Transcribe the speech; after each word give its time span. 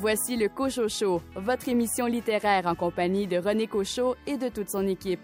Voici 0.00 0.38
le 0.38 0.48
Cochocho, 0.48 1.20
votre 1.36 1.68
émission 1.68 2.06
littéraire 2.06 2.66
en 2.66 2.74
compagnie 2.74 3.26
de 3.26 3.36
René 3.36 3.66
Cochot 3.66 4.16
et 4.26 4.38
de 4.38 4.48
toute 4.48 4.70
son 4.70 4.88
équipe. 4.88 5.20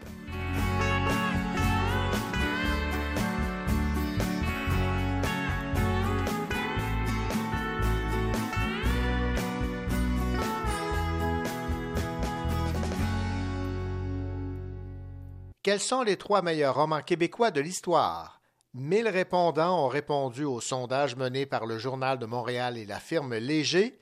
Quels 15.62 15.80
sont 15.80 16.02
les 16.02 16.18
trois 16.18 16.42
meilleurs 16.42 16.74
romans 16.74 17.00
québécois 17.00 17.50
de 17.50 17.62
l'histoire? 17.62 18.42
Mille 18.74 19.08
répondants 19.08 19.86
ont 19.86 19.88
répondu 19.88 20.44
au 20.44 20.60
sondage 20.60 21.16
mené 21.16 21.46
par 21.46 21.64
le 21.64 21.78
Journal 21.78 22.18
de 22.18 22.26
Montréal 22.26 22.76
et 22.76 22.84
la 22.84 23.00
firme 23.00 23.36
Léger. 23.36 23.98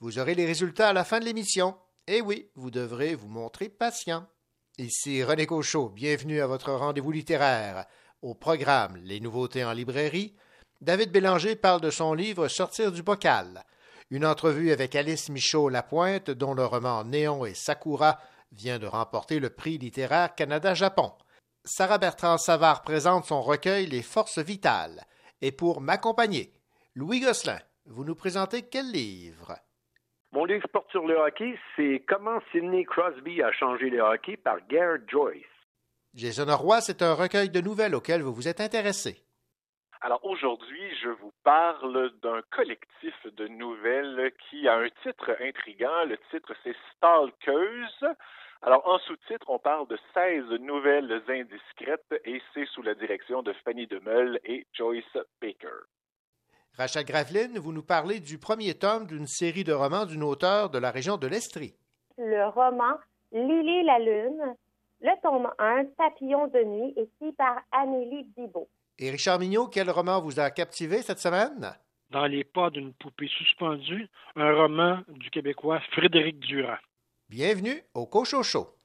Vous 0.00 0.20
aurez 0.20 0.36
les 0.36 0.46
résultats 0.46 0.90
à 0.90 0.92
la 0.92 1.02
fin 1.02 1.18
de 1.18 1.24
l'émission. 1.24 1.76
Eh 2.06 2.20
oui, 2.20 2.48
vous 2.54 2.70
devrez 2.70 3.16
vous 3.16 3.26
montrer 3.26 3.68
patient. 3.68 4.28
Ici 4.78 5.24
René 5.24 5.44
Cochot, 5.44 5.88
bienvenue 5.88 6.40
à 6.40 6.46
votre 6.46 6.72
rendez-vous 6.72 7.10
littéraire. 7.10 7.84
Au 8.22 8.34
programme 8.34 8.96
Les 8.98 9.18
nouveautés 9.18 9.64
en 9.64 9.72
librairie, 9.72 10.36
David 10.80 11.10
Bélanger 11.10 11.56
parle 11.56 11.80
de 11.80 11.90
son 11.90 12.14
livre 12.14 12.46
Sortir 12.46 12.92
du 12.92 13.02
bocal. 13.02 13.64
Une 14.10 14.24
entrevue 14.24 14.70
avec 14.70 14.94
Alice 14.94 15.30
Michaud-Lapointe, 15.30 16.30
dont 16.30 16.54
le 16.54 16.64
roman 16.64 17.02
Néon 17.02 17.44
et 17.44 17.54
Sakura 17.54 18.20
vient 18.52 18.78
de 18.78 18.86
remporter 18.86 19.40
le 19.40 19.50
prix 19.50 19.78
littéraire 19.78 20.32
Canada-Japon. 20.36 21.12
Sarah 21.64 21.98
Bertrand 21.98 22.38
Savard 22.38 22.82
présente 22.82 23.26
son 23.26 23.42
recueil 23.42 23.88
Les 23.88 24.02
forces 24.02 24.38
vitales. 24.38 25.04
Et 25.42 25.50
pour 25.50 25.80
m'accompagner, 25.80 26.54
Louis 26.94 27.18
Gosselin, 27.18 27.58
vous 27.86 28.04
nous 28.04 28.14
présentez 28.14 28.62
quel 28.62 28.92
livre? 28.92 29.58
Mon 30.38 30.44
livre 30.44 30.68
porte 30.68 30.88
sur 30.92 31.04
le 31.04 31.16
hockey, 31.16 31.58
c'est 31.74 32.04
Comment 32.06 32.38
Sidney 32.52 32.84
Crosby 32.84 33.42
a 33.42 33.50
changé 33.50 33.90
le 33.90 34.00
hockey 34.00 34.36
par 34.36 34.64
Garrett 34.68 35.02
Joyce. 35.10 35.42
Jason 36.14 36.46
Roy, 36.56 36.80
c'est 36.80 37.02
un 37.02 37.14
recueil 37.14 37.50
de 37.50 37.60
nouvelles 37.60 37.96
auquel 37.96 38.22
vous 38.22 38.32
vous 38.32 38.46
êtes 38.46 38.60
intéressé. 38.60 39.20
Alors 40.00 40.24
aujourd'hui, 40.24 40.94
je 41.02 41.08
vous 41.08 41.32
parle 41.42 42.12
d'un 42.22 42.40
collectif 42.52 43.16
de 43.36 43.48
nouvelles 43.48 44.30
qui 44.48 44.68
a 44.68 44.76
un 44.76 44.88
titre 45.02 45.36
intrigant. 45.40 46.04
Le 46.04 46.16
titre, 46.30 46.54
c'est 46.62 46.76
Stalkeuse. 46.94 48.06
Alors, 48.62 48.86
en 48.86 49.00
sous-titre, 49.00 49.50
on 49.50 49.58
parle 49.58 49.88
de 49.88 49.98
16 50.14 50.60
nouvelles 50.60 51.20
indiscrètes 51.26 52.14
et 52.24 52.40
c'est 52.54 52.66
sous 52.66 52.82
la 52.82 52.94
direction 52.94 53.42
de 53.42 53.52
Fanny 53.64 53.88
Demeul 53.88 54.38
et 54.44 54.68
Joyce 54.72 55.18
Baker. 55.42 55.82
Rachel 56.76 57.04
Graveline, 57.04 57.58
vous 57.58 57.72
nous 57.72 57.82
parlez 57.82 58.20
du 58.20 58.38
premier 58.38 58.74
tome 58.74 59.06
d'une 59.06 59.26
série 59.26 59.64
de 59.64 59.72
romans 59.72 60.06
d'une 60.06 60.22
auteure 60.22 60.70
de 60.70 60.78
la 60.78 60.90
région 60.90 61.16
de 61.16 61.26
l'Estrie. 61.26 61.74
Le 62.16 62.48
roman 62.48 62.98
Lily 63.32 63.84
la 63.84 63.98
Lune, 63.98 64.54
le 65.00 65.10
tome 65.22 65.50
1, 65.58 65.84
Papillon 65.96 66.46
de 66.48 66.62
nuit, 66.64 66.94
écrit 66.96 67.32
par 67.32 67.58
Amélie 67.72 68.24
Bibeau. 68.36 68.68
Et 68.98 69.10
Richard 69.10 69.38
Mignot, 69.38 69.68
quel 69.68 69.90
roman 69.90 70.20
vous 70.20 70.40
a 70.40 70.50
captivé 70.50 71.02
cette 71.02 71.18
semaine? 71.18 71.72
Dans 72.10 72.26
les 72.26 72.42
pas 72.44 72.70
d'une 72.70 72.94
poupée 72.94 73.28
suspendue, 73.28 74.08
un 74.36 74.54
roman 74.54 75.00
du 75.08 75.30
Québécois 75.30 75.80
Frédéric 75.92 76.38
Durand. 76.40 76.78
Bienvenue 77.28 77.82
au 77.94 78.06
Cochocho. 78.06 78.77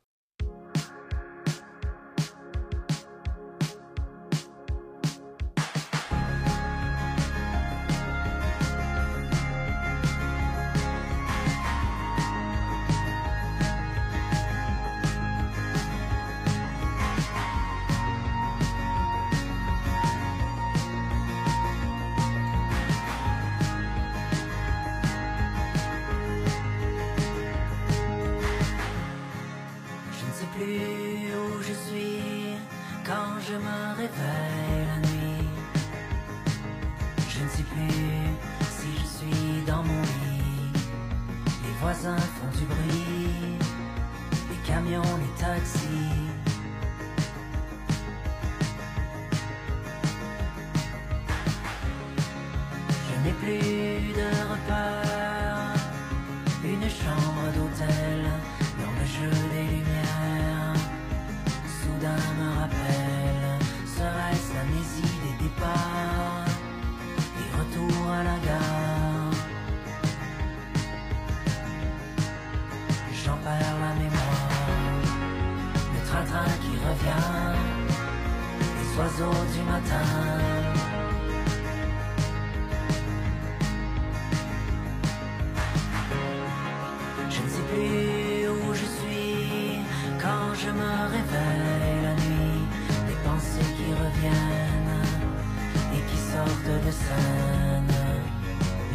De 96.66 96.92
scène. 96.92 97.94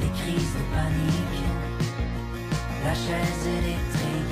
Les 0.01 0.09
crises 0.21 0.55
de 0.55 0.63
panique, 0.75 1.45
la 2.85 2.95
chaise 2.95 3.47
électrique. 3.47 4.28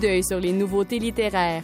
D'œil 0.00 0.24
sur 0.24 0.40
les 0.40 0.52
nouveautés 0.52 0.98
littéraires. 0.98 1.62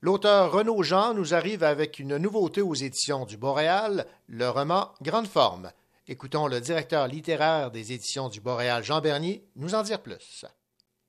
L'auteur 0.00 0.52
Renaud 0.52 0.82
Jean 0.82 1.12
nous 1.12 1.34
arrive 1.34 1.62
avec 1.62 1.98
une 1.98 2.16
nouveauté 2.16 2.62
aux 2.62 2.74
éditions 2.74 3.26
du 3.26 3.36
Boréal, 3.36 4.06
le 4.28 4.48
roman 4.48 4.94
Grande 5.02 5.26
Forme. 5.26 5.70
Écoutons 6.08 6.46
le 6.46 6.60
directeur 6.60 7.06
littéraire 7.06 7.70
des 7.70 7.92
éditions 7.92 8.28
du 8.28 8.40
Boréal, 8.40 8.82
Jean 8.82 9.00
Bernier, 9.00 9.44
nous 9.56 9.74
en 9.74 9.82
dire 9.82 10.00
plus. 10.00 10.46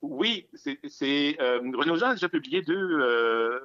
Oui, 0.01 0.47
c'est 0.55 1.37
euh, 1.39 1.59
Renaud 1.59 1.95
Jean 1.95 2.09
a 2.09 2.13
déjà 2.15 2.27
publié 2.27 2.61
deux 2.63 2.99
euh, 2.99 3.59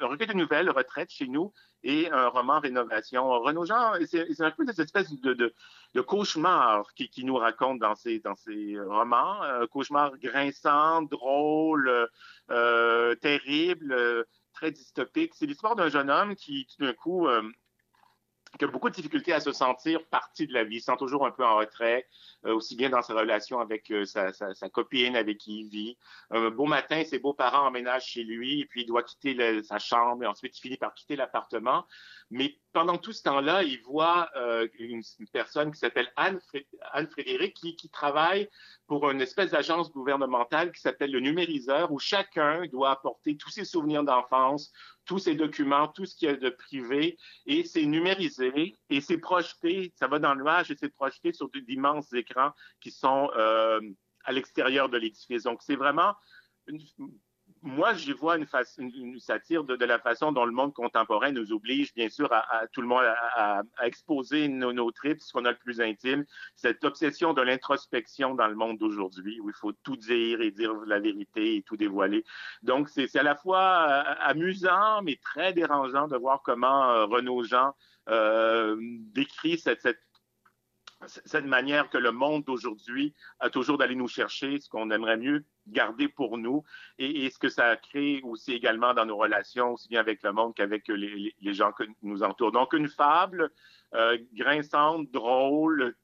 un 0.00 0.06
recueil 0.08 0.26
de 0.26 0.34
nouvelles, 0.34 0.68
Retraite 0.68 1.10
chez 1.10 1.26
nous, 1.26 1.52
et 1.82 2.10
un 2.10 2.28
roman 2.28 2.60
Rénovation. 2.60 3.28
Renaud 3.40 3.64
Jean, 3.64 3.92
c'est 4.06 4.40
un 4.40 4.50
peu 4.50 4.64
cette 4.66 4.78
espèce 4.80 5.12
de, 5.20 5.54
cauchemar 6.02 6.92
qui, 6.94 7.08
qui, 7.08 7.24
nous 7.24 7.36
raconte 7.36 7.78
dans 7.78 7.94
ses, 7.94 8.20
romans. 8.86 9.40
Cauchemar 9.70 10.16
grinçant, 10.18 11.02
drôle, 11.02 12.08
euh, 12.50 13.14
terrible, 13.16 14.26
très 14.52 14.70
dystopique. 14.70 15.34
C'est 15.34 15.46
l'histoire 15.46 15.76
d'un 15.76 15.88
jeune 15.88 16.10
homme 16.10 16.34
qui, 16.34 16.66
tout 16.66 16.84
d'un 16.84 16.92
coup, 16.92 17.28
euh, 17.28 17.42
qui 18.58 18.64
a 18.64 18.68
beaucoup 18.68 18.88
de 18.88 18.94
difficultés 18.94 19.32
à 19.32 19.40
se 19.40 19.52
sentir 19.52 20.04
partie 20.06 20.46
de 20.46 20.52
la 20.52 20.64
vie, 20.64 20.80
sent 20.80 20.96
toujours 20.98 21.26
un 21.26 21.30
peu 21.30 21.44
en 21.44 21.56
retrait, 21.56 22.06
euh, 22.46 22.54
aussi 22.54 22.76
bien 22.76 22.90
dans 22.90 23.02
sa 23.02 23.14
relation 23.14 23.60
avec 23.60 23.90
euh, 23.90 24.04
sa, 24.04 24.32
sa, 24.32 24.68
copine 24.70 25.16
avec 25.16 25.38
qui 25.38 25.60
il 25.60 25.68
vit. 25.68 25.98
Un 26.30 26.50
beau 26.50 26.66
matin, 26.66 27.02
ses 27.04 27.18
beaux-parents 27.18 27.66
emménagent 27.66 28.06
chez 28.06 28.24
lui 28.24 28.60
et 28.60 28.64
puis 28.64 28.82
il 28.82 28.86
doit 28.86 29.02
quitter 29.02 29.62
sa 29.62 29.78
chambre 29.78 30.24
et 30.24 30.26
ensuite 30.26 30.56
il 30.58 30.60
finit 30.60 30.76
par 30.76 30.94
quitter 30.94 31.16
l'appartement. 31.16 31.86
Mais 32.30 32.58
pendant 32.72 32.98
tout 32.98 33.12
ce 33.12 33.22
temps-là, 33.22 33.62
il 33.62 33.80
voit 33.82 34.28
euh, 34.36 34.66
une, 34.78 35.02
personne 35.32 35.70
qui 35.70 35.78
s'appelle 35.78 36.12
Anne, 36.16 36.40
Anne 36.92 37.06
Frédéric 37.06 37.54
qui, 37.54 37.76
qui 37.76 37.88
travaille 37.88 38.48
pour 38.88 39.08
une 39.10 39.20
espèce 39.20 39.52
d'agence 39.52 39.92
gouvernementale 39.92 40.72
qui 40.72 40.80
s'appelle 40.80 41.12
le 41.12 41.20
numériseur, 41.20 41.92
où 41.92 41.98
chacun 41.98 42.66
doit 42.66 42.90
apporter 42.90 43.36
tous 43.36 43.50
ses 43.50 43.64
souvenirs 43.64 44.02
d'enfance, 44.02 44.72
tous 45.04 45.20
ses 45.20 45.36
documents, 45.36 45.88
tout 45.88 46.04
ce 46.04 46.16
qu'il 46.16 46.28
y 46.28 46.32
a 46.32 46.36
de 46.36 46.50
privé, 46.50 47.16
et 47.46 47.62
c'est 47.64 47.86
numérisé 47.86 48.76
et 48.90 49.00
c'est 49.00 49.18
projeté, 49.18 49.92
ça 49.96 50.08
va 50.08 50.18
dans 50.18 50.34
le 50.34 50.42
nuage 50.42 50.70
et 50.70 50.76
c'est 50.76 50.92
projeté 50.92 51.32
sur 51.32 51.48
d'immenses 51.48 52.12
écrans 52.12 52.50
qui 52.80 52.90
sont 52.90 53.30
euh, 53.36 53.80
à 54.24 54.32
l'extérieur 54.32 54.88
de 54.88 54.98
l'édifice. 54.98 55.44
Donc 55.44 55.62
c'est 55.62 55.76
vraiment 55.76 56.14
une, 56.66 56.80
moi, 57.62 57.94
j'y 57.94 58.12
vois 58.12 58.36
une, 58.36 58.46
une, 58.78 58.92
une 58.94 59.20
satire 59.20 59.64
de, 59.64 59.76
de, 59.76 59.84
la 59.84 59.98
façon 59.98 60.32
dont 60.32 60.44
le 60.44 60.52
monde 60.52 60.72
contemporain 60.72 61.32
nous 61.32 61.52
oblige, 61.52 61.92
bien 61.94 62.08
sûr, 62.08 62.32
à, 62.32 62.40
à 62.54 62.66
tout 62.68 62.80
le 62.80 62.86
monde 62.86 63.04
à, 63.04 63.62
à 63.76 63.86
exposer 63.86 64.48
nos, 64.48 64.72
nos 64.72 64.90
tripes, 64.92 65.20
ce 65.20 65.32
qu'on 65.32 65.44
a 65.44 65.50
le 65.50 65.56
plus 65.56 65.80
intime, 65.80 66.24
cette 66.54 66.84
obsession 66.84 67.32
de 67.34 67.42
l'introspection 67.42 68.34
dans 68.34 68.46
le 68.46 68.54
monde 68.54 68.78
d'aujourd'hui, 68.78 69.40
où 69.40 69.48
il 69.48 69.54
faut 69.54 69.72
tout 69.72 69.96
dire 69.96 70.40
et 70.40 70.50
dire 70.50 70.74
la 70.86 71.00
vérité 71.00 71.56
et 71.56 71.62
tout 71.62 71.76
dévoiler. 71.76 72.24
Donc, 72.62 72.88
c'est 72.88 73.14
à 73.16 73.22
la 73.22 73.34
fois 73.34 73.86
euh, 73.88 74.14
amusant, 74.20 75.02
mais 75.02 75.18
très 75.22 75.52
dérangeant 75.52 76.08
de 76.08 76.16
voir 76.16 76.42
comment 76.44 76.90
euh, 76.90 77.06
Renaud 77.06 77.42
Jean 77.44 77.74
euh, 78.08 78.76
décrit 79.12 79.58
cette, 79.58 79.82
cette 79.82 80.00
cette 81.06 81.44
manière 81.44 81.90
que 81.90 81.98
le 81.98 82.10
monde 82.10 82.44
d'aujourd'hui 82.44 83.14
a 83.38 83.50
toujours 83.50 83.78
d'aller 83.78 83.94
nous 83.94 84.08
chercher 84.08 84.58
ce 84.60 84.68
qu'on 84.68 84.90
aimerait 84.90 85.18
mieux 85.18 85.44
garder 85.66 86.08
pour 86.08 86.38
nous 86.38 86.64
et, 86.98 87.28
ce 87.28 87.38
que 87.38 87.48
ça 87.48 87.76
crée 87.76 88.20
aussi 88.24 88.52
également 88.52 88.94
dans 88.94 89.04
nos 89.04 89.16
relations, 89.16 89.74
aussi 89.74 89.88
bien 89.88 90.00
avec 90.00 90.22
le 90.22 90.32
monde 90.32 90.54
qu'avec 90.54 90.88
les, 90.88 91.34
gens 91.52 91.72
que 91.72 91.84
nous 92.02 92.22
entourent. 92.22 92.52
Donc, 92.52 92.72
une 92.72 92.88
fable 92.88 93.50
euh, 93.94 94.16
grinçante, 94.32 95.10
drôle, 95.10 95.94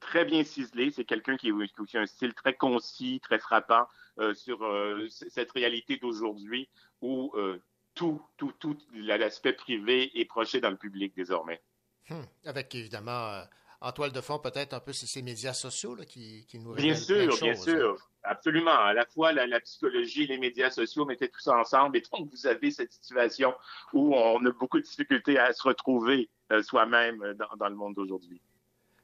très 0.00 0.24
bien 0.24 0.44
ciselée. 0.44 0.90
C'est 0.90 1.04
quelqu'un 1.04 1.36
qui, 1.36 1.50
a 1.50 2.00
un 2.00 2.06
style 2.06 2.34
très 2.34 2.54
concis, 2.54 3.20
très 3.22 3.38
frappant 3.38 3.86
euh, 4.18 4.34
sur 4.34 4.64
euh, 4.64 5.06
cette 5.08 5.52
réalité 5.52 5.96
d'aujourd'hui 5.96 6.68
où 7.00 7.32
euh, 7.34 7.62
tout, 7.94 8.22
tout, 8.36 8.52
tout 8.58 8.78
l'aspect 8.92 9.52
privé 9.52 10.18
est 10.18 10.24
proché 10.24 10.60
dans 10.60 10.70
le 10.70 10.76
public 10.76 11.14
désormais. 11.16 11.62
Hum, 12.10 12.26
avec 12.44 12.74
évidemment 12.74 13.42
en 13.80 13.92
toile 13.92 14.12
de 14.12 14.20
fond 14.20 14.38
peut-être 14.38 14.74
un 14.74 14.80
peu 14.80 14.92
ces 14.92 15.22
médias 15.22 15.52
sociaux 15.52 15.94
là, 15.94 16.04
qui, 16.04 16.44
qui, 16.46 16.58
nous 16.58 16.74
Bien 16.74 16.94
sûr, 16.94 17.28
bien 17.28 17.54
choses, 17.54 17.64
sûr. 17.64 17.96
Hein. 17.98 18.04
Absolument. 18.24 18.72
À 18.72 18.92
la 18.92 19.06
fois, 19.06 19.32
la, 19.32 19.46
la, 19.46 19.60
psychologie 19.60 20.24
et 20.24 20.26
les 20.26 20.38
médias 20.38 20.70
sociaux 20.70 21.04
mettaient 21.04 21.28
tout 21.28 21.40
ça 21.40 21.56
ensemble. 21.56 21.96
Et 21.96 22.02
donc, 22.12 22.28
vous 22.30 22.46
avez 22.46 22.70
cette 22.70 22.92
situation 22.92 23.54
où 23.92 24.14
on 24.14 24.44
a 24.44 24.50
beaucoup 24.50 24.78
de 24.78 24.84
difficultés 24.84 25.38
à 25.38 25.52
se 25.52 25.62
retrouver 25.62 26.28
euh, 26.52 26.62
soi-même 26.62 27.34
dans, 27.38 27.56
dans, 27.56 27.68
le 27.68 27.74
monde 27.74 27.94
d'aujourd'hui. 27.94 28.40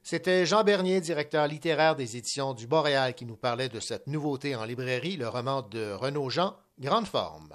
C'était 0.03 0.45
Jean 0.45 0.63
Bernier, 0.63 1.01
directeur 1.01 1.47
littéraire 1.47 1.95
des 1.95 2.17
éditions 2.17 2.53
du 2.53 2.67
Boréal, 2.67 3.15
qui 3.15 3.25
nous 3.25 3.37
parlait 3.37 3.69
de 3.69 3.79
cette 3.79 4.05
nouveauté 4.05 4.55
en 4.55 4.65
librairie, 4.65 5.17
le 5.17 5.27
roman 5.27 5.63
de 5.63 5.93
Renaud 5.93 6.29
Jean, 6.29 6.55
Grande 6.77 7.07
Forme. 7.07 7.53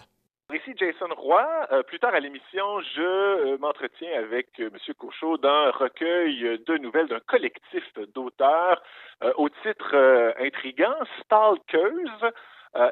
Ici 0.52 0.74
Jason 0.76 1.14
Roy. 1.16 1.46
Euh, 1.70 1.82
plus 1.84 2.00
tard 2.00 2.12
à 2.12 2.18
l'émission, 2.18 2.80
je 2.80 3.02
euh, 3.02 3.58
m'entretiens 3.58 4.18
avec 4.18 4.48
euh, 4.58 4.68
M. 4.72 4.94
Cochot 4.98 5.36
d'un 5.36 5.70
recueil 5.70 6.58
de 6.66 6.76
nouvelles 6.78 7.06
d'un 7.06 7.20
collectif 7.20 7.84
d'auteurs 8.14 8.82
euh, 9.22 9.32
au 9.36 9.48
titre 9.48 9.94
euh, 9.94 10.32
intrigant, 10.40 10.94
Stalkers. 11.22 12.32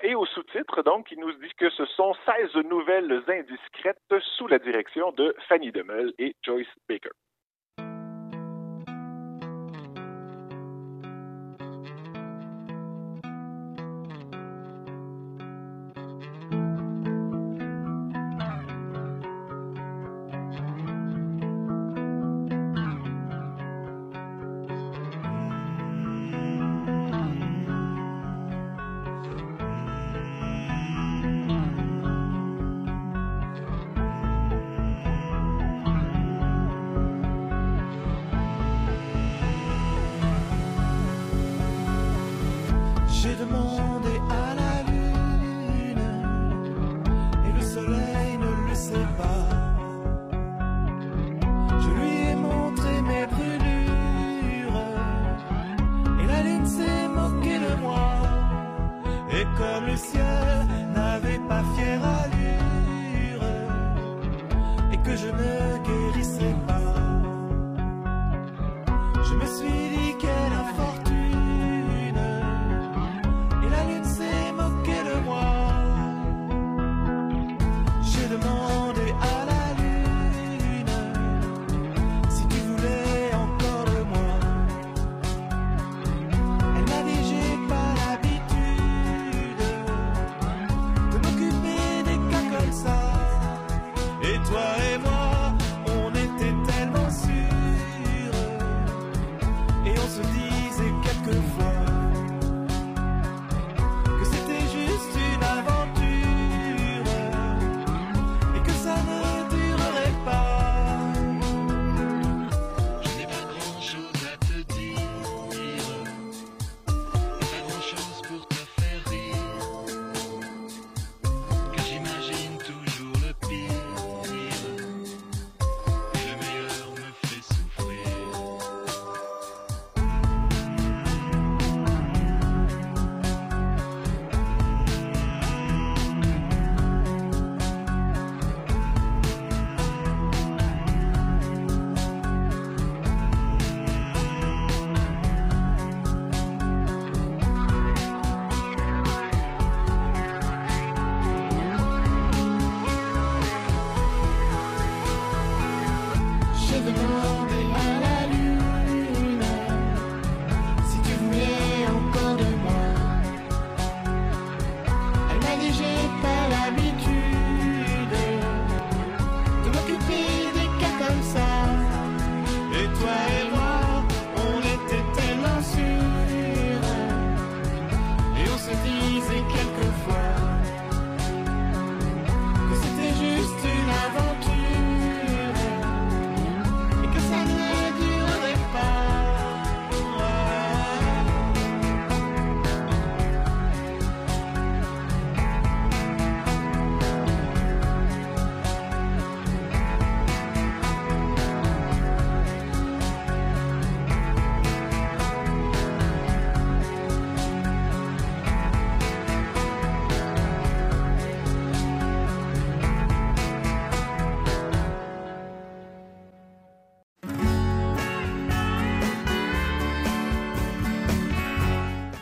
et 0.03 0.15
au 0.15 0.27
sous-titre, 0.27 0.83
donc, 0.83 1.11
il 1.11 1.19
nous 1.19 1.33
dit 1.33 1.53
que 1.57 1.71
ce 1.71 1.85
sont 1.87 2.15
16 2.27 2.55
nouvelles 2.65 3.23
indiscrètes 3.27 4.15
sous 4.37 4.47
la 4.47 4.59
direction 4.59 5.11
de 5.13 5.35
Fanny 5.49 5.73
Demel 5.73 6.13
et 6.19 6.37
Joyce 6.43 6.69
Baker. 6.89 7.11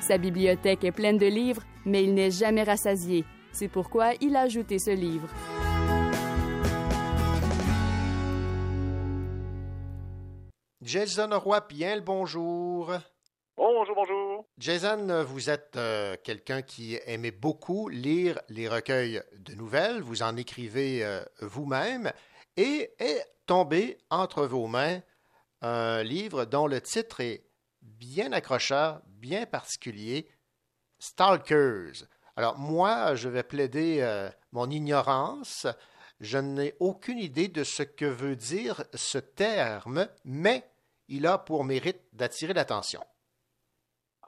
Sa 0.06 0.18
bibliothèque 0.18 0.84
est 0.84 0.92
pleine 0.92 1.18
de 1.18 1.26
livres, 1.26 1.64
mais 1.84 2.04
il 2.04 2.14
n'est 2.14 2.30
jamais 2.30 2.62
rassasié. 2.62 3.25
C'est 3.50 3.66
pourquoi 3.66 4.12
il 4.20 4.36
a 4.36 4.42
ajouté 4.42 4.78
ce 4.78 4.92
livre. 4.92 5.28
Jason 10.80 11.28
Roy, 11.36 11.60
bien 11.68 11.96
le 11.96 12.02
bonjour. 12.02 12.92
Bonjour, 13.56 13.96
bonjour. 13.96 14.44
Jason, 14.58 15.25
vous 15.25 15.50
êtes 15.50 15.75
euh, 15.75 16.14
quelqu'un 16.22 16.62
qui 16.62 16.96
aimait 17.06 17.32
beaucoup 17.32 17.88
lire 17.88 18.38
les 18.48 18.68
recueils 18.68 19.20
de 19.36 19.54
nouvelles. 19.54 20.02
Vous 20.02 20.22
en 20.22 20.36
écrivez 20.36 21.04
euh, 21.04 21.20
vous-même 21.40 22.12
et 22.56 22.92
est 23.00 23.26
tombé 23.46 23.98
entre 24.10 24.46
vos 24.46 24.68
mains 24.68 25.00
un 25.62 26.04
livre 26.04 26.44
dont 26.44 26.68
le 26.68 26.80
titre 26.80 27.18
est 27.18 27.42
bien 27.82 28.32
accrocheur, 28.32 29.00
bien 29.26 29.45
particulier, 29.45 30.28
Stalkers. 31.00 32.06
Alors 32.37 32.56
moi, 32.59 33.16
je 33.16 33.28
vais 33.28 33.42
plaider 33.42 33.99
euh, 34.00 34.28
mon 34.52 34.71
ignorance. 34.71 35.66
Je 36.21 36.38
n'ai 36.38 36.75
aucune 36.78 37.18
idée 37.18 37.49
de 37.49 37.64
ce 37.64 37.83
que 37.83 38.04
veut 38.04 38.37
dire 38.37 38.85
ce 38.95 39.18
terme, 39.18 40.06
mais 40.25 40.62
il 41.09 41.26
a 41.26 41.38
pour 41.38 41.64
mérite 41.64 42.02
d'attirer 42.12 42.54
l'attention. 42.54 43.02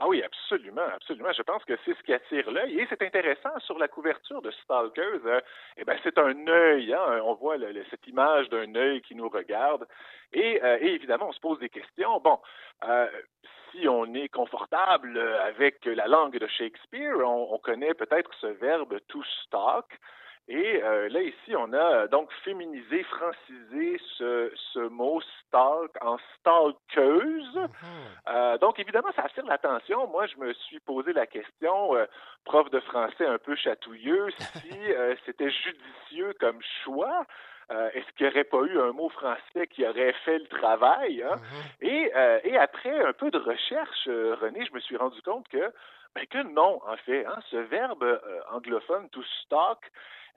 Ah 0.00 0.06
oui, 0.08 0.22
absolument, 0.22 0.86
absolument. 0.94 1.32
Je 1.32 1.42
pense 1.42 1.64
que 1.64 1.74
c'est 1.84 1.96
ce 1.96 2.02
qui 2.02 2.12
attire 2.12 2.50
l'œil. 2.50 2.78
Et 2.78 2.86
c'est 2.88 3.02
intéressant 3.02 3.58
sur 3.60 3.78
la 3.78 3.88
couverture 3.88 4.42
de 4.42 4.50
Stalkers. 4.50 5.26
Euh, 5.26 5.40
eh 5.76 5.84
ben, 5.84 5.98
c'est 6.04 6.18
un 6.18 6.46
œil. 6.46 6.92
Hein, 6.92 7.20
on 7.24 7.34
voit 7.34 7.56
cette 7.90 8.06
image 8.06 8.48
d'un 8.48 8.72
œil 8.76 9.00
qui 9.02 9.16
nous 9.16 9.28
regarde. 9.28 9.88
Et, 10.32 10.62
euh, 10.62 10.78
et, 10.80 10.94
évidemment, 10.94 11.28
on 11.28 11.32
se 11.32 11.40
pose 11.40 11.58
des 11.58 11.68
questions. 11.68 12.20
Bon, 12.20 12.38
euh, 12.84 13.08
si 13.72 13.88
on 13.88 14.12
est 14.14 14.28
confortable 14.28 15.18
avec 15.44 15.84
la 15.84 16.06
langue 16.06 16.38
de 16.38 16.46
Shakespeare, 16.46 17.16
on, 17.18 17.48
on 17.52 17.58
connaît 17.58 17.94
peut-être 17.94 18.30
ce 18.40 18.46
verbe 18.46 18.98
to 19.08 19.22
stalk. 19.44 19.98
Et 20.50 20.82
euh, 20.82 21.10
là, 21.10 21.20
ici, 21.20 21.54
on 21.54 21.74
a 21.74 21.76
euh, 21.76 22.08
donc 22.08 22.32
féminisé, 22.42 23.02
francisé 23.02 24.00
ce, 24.16 24.50
ce 24.72 24.78
mot 24.88 25.20
stalk 25.20 25.90
en 26.00 26.16
stalkeuse. 26.38 27.54
Mhm. 27.54 27.68
Euh, 28.28 28.56
donc, 28.56 28.78
évidemment, 28.78 29.10
ça 29.14 29.24
attire 29.24 29.44
l'attention. 29.44 30.06
Moi, 30.06 30.26
je 30.26 30.38
me 30.38 30.54
suis 30.54 30.80
posé 30.80 31.12
la 31.12 31.26
question, 31.26 31.90
prof 32.44 32.70
de 32.70 32.80
français 32.80 33.26
un 33.26 33.36
peu 33.36 33.56
chatouilleux, 33.56 34.30
si 34.30 34.72
c'était 35.26 35.50
judicieux 35.50 36.34
comme 36.40 36.60
choix. 36.82 37.26
Est-ce 37.70 38.10
qu'il 38.16 38.26
n'y 38.26 38.32
aurait 38.32 38.44
pas 38.44 38.62
eu 38.62 38.80
un 38.80 38.92
mot 38.92 39.08
français 39.10 39.66
qui 39.68 39.86
aurait 39.86 40.14
fait 40.24 40.38
le 40.38 40.46
travail? 40.46 41.22
Hein? 41.22 41.36
Mhm. 41.36 41.88
et, 41.88 42.12
et, 42.44 42.56
après 42.56 42.98
un 43.04 43.12
peu 43.12 43.30
de 43.30 43.38
recherche, 43.38 44.06
René, 44.06 44.64
je 44.64 44.72
me 44.72 44.80
suis 44.80 44.96
rendu 44.96 45.20
compte 45.22 45.46
que, 45.48 45.72
ben, 46.14 46.26
que 46.26 46.42
non, 46.54 46.80
en 46.86 46.96
fait. 46.96 47.26
Hein, 47.26 47.38
ce 47.50 47.56
verbe 47.56 48.20
anglophone, 48.50 49.08
to 49.10 49.22
stalk, 49.44 49.90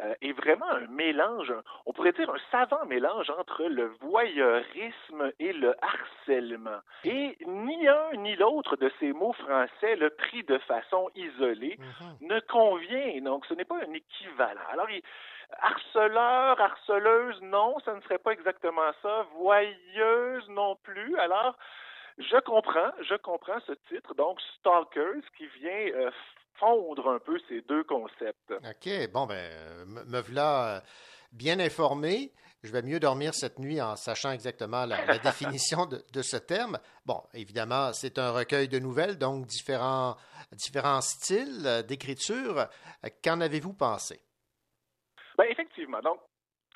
euh, 0.04 0.16
est 0.22 0.32
vraiment 0.32 0.70
un 0.70 0.88
mélange, 0.88 1.54
on 1.86 1.94
pourrait 1.94 2.14
dire 2.14 2.30
un 2.30 2.40
savant 2.50 2.86
mélange 2.86 3.30
entre 3.30 3.66
le 3.66 3.92
voyeurisme 4.02 5.32
et 5.40 5.54
le 5.54 5.76
harcèlement. 5.80 6.80
Et 7.04 7.38
ni 7.46 7.88
un 7.88 8.14
ni 8.18 8.36
l'autre 8.36 8.78
de 8.78 8.92
ces 9.00 9.14
mots 9.14 9.34
français, 9.34 9.96
le 9.98 10.10
pris 10.10 10.44
de 10.44 10.58
façon 10.60 11.10
isolée, 11.16 11.78
mhm. 11.78 12.30
ne 12.30 12.40
convient. 12.40 13.22
Donc, 13.22 13.46
ce 13.46 13.54
n'est 13.54 13.66
pas 13.66 13.78
un 13.78 13.94
équivalent. 13.94 14.62
Alors, 14.72 14.88
harceleur, 15.60 16.60
harceleuse, 16.60 17.42
non, 17.42 17.78
ça 17.86 17.94
ne 17.94 18.02
serait 18.02 18.20
pas 18.20 18.32
exactement 18.32 18.92
ça. 19.02 19.26
Voyeuse 19.38 20.48
non 20.50 20.76
plus. 20.84 21.18
Alors, 21.18 21.58
je 22.18 22.40
comprends, 22.42 22.92
je 23.02 23.16
comprends 23.16 23.60
ce 23.68 23.74
titre, 23.90 24.14
donc 24.16 24.40
Stalkers, 24.60 25.24
qui 25.38 25.48
vient 25.60 25.88
euh, 25.96 26.12
fondre 26.56 27.10
un 27.10 27.20
peu 27.20 27.40
ces 27.48 27.62
deux 27.62 27.84
concepts. 27.84 28.52
OK, 28.52 29.12
bon, 29.12 29.26
ben, 29.26 29.52
me 29.86 30.20
voilà 30.22 30.78
euh, 30.78 30.80
bien 31.32 31.60
informé. 31.60 32.32
Je 32.64 32.72
vais 32.72 32.84
mieux 32.84 33.00
dormir 33.00 33.34
cette 33.34 33.58
nuit 33.58 33.82
en 33.82 33.96
sachant 33.96 34.32
exactement 34.32 34.86
la, 34.86 35.18
définition 35.18 35.88
de, 35.88 36.22
ce 36.22 36.38
terme. 36.38 36.78
Bon, 37.08 37.24
évidemment, 37.34 37.92
c'est 37.92 38.20
un 38.20 38.32
recueil 38.32 38.68
de 38.68 38.78
nouvelles, 38.78 39.18
donc 39.18 39.48
différents, 39.48 40.16
styles 41.02 41.64
euh, 41.66 41.82
d'écriture. 41.82 42.68
Qu'en 43.24 43.42
avez-vous 43.42 43.74
pensé? 43.74 44.22
Ben, 45.42 45.48
effectivement. 45.50 46.02
Donc, 46.02 46.20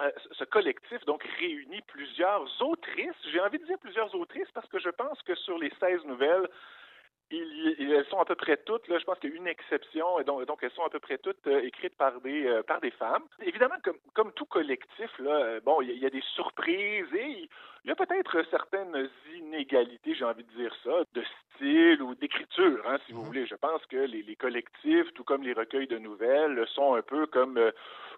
euh, 0.01 0.09
ce 0.31 0.43
collectif 0.43 1.05
donc 1.05 1.23
réunit 1.39 1.81
plusieurs 1.83 2.49
autrices. 2.63 3.13
J'ai 3.31 3.39
envie 3.39 3.59
de 3.59 3.65
dire 3.65 3.77
plusieurs 3.77 4.13
autrices 4.15 4.49
parce 4.55 4.67
que 4.69 4.79
je 4.79 4.89
pense 4.89 5.21
que 5.21 5.35
sur 5.35 5.59
les 5.59 5.71
16 5.79 6.03
nouvelles, 6.05 6.49
elles 7.29 8.05
sont 8.09 8.19
à 8.19 8.25
peu 8.25 8.35
près 8.35 8.57
toutes, 8.57 8.87
là, 8.87 8.97
je 8.97 9.03
pense 9.03 9.19
qu'il 9.19 9.29
y 9.29 9.33
a 9.33 9.35
une 9.37 9.47
exception, 9.47 10.19
et 10.19 10.23
donc, 10.23 10.45
donc 10.45 10.59
elles 10.63 10.71
sont 10.71 10.83
à 10.83 10.89
peu 10.89 10.99
près 10.99 11.17
toutes 11.19 11.45
euh, 11.47 11.61
écrites 11.61 11.95
par 11.95 12.21
des 12.21 12.47
euh, 12.47 12.63
par 12.63 12.81
des 12.81 12.91
femmes. 12.91 13.23
Évidemment, 13.43 13.75
comme, 13.83 13.97
comme 14.15 14.31
tout 14.33 14.45
collectif, 14.45 15.11
là, 15.19 15.59
bon, 15.59 15.81
il 15.81 15.97
y, 15.97 16.05
a 16.05 16.09
des 16.09 16.23
surprises 16.33 17.13
et 17.13 17.47
il 17.83 17.87
y 17.87 17.91
a 17.91 17.95
peut-être 17.95 18.43
certaines 18.49 19.09
inégalités, 19.35 20.15
j'ai 20.15 20.25
envie 20.25 20.43
de 20.43 20.53
dire 20.53 20.75
ça, 20.83 21.03
de 21.13 21.23
style 21.55 22.01
ou 22.01 22.15
d'écriture, 22.15 22.83
hein, 22.87 22.97
si 23.05 23.13
vous 23.13 23.21
mhm. 23.21 23.27
voulez. 23.27 23.45
Je 23.45 23.55
pense 23.55 23.85
que 23.85 23.97
les, 23.97 24.23
les, 24.23 24.35
collectifs, 24.35 25.13
tout 25.13 25.23
comme 25.23 25.43
les 25.43 25.53
recueils 25.53 25.87
de 25.87 25.99
nouvelles, 25.99 26.65
sont 26.73 26.95
un 26.95 27.03
peu 27.03 27.27
comme 27.27 27.59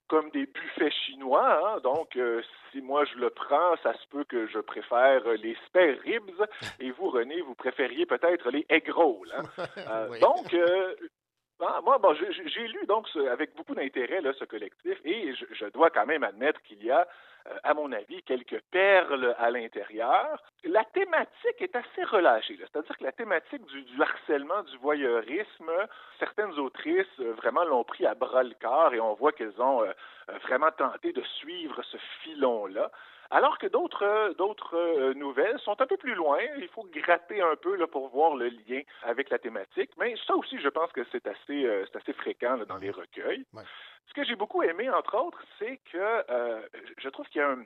comme 0.08 0.30
des 0.32 0.46
buffets 0.46 0.92
chinois. 1.06 1.60
Hein. 1.64 1.80
Donc, 1.84 2.16
euh, 2.16 2.42
si 2.72 2.82
moi 2.82 3.06
je 3.06 3.18
le 3.18 3.30
prends, 3.30 3.76
ça 3.84 3.94
se 3.94 4.08
peut 4.10 4.24
que 4.24 4.48
je 4.48 4.60
préfère 4.60 5.24
les 5.42 5.56
spare 5.68 5.96
ribs 6.04 6.46
et 6.80 6.92
vous, 6.92 7.10
René, 7.10 7.42
vous 7.42 7.56
préfériez 7.56 8.06
peut-être 8.06 8.50
les 8.52 8.66
egg 8.70 8.90
rolls. 8.90 9.34
Hein. 9.36 9.44
Euh, 9.90 10.20
donc, 10.20 10.54
euh, 10.54 10.96
ah, 11.60 11.82
moi, 11.84 11.98
bon, 11.98 12.14
j'ai 12.14 12.68
lu 12.68 12.86
donc 12.88 13.08
avec 13.32 13.56
beaucoup 13.56 13.74
d'intérêt 13.74 14.22
ce 14.38 14.46
collectif 14.46 14.98
et 15.04 15.34
je, 15.34 15.66
dois 15.70 15.90
quand 15.90 16.06
même 16.06 16.24
admettre 16.24 16.62
qu'il 16.62 16.84
y 16.84 16.92
a, 16.92 17.08
à 17.64 17.74
mon 17.74 17.92
avis, 17.92 18.22
quelques 18.24 18.62
perles 18.72 19.36
à 19.40 19.50
l'intérieur. 19.50 20.42
La 20.64 20.84
thématique 20.86 21.60
est 21.60 21.76
assez 21.76 22.04
relâchée, 22.04 22.58
c'est-à-dire 22.60 22.98
que 22.98 23.04
la 23.04 23.12
thématique 23.12 23.66
du, 23.66 23.86
harcèlement, 24.02 24.64
du 24.64 24.78
voyeurisme, 24.78 25.72
certaines 26.20 26.54
autrices 26.60 27.06
euh, 27.20 27.34
vraiment 27.34 27.64
l'ont 27.64 27.84
pris 27.84 28.06
à 28.06 28.16
bras 28.16 28.44
le 28.44 28.56
corps 28.62 28.94
et 28.94 29.00
on 29.00 29.14
voit 29.14 29.32
qu'elles 29.32 29.60
ont 29.62 29.84
euh, 29.84 29.92
euh, 30.30 30.38
vraiment 30.44 30.72
tenté 30.72 31.14
de 31.14 31.24
suivre 31.40 31.82
ce 31.84 31.98
filon-là. 32.24 32.92
Alors 33.32 33.58
que 33.58 33.68
d'autres 33.68 34.34
d'autres 34.38 35.14
nouvelles 35.14 35.60
sont 35.60 35.80
un 35.82 35.86
peu 35.86 35.98
plus 35.98 36.16
loin. 36.16 36.40
Il 36.58 36.68
faut 36.70 36.88
gratter 36.92 37.42
un 37.42 37.56
peu 37.56 37.76
là, 37.76 37.88
pour 37.88 38.10
voir 38.10 38.36
le 38.36 38.48
lien 38.48 38.82
avec 39.04 39.30
la 39.30 39.40
thématique. 39.40 39.92
Mais 39.98 40.16
ça 40.26 40.36
aussi, 40.36 40.60
je 40.60 40.70
pense 40.70 40.92
que 40.92 41.02
c'est 41.12 41.28
assez 41.28 41.86
c'est 41.92 41.98
assez 41.98 42.14
fréquent 42.14 42.58
dans 42.68 42.78
les 42.78 42.92
recueils. 42.92 43.46
Ce 44.08 44.14
que 44.14 44.24
j'ai 44.24 44.36
beaucoup 44.36 44.64
aimé, 44.64 44.90
entre 44.90 45.18
autres, 45.18 45.44
c'est 45.60 45.80
que 45.92 46.24
je 46.98 47.10
trouve 47.10 47.28
qu'il 47.28 47.42
y 47.42 47.44
a 47.44 47.50
un, 47.50 47.64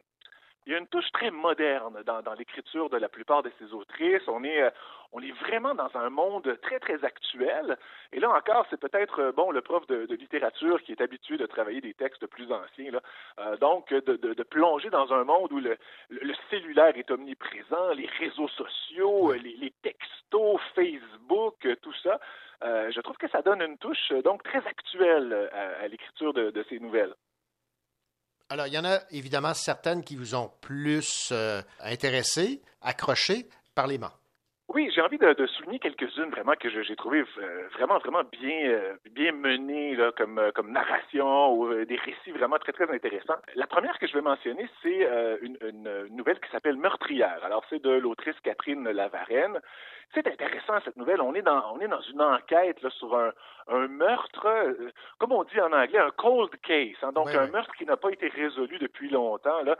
il 0.66 0.74
y 0.74 0.76
a 0.76 0.78
une 0.78 0.88
touche 0.88 1.12
très 1.12 1.32
moderne 1.32 2.04
dans, 2.06 2.22
dans 2.22 2.34
l'écriture 2.34 2.90
de 2.90 2.98
la 2.98 3.10
plupart 3.10 3.42
de 3.42 3.52
ces 3.58 3.74
autrices. 3.74 4.28
On 4.28 4.44
est, 4.44 4.62
euh, 4.62 4.70
on 5.12 5.20
est 5.20 5.32
vraiment 5.32 5.74
dans 5.74 5.90
un 5.96 6.10
monde 6.12 6.56
très, 6.62 6.80
très 6.80 7.04
actuel. 7.04 7.78
Et 8.14 8.20
là 8.20 8.30
encore, 8.30 8.68
c'est 8.70 8.80
peut-être, 8.80 9.20
euh, 9.20 9.32
bon, 9.32 9.50
le 9.50 9.62
prof 9.62 9.88
de, 9.88 10.06
de, 10.06 10.16
littérature 10.16 10.82
qui 10.84 10.92
est 10.92 11.02
habitué 11.02 11.38
de 11.38 11.48
travailler 11.48 11.82
des 11.82 11.96
textes 11.96 12.28
plus 12.28 12.52
anciens, 12.52 12.92
là. 12.92 13.02
Euh, 13.40 13.58
donc 13.58 13.92
de, 13.92 14.18
de, 14.18 14.34
de, 14.34 14.44
plonger 14.44 14.92
dans 14.92 15.12
un 15.14 15.24
monde 15.24 15.52
où 15.52 15.60
le, 15.60 15.78
le, 16.10 16.34
cellulaire 16.52 16.96
est 16.96 17.10
omniprésent, 17.10 17.94
les 17.96 18.08
réseaux 18.20 18.50
sociaux, 18.50 19.34
les, 19.34 19.56
les 19.58 19.74
textos, 19.82 20.62
Facebook, 20.76 21.68
tout 21.82 21.94
ça. 22.04 22.20
je 22.62 23.02
trouve 23.02 23.18
que 23.18 23.30
ça 23.30 23.42
donne 23.42 23.62
une 23.62 23.78
touche 23.78 24.12
donc 24.24 24.44
très 24.44 24.66
actuelle 24.68 25.50
à, 25.54 25.84
à 25.84 25.88
l'écriture 25.88 26.34
de 26.34 26.66
ces 26.70 26.80
nouvelles. 26.80 27.16
Alors, 28.52 28.68
il 28.68 28.74
y 28.74 28.78
en 28.78 28.84
a 28.84 29.00
évidemment 29.12 29.54
certaines 29.54 30.04
qui 30.04 30.18
vous 30.18 30.36
ont 30.36 30.52
plus 30.60 31.30
euh, 31.32 31.62
intéressé, 31.80 32.62
accroché. 32.82 33.48
Parlez-moi. 33.76 34.21
Oui, 34.74 34.90
j'ai 34.96 35.02
envie 35.02 35.18
de, 35.18 35.46
souligner 35.48 35.80
quelques-unes 35.80 36.30
vraiment 36.30 36.54
que 36.54 36.70
j'ai 36.70 36.96
trouvées 36.96 37.26
euh, 37.40 37.68
vraiment, 37.74 37.98
vraiment 38.00 38.24
bien, 38.32 38.70
euh, 38.70 38.96
bien 39.12 39.34
menées 39.34 39.96
là, 39.96 40.12
comme, 40.16 40.42
comme 40.56 40.72
narration 40.72 41.54
ou 41.54 41.74
des 41.86 41.98
récits 41.98 42.32
vraiment 42.32 42.58
très, 42.58 42.72
très 42.72 42.90
intéressants. 42.90 43.36
La 43.56 43.68
première 43.68 44.00
que 44.00 44.08
je 44.08 44.14
vais 44.14 44.22
mentionner, 44.22 44.70
c'est 44.82 45.08
une, 45.42 45.58
une, 45.62 46.08
nouvelle 46.16 46.40
qui 46.40 46.50
s'appelle 46.52 46.78
Meurtrière. 46.78 47.40
Alors, 47.44 47.64
c'est 47.70 47.82
de 47.82 47.90
l'autrice 47.90 48.40
Catherine 48.44 48.90
Lavarenne. 48.90 49.60
C'est 50.14 50.28
intéressant 50.28 50.80
cette 50.84 50.98
nouvelle. 50.98 51.22
On 51.22 51.34
est 51.36 51.42
dans, 51.42 51.74
on 51.74 51.80
est 51.80 51.88
dans 51.88 52.02
une 52.02 52.22
enquête 52.22 52.82
là, 52.82 52.90
sur 52.92 53.16
un, 53.18 53.32
un 53.68 53.88
meurtre, 53.88 54.46
euh, 54.46 54.92
comme 55.18 55.32
on 55.32 55.44
dit 55.44 55.60
en 55.62 55.72
anglais, 55.72 56.00
un 56.00 56.12
cold 56.12 56.52
case. 56.62 56.98
Hein, 57.02 57.12
donc 57.14 57.30
un 57.30 57.48
meurtre 57.48 57.74
qui 57.76 57.86
n'a 57.86 57.98
pas 57.98 58.10
été 58.10 58.28
résolu 58.28 58.78
depuis 58.80 59.10
longtemps. 59.10 59.62
Là. 59.64 59.78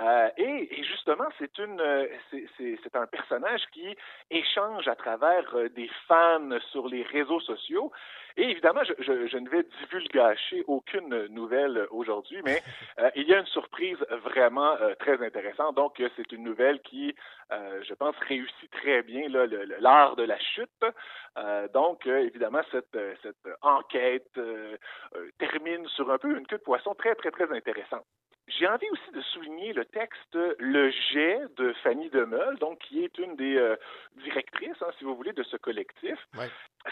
Euh, 0.00 0.28
et, 0.36 0.80
et, 0.80 0.84
justement, 0.84 1.28
c'est 1.38 1.56
une, 1.58 1.80
euh, 1.80 2.08
c'est 2.58 2.96
un 2.96 3.06
personnage 3.06 3.62
qui 3.72 3.96
échange 4.28 4.88
à 4.88 4.96
travers 4.96 5.54
euh, 5.54 5.68
des 5.68 5.88
fans 6.08 6.58
sur 6.72 6.88
les 6.88 7.04
réseaux 7.04 7.40
sociaux. 7.40 7.92
Et 8.36 8.50
évidemment, 8.50 8.82
je, 8.82 8.92
je, 8.98 9.28
je 9.28 9.36
ne 9.38 9.48
vais 9.48 9.62
divulgacher 9.62 10.64
aucune 10.66 11.26
nouvelle 11.26 11.86
aujourd'hui, 11.92 12.40
mais 12.44 12.60
euh, 12.98 13.08
il 13.14 13.28
y 13.28 13.34
a 13.34 13.38
une 13.38 13.46
surprise 13.46 13.98
vraiment 14.24 14.72
euh, 14.80 14.94
très 14.96 15.24
intéressante. 15.24 15.76
Donc, 15.76 16.02
c'est 16.16 16.32
une 16.32 16.42
nouvelle 16.42 16.80
qui, 16.80 17.14
je 17.52 17.94
pense, 17.94 18.16
réussit 18.26 18.70
très 18.72 19.02
bien 19.02 19.28
l'art 19.78 20.16
de 20.16 20.24
la 20.24 20.38
chute. 20.40 20.84
Donc, 21.72 22.06
évidemment, 22.06 22.62
cette, 22.72 22.98
cette 23.22 23.48
enquête 23.62 24.40
termine 25.38 25.86
sur 25.88 26.10
un 26.10 26.18
peu 26.18 26.36
une 26.36 26.46
queue 26.46 26.58
de 26.58 26.62
poisson 26.62 26.94
très, 26.94 27.14
très, 27.14 27.30
très 27.30 27.50
intéressante. 27.52 28.04
J'ai 28.46 28.66
envie 28.66 28.88
aussi 28.90 29.10
de 29.12 29.22
souligner 29.22 29.72
le 29.72 29.84
texte 29.86 30.34
Le 30.58 30.90
jet 31.12 31.40
de 31.56 31.72
Fanny 31.82 32.10
Demeul, 32.10 32.58
donc 32.58 32.78
qui 32.80 33.02
est 33.02 33.18
une 33.18 33.36
des 33.36 33.56
euh, 33.56 33.76
directrices, 34.22 34.80
hein, 34.82 34.90
si 34.98 35.04
vous 35.04 35.16
voulez, 35.16 35.32
de 35.32 35.42
ce 35.42 35.56
collectif. 35.56 36.18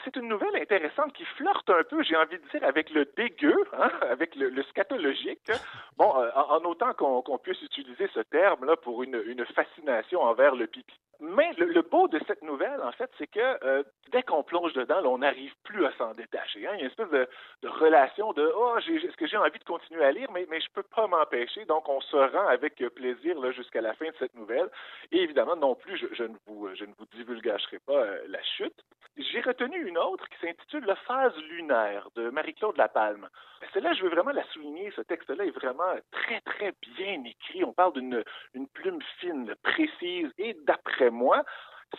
C'est 0.05 0.17
une 0.17 0.29
nouvelle 0.29 0.57
intéressante 0.57 1.13
qui 1.13 1.25
flirte 1.37 1.69
un 1.69 1.83
peu, 1.85 2.03
j'ai 2.03 2.17
envie 2.17 2.39
de 2.39 2.49
dire, 2.49 2.65
avec 2.65 2.91
le 2.91 3.05
dégueu, 3.17 3.55
hein, 3.75 3.91
avec 4.11 4.35
le, 4.37 4.63
scatologique. 4.65 5.51
Bon, 5.99 6.17
euh, 6.17 6.31
en, 6.35 6.65
autant 6.65 6.95
qu'on 6.95 7.39
puisse 7.39 7.61
utiliser 7.63 8.09
ce 8.15 8.21
terme-là 8.21 8.77
pour 8.77 9.03
une, 9.03 9.45
fascination 9.55 10.23
envers 10.23 10.55
le 10.55 10.67
pipi. 10.67 10.95
Mais 11.21 11.53
le, 11.59 11.83
beau 11.83 12.09
de 12.09 12.19
cette 12.27 12.43
nouvelle, 12.43 12.81
en 12.83 12.91
fait, 12.93 13.11
c'est 13.19 13.27
que 13.27 13.65
euh, 13.65 13.83
dès 14.11 14.23
qu'on 14.23 14.43
plonge 14.43 14.73
dedans, 14.73 15.03
on 15.05 15.19
n'arrive 15.19 15.53
plus 15.63 15.85
à 15.85 15.93
s'en 15.99 16.15
détacher. 16.15 16.67
hein. 16.67 16.73
Il 16.75 16.79
y 16.79 16.83
a 16.83 16.85
une 16.85 16.87
espèce 16.87 17.11
de, 17.11 17.29
relation 17.69 18.33
de 18.33 18.51
oh, 18.57 18.77
est-ce 18.79 19.17
que 19.17 19.27
j'ai 19.27 19.37
envie 19.37 19.59
de 19.59 19.65
continuer 19.65 20.05
à 20.05 20.11
lire, 20.11 20.31
mais, 20.33 20.47
mais 20.49 20.61
je 20.61 20.71
peux 20.73 20.83
pas 20.83 21.07
m'empêcher. 21.07 21.65
Donc, 21.67 21.89
on 21.89 22.01
se 22.01 22.17
rend 22.17 22.47
avec 22.49 22.83
plaisir 22.95 23.53
jusqu'à 23.53 23.83
la 23.83 23.95
fin 23.95 24.07
de 24.07 24.15
cette 24.19 24.35
nouvelle. 24.35 24.69
Et 25.13 25.19
évidemment, 25.19 25.55
non 25.55 25.75
plus, 25.75 25.97
je, 25.97 26.25
ne 26.25 26.35
vous 26.47 26.69
je 26.75 26.87
divulgacherai 27.15 27.79
pas 27.81 27.93
euh, 27.93 28.23
la 28.29 28.43
chute. 28.43 28.83
J'ai 29.17 29.41
retenu 29.43 29.82
une 29.83 29.99
autre 29.99 30.29
qui 30.29 30.47
s'intitule 30.47 30.85
Le 30.85 30.95
phase 31.07 31.37
lunaire 31.51 32.09
de 32.15 32.31
Marie-Claude 32.31 32.77
Lapalme. 32.77 33.29
Celle-là, 33.73 33.93
je 33.95 34.03
veux 34.03 34.11
vraiment 34.11 34.33
la 34.33 34.45
souligner. 34.53 34.91
Ce 34.97 35.03
texte-là 35.03 35.45
est 35.45 35.51
vraiment 35.51 35.95
très, 36.11 36.41
très 36.41 36.73
bien 36.97 37.23
écrit. 37.25 37.65
On 37.65 37.73
parle 37.73 37.93
d'une 37.95 38.23
une 38.55 38.69
plume 38.69 39.01
fine, 39.21 39.55
précise 39.63 40.31
et, 40.39 40.55
d'après 40.65 41.11
moi, 41.11 41.43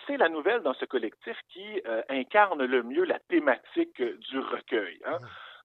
c'est 0.07 0.17
la 0.17 0.29
nouvelle 0.29 0.61
dans 0.61 0.73
ce 0.73 0.85
collectif 0.85 1.37
qui 1.49 1.81
euh, 1.85 2.01
incarne 2.09 2.63
le 2.63 2.83
mieux 2.83 3.03
la 3.05 3.19
thématique 3.19 4.01
du 4.01 4.39
recueil. 4.39 4.99
hein. 5.05 5.17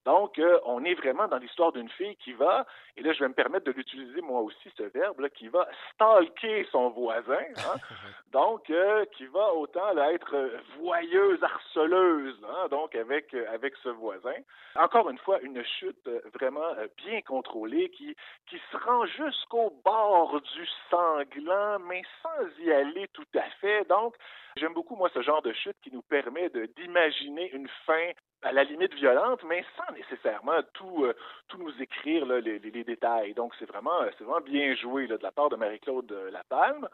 Donc, 0.08 0.38
euh, 0.38 0.58
on 0.64 0.86
est 0.86 0.94
vraiment 0.94 1.28
dans 1.28 1.36
l'histoire 1.36 1.70
d'une 1.70 1.90
fille 1.90 2.16
qui 2.16 2.32
va, 2.32 2.64
et 2.96 3.02
là, 3.02 3.12
je 3.12 3.20
vais 3.20 3.28
me 3.28 3.34
permettre 3.34 3.66
de 3.66 3.72
l'utiliser 3.72 4.22
moi 4.22 4.40
aussi, 4.40 4.72
ce 4.74 4.84
verbe, 4.84 5.20
là, 5.20 5.28
qui 5.28 5.48
va 5.48 5.68
stalker 5.92 6.66
son 6.72 6.88
voisin. 6.88 7.44
hein. 7.58 7.76
Donc, 8.32 8.70
euh, 8.70 9.04
qui 9.18 9.26
va 9.26 9.52
autant 9.52 9.92
là, 9.92 10.10
être 10.14 10.34
euh, 10.34 10.56
voyeuse, 10.78 11.42
harceleuse, 11.42 12.40
hein, 12.42 12.68
donc 12.70 12.94
avec, 12.94 13.34
euh, 13.34 13.44
avec 13.52 13.74
ce 13.82 13.90
voisin. 13.90 14.36
Encore 14.76 15.10
une 15.10 15.18
fois, 15.18 15.40
une 15.42 15.62
chute 15.62 16.08
vraiment 16.32 16.72
bien 16.96 17.20
contrôlée 17.20 17.90
qui, 17.90 18.16
qui 18.46 18.58
se 18.72 18.76
rend 18.78 19.04
jusqu'au 19.06 19.70
bord 19.84 20.40
du 20.40 20.68
sanglant, 20.90 21.80
mais 21.80 22.02
sans 22.22 22.62
y 22.62 22.72
aller 22.72 23.08
tout 23.08 23.26
à 23.34 23.48
fait. 23.60 23.86
Donc, 23.88 24.14
j'aime 24.58 24.74
beaucoup, 24.74 24.96
moi, 24.96 25.10
ce 25.14 25.22
genre 25.22 25.42
de 25.42 25.52
chute 25.52 25.76
qui 25.82 25.92
nous 25.92 26.02
permet 26.02 26.50
d'imaginer 26.76 27.50
une 27.52 27.68
fin 27.86 28.10
à 28.42 28.52
la 28.52 28.64
limite 28.64 28.94
violente, 28.94 29.42
mais 29.44 29.64
sans 29.76 29.92
nécessairement 29.94 30.60
tout, 30.74 31.04
euh, 31.04 31.14
tout 31.48 31.58
nous 31.58 31.82
écrire 31.82 32.24
les, 32.26 32.58
détails. 32.84 33.34
Donc, 33.34 33.54
c'est 33.58 33.66
vraiment, 33.68 34.00
vraiment 34.20 34.40
bien 34.40 34.74
joué 34.76 35.06
de 35.06 35.18
la 35.20 35.32
part 35.32 35.48
de 35.48 35.56
Marie-Claude 35.56 36.10
euh, 36.12 36.30
Lapalme. 36.30 36.88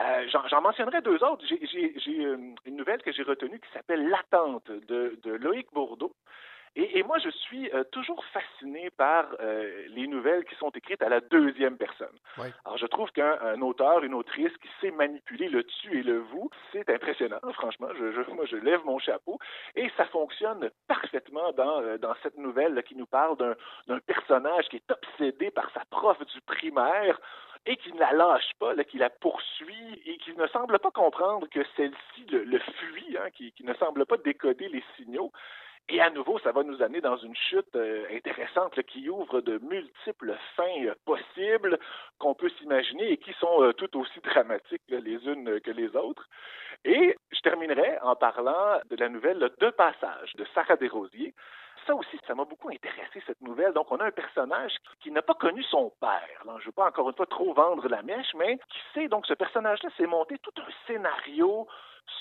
Euh, 0.00 0.28
J'en 0.50 0.60
mentionnerai 0.60 1.02
deux 1.02 1.22
autres. 1.22 1.44
J'ai- 1.46 1.94
une 2.64 2.76
nouvelle 2.76 3.02
que 3.02 3.12
j'ai 3.12 3.22
retenue 3.22 3.60
qui 3.60 3.70
s'appelle 3.72 4.08
L'attente 4.08 4.70
de, 4.70 5.18
de 5.22 5.32
Loïc 5.32 5.68
Bourdeau. 5.72 6.12
Et, 6.76 6.98
et 6.98 7.02
moi, 7.04 7.18
je 7.18 7.30
suis 7.30 7.70
euh, 7.72 7.84
toujours 7.92 8.24
fasciné 8.32 8.90
par 8.90 9.26
euh, 9.40 9.84
les 9.88 10.06
nouvelles 10.08 10.44
qui 10.44 10.54
sont 10.56 10.70
écrites 10.70 11.02
à 11.02 11.08
la 11.08 11.20
deuxième 11.20 11.76
personne. 11.76 12.16
Oui. 12.38 12.48
Alors, 12.64 12.78
je 12.78 12.86
trouve 12.86 13.10
qu'un 13.12 13.38
un 13.42 13.60
auteur, 13.62 14.02
une 14.02 14.14
autrice 14.14 14.52
qui 14.58 14.68
sait 14.80 14.90
manipuler 14.90 15.48
le 15.48 15.62
tu 15.64 15.98
et 16.00 16.02
le 16.02 16.18
vous, 16.18 16.50
c'est 16.72 16.88
impressionnant, 16.90 17.38
franchement. 17.52 17.88
Je, 17.96 18.12
je- 18.12 18.30
moi, 18.32 18.44
je 18.46 18.56
lève 18.56 18.84
mon 18.84 18.98
chapeau. 18.98 19.38
Et 19.76 19.88
ça 19.96 20.04
fonctionne 20.06 20.70
parfaitement 20.88 21.52
dans, 21.52 21.80
euh, 21.80 21.96
dans 21.98 22.14
cette 22.22 22.36
nouvelle 22.38 22.74
là, 22.74 22.82
qui 22.82 22.96
nous 22.96 23.06
parle 23.06 23.36
d'un 23.36 23.54
d'un 23.86 24.00
personnage 24.00 24.66
qui 24.68 24.76
est 24.76 24.90
obsédé 24.90 25.50
par 25.50 25.70
sa 25.72 25.84
prof 25.90 26.18
du 26.26 26.40
primaire 26.40 27.20
et 27.66 27.76
qui 27.76 27.92
ne 27.92 27.98
la 28.00 28.12
lâche 28.12 28.50
pas, 28.58 28.74
là, 28.74 28.84
qui 28.84 28.98
la 28.98 29.10
poursuit 29.10 30.02
et 30.06 30.16
qui 30.18 30.34
ne 30.36 30.46
semble 30.48 30.78
pas 30.78 30.90
comprendre 30.90 31.46
que 31.48 31.60
celle-ci 31.76 32.26
le, 32.30 32.44
le 32.44 32.58
fuit, 32.58 33.16
hein, 33.18 33.30
qui, 33.32 33.52
qui 33.52 33.64
ne 33.64 33.74
semble 33.74 34.04
pas 34.06 34.16
décoder 34.18 34.68
les 34.68 34.84
signaux. 34.96 35.32
Et 35.90 36.00
à 36.00 36.08
nouveau, 36.08 36.38
ça 36.38 36.52
va 36.52 36.62
nous 36.62 36.82
amener 36.82 37.02
dans 37.02 37.18
une 37.18 37.36
chute 37.36 37.76
euh, 37.76 38.06
intéressante 38.10 38.80
qui 38.84 39.10
ouvre 39.10 39.42
de 39.42 39.58
multiples 39.58 40.34
fins 40.56 40.84
euh, 40.86 40.94
possibles 41.04 41.78
qu'on 42.18 42.34
peut 42.34 42.48
s'imaginer 42.58 43.12
et 43.12 43.16
qui 43.18 43.34
sont 43.34 43.62
euh, 43.62 43.74
tout 43.74 43.94
aussi 43.98 44.18
dramatiques 44.20 44.82
les 44.88 45.26
unes 45.26 45.48
euh, 45.48 45.60
que 45.60 45.70
les 45.70 45.94
autres. 45.94 46.26
Et 46.86 47.14
je 47.30 47.40
terminerai 47.40 47.98
en 48.00 48.16
parlant 48.16 48.80
de 48.88 48.96
la 48.96 49.10
nouvelle 49.10 49.38
là, 49.38 49.50
De 49.60 49.70
passage 49.70 50.34
de 50.36 50.46
Sarah 50.54 50.76
Desrosiers. 50.76 51.34
Ça 51.86 51.94
aussi, 51.94 52.18
ça 52.26 52.34
m'a 52.34 52.46
beaucoup 52.46 52.70
intéressé, 52.70 53.22
cette 53.26 53.42
nouvelle. 53.42 53.74
Donc, 53.74 53.92
on 53.92 53.98
a 53.98 54.06
un 54.06 54.10
personnage 54.10 54.72
qui 55.00 55.10
n'a 55.10 55.20
pas 55.20 55.34
connu 55.34 55.62
son 55.64 55.92
père. 56.00 56.42
Là, 56.46 56.54
je 56.56 56.62
ne 56.62 56.66
veux 56.66 56.72
pas 56.72 56.86
encore 56.86 57.10
une 57.10 57.16
fois 57.16 57.26
trop 57.26 57.52
vendre 57.52 57.86
la 57.88 58.02
mèche, 58.02 58.32
mais 58.36 58.56
qui 58.56 58.78
sait, 58.94 59.08
donc, 59.08 59.26
ce 59.26 59.34
personnage-là 59.34 59.90
s'est 59.98 60.06
monté 60.06 60.38
tout 60.38 60.54
un 60.56 60.86
scénario 60.86 61.68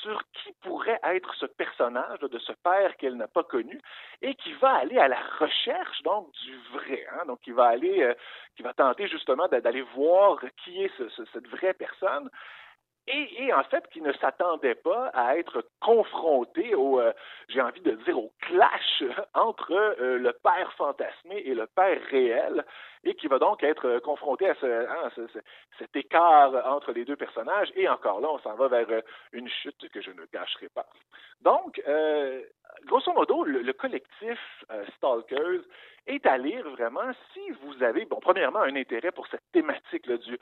sur 0.02 0.22
qui 0.34 0.52
pourrait 0.62 1.00
être 1.04 1.34
ce 1.36 1.46
personnage 1.46 2.20
de 2.20 2.40
ce 2.40 2.52
père 2.64 2.96
qu'elle 2.98 3.16
n'a 3.18 3.28
pas 3.28 3.44
connu 3.44 3.80
et 4.22 4.36
qui 4.36 4.54
va 4.54 4.76
aller 4.76 4.98
à 4.98 5.08
la 5.08 5.20
recherche 5.40 6.02
donc 6.04 6.32
du 6.44 6.58
vrai 6.74 7.06
hein, 7.14 7.26
donc 7.28 7.40
qui 7.42 7.52
va 7.52 7.66
aller 7.68 8.02
euh, 8.04 8.14
qui 8.56 8.64
va 8.64 8.74
tenter 8.74 9.08
justement 9.08 9.48
d'a- 9.48 9.62
d'aller 9.62 9.82
voir 9.96 10.40
qui 10.64 10.84
est 10.84 10.92
ce- 10.98 11.10
ce- 11.10 11.26
cette 11.34 11.48
vraie 11.48 11.74
personne 11.74 12.30
et, 13.08 13.44
et 13.44 13.54
en 13.54 13.64
fait 13.66 13.86
qui 13.90 14.02
ne 14.02 14.14
s'attendait 14.14 14.76
pas 14.76 15.08
à 15.14 15.38
être 15.38 15.66
confronté 15.82 16.74
au 16.76 17.00
euh, 17.02 17.12
j'ai 17.50 17.62
envie 17.62 17.82
de 17.82 17.92
dire 17.92 18.18
au 18.18 18.32
clash 18.40 19.04
entre 19.34 19.72
euh, 19.74 20.18
le 20.18 20.32
père 20.44 20.72
fantasmé 20.74 21.38
et 21.46 21.54
le 21.54 21.68
père 21.68 22.02
réel 22.10 22.64
et 23.04 23.16
qui 23.16 23.28
va 23.28 23.40
donc 23.40 23.64
être 23.64 23.86
euh, 23.88 24.00
confronté 24.00 24.48
à 24.50 24.54
hein, 24.62 25.10
ce- 25.16 25.28
ce- 25.28 25.40
cet 25.80 25.96
écart 25.96 26.54
entre 26.66 26.92
les 26.94 27.06
deux 27.06 27.16
personnages 27.16 27.72
et 27.76 27.88
encore 27.90 28.20
là 28.22 28.30
on 28.32 28.40
s'en 28.40 28.56
va 28.56 28.68
vers 28.68 28.90
euh, 28.90 29.02
une 29.32 29.50
chute 29.50 29.90
que 29.90 30.02
je 30.02 30.12
ne 30.12 30.26
gâcherai 30.34 30.70
pas. 30.70 30.86
Donc, 31.42 31.82
euh, 31.88 32.42
grosso 32.86 33.12
modo, 33.14 33.44
le, 33.44 33.62
le 33.62 33.74
collectif 33.74 34.40
euh, 34.72 34.86
Stalkers 34.98 35.62
est 36.08 36.26
à 36.26 36.38
lire 36.38 36.68
vraiment 36.70 37.12
si 37.34 37.42
vous 37.62 37.84
avez, 37.84 38.06
bon, 38.06 38.20
premièrement, 38.22 38.60
un 38.62 38.76
intérêt 38.76 39.12
pour 39.12 39.28
cette 39.28 39.44
thématique 39.52 40.06
là, 40.08 40.18
du, 40.18 40.38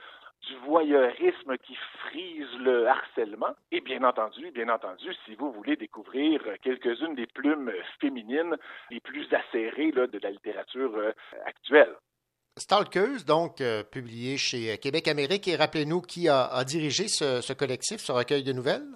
voyeurisme 0.66 1.58
qui 1.60 1.76
frise 2.06 2.52
le 2.60 2.88
harcèlement, 2.88 3.54
et 3.72 3.80
bien 3.82 4.04
entendu, 4.04 4.50
bien 4.52 4.70
entendu, 4.70 5.14
si 5.26 5.36
vous 5.36 5.52
voulez 5.52 5.76
découvrir 5.76 6.42
quelques-unes 6.62 7.16
des 7.16 7.28
plumes 7.28 7.72
féminines 8.00 8.58
les 8.90 9.00
plus 9.00 9.28
acérées 9.34 9.92
là, 9.92 10.08
de 10.08 10.20
la 10.20 10.32
littérature 10.32 10.94
actuelle. 11.46 11.94
Stalkers, 12.58 13.24
donc 13.26 13.62
euh, 13.62 13.84
publié 13.84 14.38
chez 14.38 14.78
Québec 14.78 15.08
Amérique. 15.08 15.48
Et 15.48 15.56
rappelez-nous 15.56 16.02
qui 16.02 16.28
a, 16.28 16.46
a 16.46 16.64
dirigé 16.64 17.08
ce, 17.08 17.42
ce 17.42 17.54
collectif, 17.54 18.02
ce 18.02 18.12
recueil 18.12 18.44
de 18.44 18.54
nouvelles? 18.54 18.88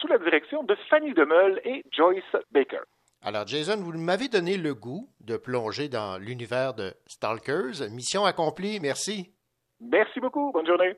Sous 0.00 0.06
la 0.06 0.18
direction 0.18 0.62
de 0.64 0.74
Fanny 0.88 1.12
Demeul 1.14 1.60
et 1.64 1.84
Joyce 1.92 2.22
Baker. 2.50 2.80
Alors, 3.22 3.46
Jason, 3.46 3.76
vous 3.76 3.92
m'avez 3.92 4.28
donné 4.28 4.58
le 4.58 4.74
goût 4.74 5.08
de 5.20 5.38
plonger 5.38 5.88
dans 5.88 6.18
l'univers 6.18 6.74
de 6.74 6.92
Stalkers. 7.06 7.88
Mission 7.90 8.26
accomplie. 8.26 8.80
Merci. 8.80 9.32
Merci 9.80 10.20
beaucoup. 10.20 10.52
Bonne 10.52 10.66
journée. 10.66 10.94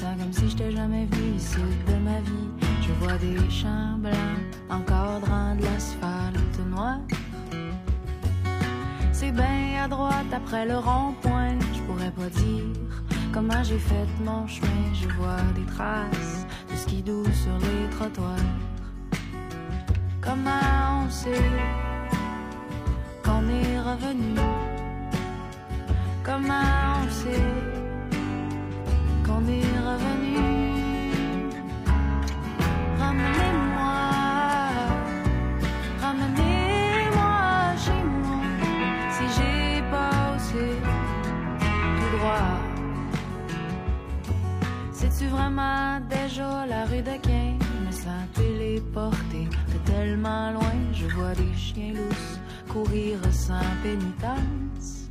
Comme 0.00 0.32
si 0.32 0.48
j'étais 0.50 0.72
jamais 0.72 1.06
venu 1.06 1.36
ici 1.36 1.56
de 1.88 1.94
ma 2.04 2.20
vie. 2.20 2.48
Je 2.82 2.92
vois 3.00 3.16
des 3.18 3.38
champs 3.50 3.96
blancs 3.98 4.14
encadrant 4.68 5.54
de 5.56 5.62
l'asphalte 5.62 6.58
noir. 6.68 6.98
C'est 9.12 9.32
bien 9.32 9.84
à 9.84 9.88
droite 9.88 10.32
après 10.32 10.66
le 10.66 10.76
rond-point. 10.76 11.58
Je 11.74 11.80
pourrais 11.82 12.10
pas 12.10 12.28
dire 12.40 12.64
comment 13.32 13.62
j'ai 13.62 13.78
fait 13.78 14.06
mon 14.24 14.46
chemin. 14.46 14.92
Je 14.92 15.08
vois 15.16 15.42
des 15.54 15.66
traces 15.74 16.46
de 16.70 16.76
skidoo 16.76 17.24
sur 17.24 17.56
les 17.58 17.90
trottoirs. 17.96 18.52
Comment 20.20 21.04
on 21.04 21.10
sait 21.10 21.50
qu'on 23.24 23.48
est 23.48 23.80
revenu? 23.80 24.45
Vraiment 45.36 46.00
déjà 46.08 46.66
la 46.66 46.84
rue 46.86 47.02
de 47.02 47.16
Quin? 47.22 47.58
Me 47.86 47.92
sens 47.92 48.26
téléporté 48.34 49.48
de 49.72 49.78
tellement 49.90 50.50
loin. 50.52 50.76
Je 50.92 51.06
vois 51.14 51.34
des 51.34 51.54
chiens 51.54 51.92
lousses 51.92 52.40
courir 52.72 53.18
sans 53.30 53.70
pénitence. 53.82 55.08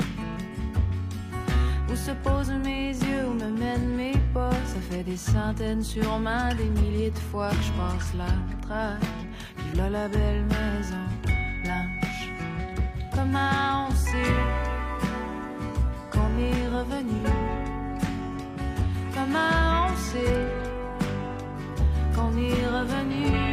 Où 1.91 1.95
se 1.95 2.11
posent 2.23 2.51
mes 2.51 2.89
yeux, 2.89 3.25
où 3.29 3.33
me 3.33 3.49
mènent 3.59 3.95
mes 3.95 4.17
pas? 4.33 4.51
Ça 4.51 4.79
fait 4.89 5.03
des 5.03 5.17
centaines, 5.17 5.83
sûrement 5.83 6.49
des 6.57 6.69
milliers 6.81 7.11
de 7.11 7.19
fois 7.31 7.49
que 7.49 7.63
je 7.67 7.71
passe 7.79 8.13
la 8.17 8.33
traque. 8.67 9.01
Puis 9.57 9.77
là, 9.77 9.89
la 9.89 10.07
belle 10.07 10.43
maison 10.45 11.05
blanche. 11.63 12.31
Comment 13.13 13.87
on 13.87 13.91
sait 13.91 14.41
qu'on 16.11 16.31
est 16.39 16.67
revenu? 16.77 17.21
Comment 19.13 19.74
on 19.95 19.97
sait 19.97 20.47
qu'on 22.15 22.37
est 22.37 22.65
revenu? 22.67 23.44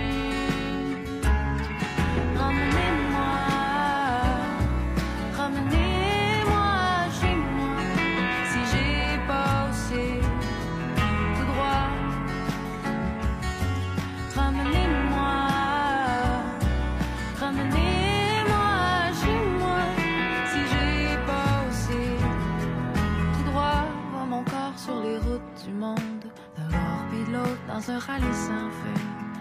De 27.87 27.93
l'autre 27.93 27.93
dans 27.93 27.93
un 27.93 27.99
rallye 27.99 28.35
sans. 28.35 28.71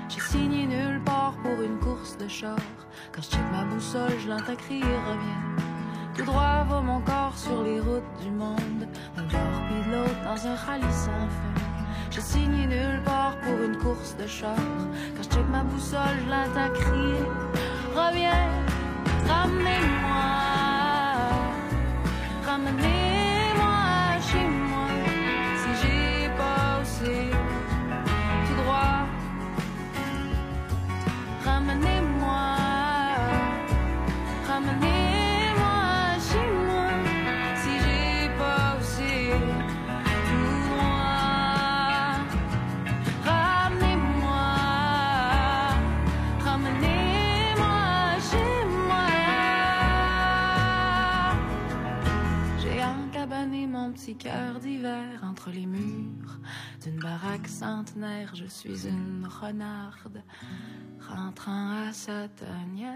J'ai 0.09 0.19
signé 0.19 0.65
nulle 0.67 1.01
part 1.05 1.33
pour 1.43 1.61
une 1.61 1.77
course 1.79 2.17
de 2.17 2.27
char. 2.27 2.57
Quand 3.11 3.21
je 3.21 3.29
check 3.29 3.51
ma 3.51 3.63
boussole, 3.63 4.19
je 4.19 4.29
l'entends 4.29 4.55
reviens. 4.55 5.43
Tout 6.15 6.25
droit 6.25 6.65
va 6.69 6.81
mon 6.81 7.01
corps 7.01 7.37
sur 7.37 7.63
les 7.63 7.79
routes 7.79 8.03
du 8.21 8.29
monde, 8.31 8.87
d'un 9.15 9.23
bord 9.23 9.61
puis 9.67 9.89
de 9.89 9.95
l'autre 9.95 10.21
dans 10.23 10.47
un 10.47 10.55
rallye 10.55 10.83
sans 10.91 11.27
fin. 11.37 11.53
J'ai 12.11 12.21
signé 12.21 12.67
nulle 12.67 13.01
part 13.05 13.37
pour 13.41 13.57
une 13.63 13.77
course 13.77 14.15
de 14.17 14.27
char. 14.27 14.55
Quand 15.15 15.23
je 15.23 15.29
check 15.29 15.47
ma 15.49 15.63
boussole, 15.63 16.17
je 16.25 16.29
l'entends 16.29 16.73
reviens, 17.95 18.49
ramenez-moi, 19.27 20.21
ramenez-moi 22.45 23.10
mon 53.81 53.91
petit 53.93 54.15
cœur 54.15 54.59
d'hiver 54.59 55.21
entre 55.23 55.49
les 55.49 55.65
murs 55.65 56.37
d'une 56.83 56.99
baraque 56.99 57.47
centenaire. 57.47 58.31
Je 58.35 58.45
suis 58.45 58.87
une 58.87 59.27
renarde 59.27 60.21
rentrant 61.09 61.87
à 61.87 61.91
sa 61.91 62.27
tanière. 62.27 62.93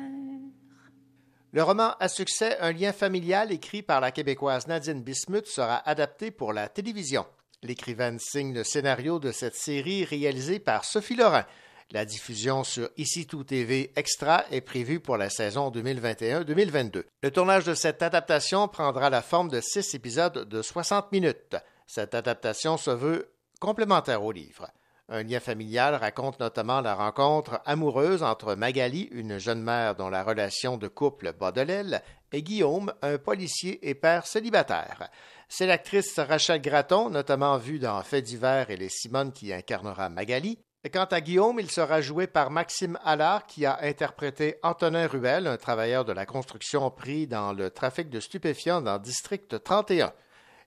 Le 1.54 1.63
roman 1.63 1.95
à 2.00 2.08
succès 2.08 2.58
Un 2.60 2.71
lien 2.71 2.93
familial 2.93 3.52
écrit 3.52 3.82
par 3.82 4.00
la 4.00 4.12
Québécoise 4.12 4.67
Nadine 4.67 5.02
Bismuth 5.02 5.48
sera 5.48 5.78
adapté 5.89 6.30
pour 6.30 6.54
la 6.54 6.69
télévision. 6.69 7.26
L'écrivaine 7.63 8.19
signe 8.19 8.54
le 8.54 8.63
scénario 8.63 9.17
de 9.17 9.32
cette 9.32 9.56
série 9.56 10.06
réalisée 10.06 10.60
par 10.60 10.86
Sophie 10.86 11.15
Laurent. 11.15 11.45
La 11.91 12.04
diffusion 12.04 12.63
sur 12.63 12.89
Ici 12.98 13.28
Tout 13.28 13.43
TV 13.43 13.91
Extra 13.95 14.43
est 14.50 14.62
prévue 14.62 15.00
pour 15.00 15.17
la 15.17 15.30
saison 15.30 15.69
2021-2022. 15.69 17.04
Le 17.21 17.32
tournage 17.32 17.63
de 17.63 17.76
cette 17.76 18.02
adaptation 18.02 18.67
prendra 18.67 19.12
la 19.12 19.21
forme 19.21 19.50
de 19.50 19.62
six 19.62 19.93
épisodes 19.93 20.50
de 20.50 20.62
60 20.63 21.12
minutes. 21.12 21.56
Cette 21.86 22.15
adaptation 22.15 22.78
se 22.78 22.89
veut 22.89 23.32
complémentaire 23.60 24.24
au 24.24 24.32
livre. 24.32 24.67
Un 25.10 25.21
lien 25.21 25.39
familial 25.39 25.93
raconte 25.93 26.39
notamment 26.39 26.82
la 26.82 26.95
rencontre 26.95 27.62
amoureuse 27.65 28.24
entre 28.24 28.56
Magali, 28.56 29.04
une 29.12 29.38
jeune 29.38 29.62
mère 29.62 29.93
dont 29.93 30.10
la 30.10 30.24
relation 30.24 30.78
de 30.78 30.88
couple 30.88 31.34
bat 31.34 31.52
de 31.52 31.62
l'aile, 31.62 32.02
et 32.32 32.41
Guillaume, 32.41 32.91
un 33.04 33.19
policier 33.19 33.88
et 33.88 33.93
père 33.93 34.26
célibataire. 34.26 35.12
C'est 35.48 35.67
l'actrice 35.67 36.17
Rachel 36.17 36.60
Gratton, 36.60 37.12
notamment 37.12 37.60
vue 37.60 37.78
dans 37.78 38.02
Faits 38.02 38.26
divers 38.26 38.71
et 38.71 38.78
les 38.78 38.89
Simone 38.89 39.32
qui 39.32 39.54
incarnera 39.54 40.10
Magali. 40.10 40.58
Et 40.86 40.91
quant 40.91 41.06
à 41.06 41.19
Guillaume, 41.19 41.60
il 41.60 41.71
sera 41.71 42.00
joué 42.00 42.28
par 42.28 42.52
Maxime 42.52 43.00
Allard 43.04 43.48
qui 43.48 43.65
a 43.65 43.80
interprété 43.82 44.58
Antonin 44.62 45.08
Ruel, 45.08 45.48
un 45.48 45.58
travailleur 45.58 46.06
de 46.06 46.13
la 46.13 46.28
construction 46.28 46.91
pris 46.91 47.26
dans 47.26 47.54
le 47.54 47.71
trafic 47.71 48.08
de 48.12 48.19
stupéfiants 48.19 48.82
dans 48.82 49.00
District 49.00 49.63
31. 49.63 50.12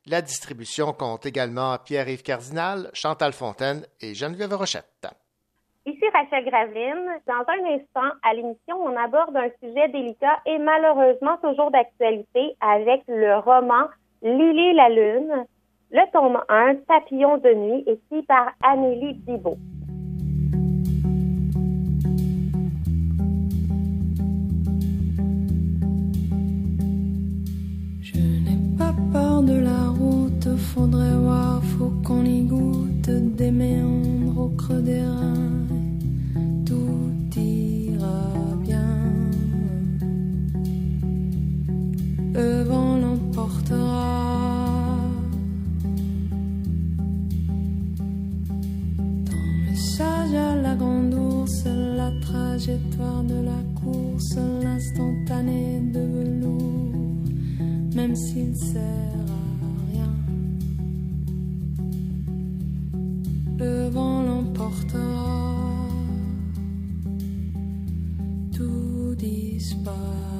La 0.06 0.20
distribution 0.20 0.92
compte 0.92 1.24
également 1.24 1.78
Pierre-Yves 1.78 2.24
Cardinal, 2.24 2.90
Chantal 2.94 3.32
Fontaine 3.32 3.86
et 4.00 4.14
Geneviève 4.14 4.52
Rochette. 4.54 5.06
Ici 5.86 6.04
Rachel 6.12 6.44
Graveline. 6.46 7.20
Dans 7.28 7.44
un 7.46 7.76
instant, 7.76 8.12
à 8.24 8.34
l'émission, 8.34 8.74
on 8.74 8.96
aborde 8.96 9.36
un 9.36 9.50
sujet 9.62 9.86
délicat 9.86 10.40
et 10.46 10.58
malheureusement 10.58 11.36
toujours 11.36 11.70
d'actualité 11.70 12.56
avec 12.60 13.04
le 13.06 13.38
roman 13.38 13.86
Lily 14.22 14.74
la 14.74 14.88
Lune, 14.88 15.46
le 15.92 16.12
tome 16.12 16.42
1, 16.48 16.74
Papillon 16.88 17.38
de 17.38 17.54
nuit, 17.54 17.84
écrit 17.86 18.24
par 18.24 18.50
Amélie 18.64 19.20
Thibault. 19.20 19.58
Faudrait 30.78 31.18
voir, 31.18 31.62
faut 31.72 31.92
qu'on 32.04 32.24
y 32.24 32.42
goûte 32.42 33.10
des 33.36 33.50
méandres 33.50 34.38
au 34.44 34.48
creux 34.60 34.82
des 34.82 35.00
reins. 35.00 35.66
Tout 36.64 37.10
ira 37.36 38.22
bien. 38.66 38.94
Le 42.34 42.62
vent 42.62 42.96
l'emportera. 43.02 44.98
Ton 49.30 49.44
message 49.66 50.34
à 50.48 50.54
la 50.66 50.74
grande 50.76 51.14
ours, 51.14 51.64
la 52.00 52.10
trajectoire 52.20 53.22
de 53.24 53.38
la 53.50 53.60
course, 53.80 54.36
l'instantané 54.62 55.80
de 55.94 56.00
velours 56.14 56.88
même 57.98 58.14
s'il 58.14 58.54
sert 58.56 59.27
Le 63.58 63.88
vent 63.88 64.22
l'emportera, 64.22 65.88
tout 68.56 69.16
disparaîtra. 69.16 70.37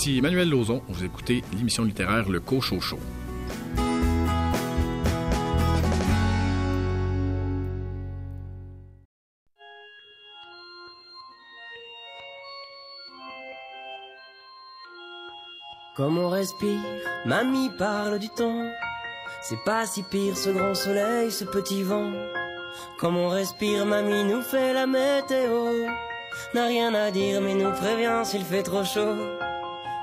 Ici 0.00 0.16
Emmanuel 0.16 0.48
Lauzon, 0.48 0.80
vous 0.88 1.04
écoutez 1.04 1.44
l'émission 1.54 1.84
littéraire 1.84 2.30
Le 2.30 2.40
Cochot 2.40 2.80
Show. 2.80 2.98
Comme 15.94 16.16
on 16.16 16.30
respire, 16.30 16.80
mamie 17.26 17.68
parle 17.76 18.18
du 18.18 18.30
temps. 18.30 18.64
C'est 19.42 19.62
pas 19.66 19.84
si 19.84 20.02
pire 20.02 20.34
ce 20.34 20.48
grand 20.48 20.74
soleil, 20.74 21.30
ce 21.30 21.44
petit 21.44 21.82
vent. 21.82 22.10
Comme 22.98 23.18
on 23.18 23.28
respire, 23.28 23.84
mamie 23.84 24.24
nous 24.24 24.40
fait 24.40 24.72
la 24.72 24.86
météo. 24.86 25.66
N'a 26.54 26.68
rien 26.68 26.94
à 26.94 27.10
dire, 27.10 27.42
mais 27.42 27.52
nous 27.52 27.72
prévient 27.72 28.22
s'il 28.24 28.44
fait 28.44 28.62
trop 28.62 28.82
chaud. 28.82 29.49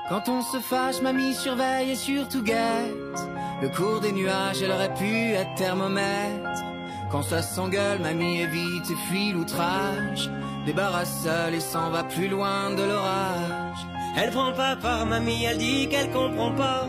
Quand 0.08 0.26
on 0.30 0.40
se 0.40 0.58
fâche, 0.58 1.02
mamie 1.02 1.34
surveille 1.34 1.90
et 1.90 1.96
surtout 1.96 2.42
guette. 2.42 3.20
Le 3.60 3.68
cours 3.68 4.00
des 4.00 4.12
nuages, 4.12 4.62
elle 4.62 4.72
aurait 4.72 4.94
pu 4.94 5.32
être 5.32 5.54
thermomètre. 5.54 6.64
Quand 7.10 7.22
ça 7.22 7.42
s'engueule, 7.42 8.00
mamie 8.00 8.40
évite 8.40 8.90
et 8.90 9.08
fuit 9.08 9.32
l'outrage. 9.32 10.30
Débarrasse 10.64 11.24
seule 11.24 11.54
et 11.54 11.60
s'en 11.60 11.90
va 11.90 12.04
plus 12.04 12.28
loin 12.28 12.70
de 12.70 12.82
l'orage. 12.82 13.86
Elle 14.16 14.30
prend 14.30 14.52
pas 14.52 14.76
part, 14.76 15.04
mamie, 15.04 15.44
elle 15.44 15.58
dit 15.58 15.88
qu'elle 15.88 16.10
comprend 16.10 16.52
pas. 16.52 16.86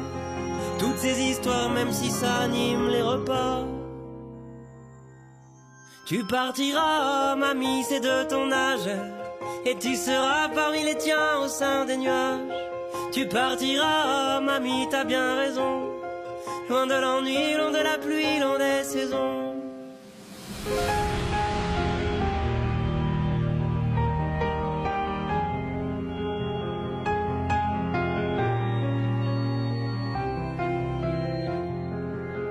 Toutes 0.80 0.98
ces 0.98 1.20
histoires, 1.22 1.70
même 1.70 1.92
si 1.92 2.10
ça 2.10 2.38
anime 2.44 2.88
les 2.88 3.02
repas. 3.02 3.66
Tu 6.06 6.24
partiras, 6.26 7.36
mamie, 7.36 7.84
c'est 7.84 8.00
de 8.00 8.24
ton 8.30 8.50
âge. 8.52 8.90
Et 9.66 9.76
tu 9.78 9.98
seras 9.98 10.48
parmi 10.56 10.84
les 10.84 10.96
tiens 10.96 11.40
au 11.44 11.50
sein 11.50 11.84
des 11.84 11.98
nuages. 11.98 12.69
Tu 13.12 13.26
partiras, 13.28 14.40
mamie, 14.40 14.88
t'as 14.92 15.04
bien 15.04 15.36
raison. 15.36 15.90
Loin 16.70 16.86
de 16.86 16.94
l'ennui, 16.94 17.56
loin 17.58 17.72
de 17.72 17.84
la 17.84 17.98
pluie, 17.98 18.40
loin 18.40 18.60
des 18.60 18.84
saisons. 18.84 19.56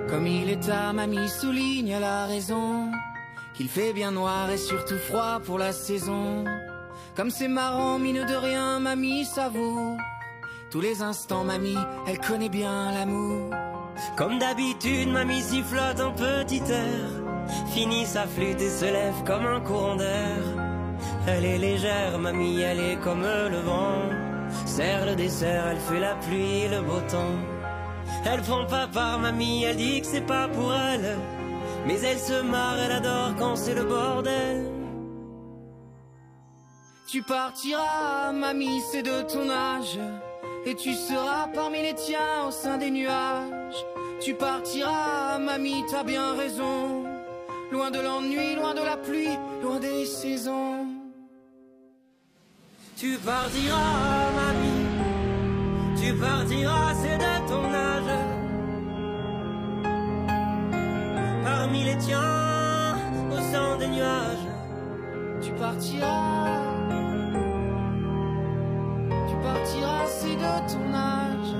Comme 0.08 0.26
il 0.26 0.50
est 0.50 0.66
tard, 0.66 0.94
mamie 0.94 1.28
souligne 1.28 1.98
la 2.00 2.26
raison 2.26 2.90
qu'il 3.54 3.68
fait 3.68 3.92
bien 3.92 4.10
noir 4.10 4.50
et 4.50 4.56
surtout 4.56 4.98
froid 4.98 5.40
pour 5.44 5.58
la 5.58 5.72
saison. 5.72 6.44
Comme 7.14 7.30
c'est 7.30 7.48
marrant, 7.48 7.98
mine 7.98 8.24
de 8.24 8.34
rien, 8.34 8.80
mamie 8.80 9.24
s'avoue. 9.24 9.96
Tous 10.70 10.82
les 10.82 11.00
instants, 11.00 11.44
mamie, 11.44 11.78
elle 12.06 12.18
connaît 12.18 12.50
bien 12.50 12.92
l'amour. 12.92 13.50
Comme 14.16 14.38
d'habitude, 14.38 15.08
mamie 15.08 15.40
sifflote 15.40 15.98
un 15.98 16.10
petit 16.10 16.62
air. 16.70 17.08
Finit 17.72 18.04
sa 18.04 18.26
flûte 18.26 18.60
et 18.60 18.68
se 18.68 18.84
lève 18.84 19.24
comme 19.24 19.46
un 19.46 19.60
courant 19.60 19.96
d'air. 19.96 20.42
Elle 21.26 21.46
est 21.46 21.58
légère, 21.58 22.18
mamie, 22.18 22.60
elle 22.60 22.80
est 22.80 23.00
comme 23.00 23.22
le 23.22 23.60
vent. 23.60 24.10
Serre 24.66 25.06
le 25.06 25.16
dessert, 25.16 25.68
elle 25.68 25.80
fait 25.80 26.00
la 26.00 26.14
pluie 26.16 26.64
et 26.64 26.68
le 26.68 26.82
beau 26.82 27.00
temps. 27.08 27.38
Elle 28.26 28.42
prend 28.42 28.66
pas 28.66 28.88
part, 28.88 29.18
mamie, 29.18 29.64
elle 29.64 29.76
dit 29.76 30.02
que 30.02 30.06
c'est 30.06 30.26
pas 30.26 30.48
pour 30.48 30.74
elle. 30.74 31.16
Mais 31.86 31.98
elle 32.00 32.18
se 32.18 32.42
marre, 32.42 32.78
elle 32.78 32.92
adore 32.92 33.34
quand 33.38 33.56
c'est 33.56 33.74
le 33.74 33.84
bordel. 33.84 34.70
Tu 37.10 37.22
partiras, 37.22 38.32
mamie, 38.32 38.82
c'est 38.92 39.02
de 39.02 39.22
ton 39.22 39.48
âge. 39.48 39.98
Et 40.66 40.74
tu 40.74 40.92
seras 40.94 41.48
parmi 41.54 41.82
les 41.82 41.94
tiens 41.94 42.46
au 42.46 42.50
sein 42.50 42.78
des 42.78 42.90
nuages. 42.90 43.84
Tu 44.20 44.34
partiras, 44.34 45.38
mamie, 45.38 45.84
t'as 45.90 46.04
bien 46.04 46.34
raison. 46.34 47.04
Loin 47.70 47.90
de 47.90 48.00
l'ennui, 48.00 48.54
loin 48.56 48.74
de 48.74 48.82
la 48.82 48.96
pluie, 48.96 49.36
loin 49.62 49.78
des 49.78 50.04
saisons. 50.06 50.86
Tu 52.96 53.16
partiras, 53.18 54.30
mamie. 54.38 54.88
Tu 56.00 56.14
partiras, 56.14 56.94
c'est 56.94 57.18
de 57.18 57.48
ton 57.48 57.64
âge. 57.72 58.12
Parmi 61.44 61.84
les 61.84 61.98
tiens, 61.98 62.96
au 63.30 63.36
sein 63.52 63.76
des 63.78 63.88
nuages. 63.88 64.48
Tu 65.40 65.52
partiras. 65.52 67.07
Tu 69.38 69.44
partiras, 69.44 70.06
c'est 70.06 70.34
de 70.34 70.72
ton 70.72 70.94
âge. 70.94 71.54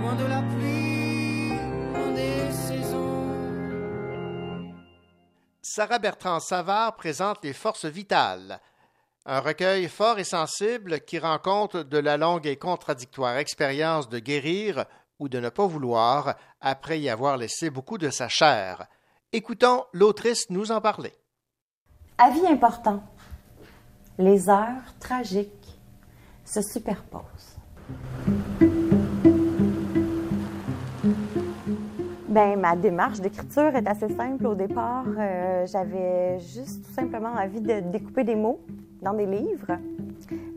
Loin 0.00 0.14
de 0.14 0.24
la 0.24 0.42
pluie, 0.42 1.58
loin 1.92 2.12
des 2.12 2.50
saisons. 2.50 3.30
Sarah 5.60 5.98
Bertrand 5.98 6.40
Savard 6.40 6.96
présente 6.96 7.44
Les 7.44 7.52
Forces 7.52 7.84
vitales, 7.84 8.58
un 9.26 9.40
recueil 9.40 9.88
fort 9.88 10.18
et 10.18 10.24
sensible 10.24 11.00
qui 11.00 11.18
rend 11.18 11.38
compte 11.38 11.76
de 11.76 11.98
la 11.98 12.16
longue 12.16 12.46
et 12.46 12.56
contradictoire 12.56 13.36
expérience 13.36 14.08
de 14.08 14.18
guérir 14.18 14.86
ou 15.18 15.28
de 15.28 15.40
ne 15.40 15.50
pas 15.50 15.66
vouloir 15.66 16.36
après 16.62 16.98
y 17.00 17.10
avoir 17.10 17.36
laissé 17.36 17.68
beaucoup 17.68 17.98
de 17.98 18.08
sa 18.08 18.28
chair. 18.28 18.86
Écoutons 19.32 19.84
l'autrice 19.92 20.48
nous 20.48 20.72
en 20.72 20.80
parler. 20.80 21.12
Avis 22.16 22.46
important. 22.46 23.02
Les 24.20 24.50
heures 24.50 24.94
tragiques 24.98 25.80
se 26.44 26.60
superposent. 26.60 27.56
Ben, 32.28 32.60
ma 32.60 32.76
démarche 32.76 33.20
d'écriture 33.20 33.74
est 33.74 33.88
assez 33.88 34.10
simple 34.10 34.46
au 34.46 34.54
départ. 34.54 35.06
Euh, 35.18 35.66
J'avais 35.66 36.38
juste 36.38 36.84
tout 36.84 36.92
simplement 36.92 37.30
envie 37.30 37.62
de 37.62 37.80
découper 37.80 38.24
des 38.24 38.34
mots 38.34 38.60
dans 39.00 39.14
des 39.14 39.24
livres, 39.24 39.78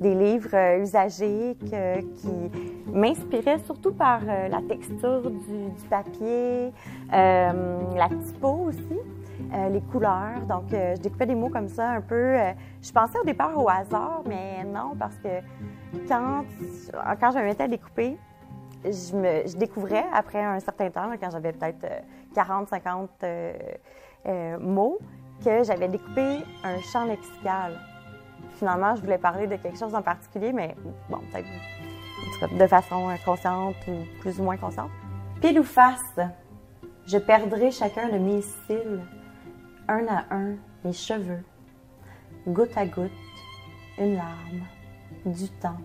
des 0.02 0.13
livres 0.13 0.54
euh, 0.54 0.84
usagés 0.84 1.56
qui 1.62 2.91
m'inspiraient 2.91 3.60
surtout 3.60 3.93
par 3.93 4.19
euh, 4.28 4.49
la 4.49 4.62
texture 4.62 5.32
du, 5.32 5.69
du 5.82 5.88
papier, 5.89 6.73
euh, 7.13 7.80
la 7.95 8.10
typo 8.10 8.65
aussi, 8.67 8.99
euh, 9.54 9.69
les 9.69 9.82
couleurs. 9.82 10.41
Donc, 10.48 10.74
euh, 10.74 10.96
je 10.96 11.02
découpais 11.02 11.26
des 11.26 11.36
mots 11.36 11.50
comme 11.50 11.67
ça 11.67 11.89
un 11.89 12.02
peu. 12.02 12.15
euh, 12.15 12.52
je 12.82 12.91
pensais 12.91 13.19
au 13.19 13.24
départ 13.24 13.58
au 13.62 13.69
hasard, 13.69 14.22
mais 14.28 14.63
non, 14.63 14.93
parce 14.98 15.15
que 15.17 15.39
quand, 16.08 16.43
quand 17.19 17.32
je 17.32 17.38
me 17.38 17.43
mettais 17.43 17.63
à 17.63 17.67
découper, 17.67 18.17
je, 18.86 19.58
découvrais 19.58 20.06
après 20.13 20.43
un 20.43 20.60
certain 20.60 20.89
temps, 20.89 21.10
quand 21.19 21.30
j'avais 21.32 21.54
peut-être 21.54 21.84
euh, 21.86 22.00
40, 22.36 22.69
50 22.69 23.10
euh, 23.24 23.54
euh, 24.26 24.60
mots, 24.60 25.00
que 25.43 25.63
j'avais 25.63 25.88
découpé 25.88 26.39
un 26.63 26.80
champ 26.82 27.06
lexical. 27.06 27.80
Finalement, 28.56 28.96
je 28.96 29.02
voulais 29.02 29.17
parler 29.17 29.48
de 29.48 29.56
quelque 29.56 29.78
chose 29.78 29.93
en 29.96 30.02
particulier, 30.02 30.54
mais 30.54 30.76
bon, 31.10 31.19
peut-être 31.32 32.58
de 32.58 32.67
façon 32.67 33.10
consciente 33.26 33.76
ou 33.88 34.22
plus 34.22 34.39
ou 34.39 34.43
moins 34.43 34.58
consciente. 34.58 34.89
Pile 35.41 35.60
ou 35.60 35.63
face, 35.63 36.19
je 37.06 37.17
perdrai 37.17 37.72
chacun 37.72 38.08
de 38.10 38.17
mes 38.17 38.41
cils, 38.41 39.02
un 39.88 40.08
à 40.08 40.24
un, 40.32 40.56
mes 40.84 40.93
cheveux, 40.93 41.43
goutte 42.48 42.76
à 42.78 42.86
goutte, 42.86 43.12
une 43.98 44.15
larme, 44.15 44.67
du 45.26 45.48
temps, 45.50 45.78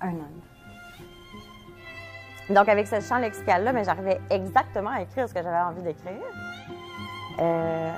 un 0.00 0.12
homme. 0.12 0.40
Donc, 2.50 2.68
avec 2.68 2.86
ce 2.88 3.00
champ 3.00 3.18
lexical-là, 3.18 3.72
mais 3.72 3.84
j'arrivais 3.84 4.20
exactement 4.28 4.90
à 4.90 5.02
écrire 5.02 5.28
ce 5.28 5.34
que 5.34 5.42
j'avais 5.42 5.60
envie 5.60 5.82
d'écrire. 5.82 6.20
Euh, 7.38 7.92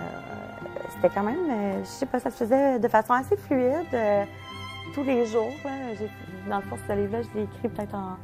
c'était 0.95 1.09
quand 1.09 1.23
même, 1.23 1.51
euh, 1.51 1.81
je 1.81 1.89
sais 1.89 2.07
pas, 2.07 2.21
ça 2.21 2.31
se 2.31 2.37
faisait 2.37 2.79
de 2.79 2.89
façon 2.89 3.15
assez 3.15 3.37
fluide 3.37 3.95
euh, 3.95 4.25
tous 4.95 5.05
les 5.05 5.25
jours. 5.27 5.53
Dans 6.49 6.57
le 6.57 6.63
fond, 6.65 6.77
ce 6.87 6.93
livre-là, 6.93 7.23
je 7.23 7.39
l'ai 7.39 7.45
écrit 7.45 7.69
peut-être 7.69 7.95
en 7.95 8.17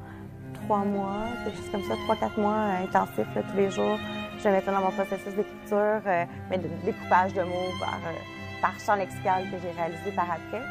trois 0.65 0.85
mois, 0.85 1.25
quelque 1.45 1.57
chose 1.57 1.71
comme 1.71 1.85
ça, 1.85 1.95
trois, 2.05 2.17
quatre 2.17 2.39
mois 2.39 2.59
intensifs 2.83 3.27
tous 3.35 3.57
les 3.57 3.71
jours. 3.71 3.99
Je 4.43 4.49
mettais 4.49 4.71
dans 4.71 4.81
mon 4.81 4.93
processus 4.93 5.35
d'écriture, 5.35 6.01
euh, 6.07 6.25
mais 6.49 6.59
de 6.59 6.69
découpage 6.85 7.35
de 7.35 7.43
mots 7.43 7.73
par, 7.81 7.95
euh, 7.95 8.63
par 8.63 8.79
champ 8.79 8.95
lexical 8.95 9.45
que 9.51 9.57
j'ai 9.61 9.73
réalisé 9.73 10.13
par 10.15 10.27
après. 10.31 10.63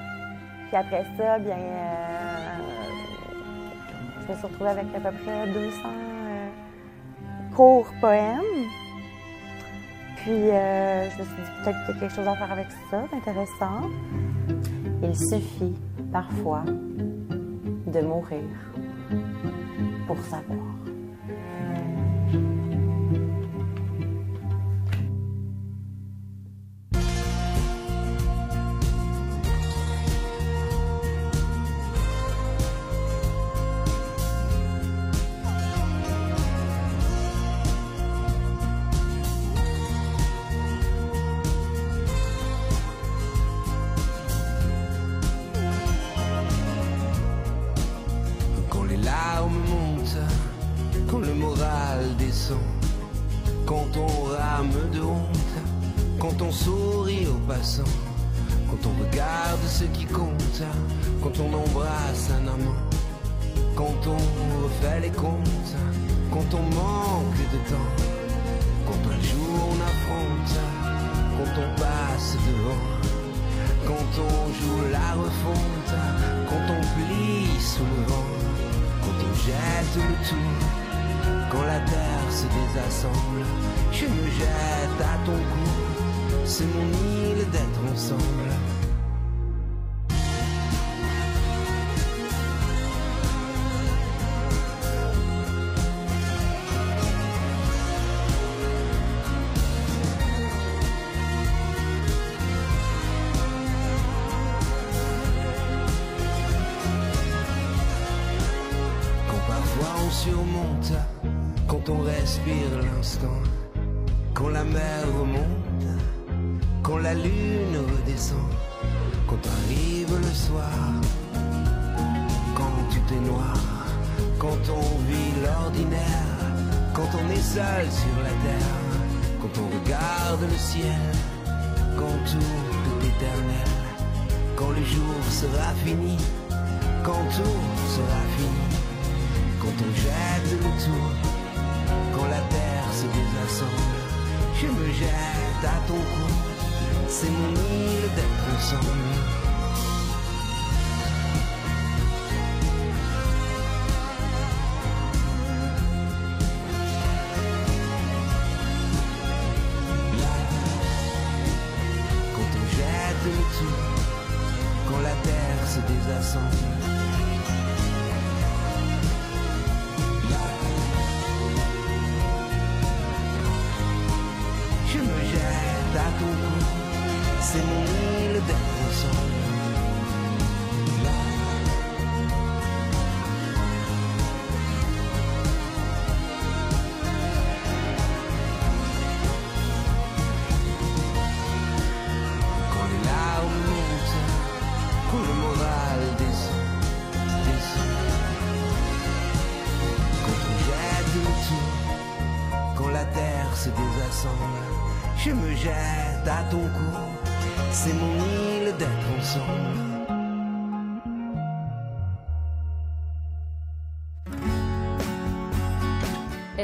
Puis 0.68 0.78
après 0.78 1.06
ça, 1.18 1.38
bien, 1.40 1.58
euh, 1.58 2.58
je 4.22 4.32
me 4.32 4.38
suis 4.38 4.48
retrouvée 4.48 4.70
avec 4.70 4.86
à 4.96 5.00
peu 5.00 5.18
près 5.18 5.48
200 5.48 5.80
euh, 5.86 6.50
courts 7.56 7.92
poèmes. 8.00 8.42
Puis 10.16 10.48
je 10.48 11.20
me 11.20 11.26
suis 11.26 11.36
dit 11.36 11.64
peut-être 11.64 11.86
qu'il 11.86 11.96
y 11.96 11.98
a 11.98 12.00
quelque 12.00 12.16
chose 12.16 12.28
à 12.28 12.36
faire 12.36 12.52
avec 12.52 12.68
ça, 12.90 13.04
d'intéressant. 13.12 13.90
Il 15.04 15.16
suffit 15.16 15.76
parfois 16.12 16.64
de 16.66 18.02
mourir 18.02 18.44
pour 20.08 20.18
savoir. 20.20 20.77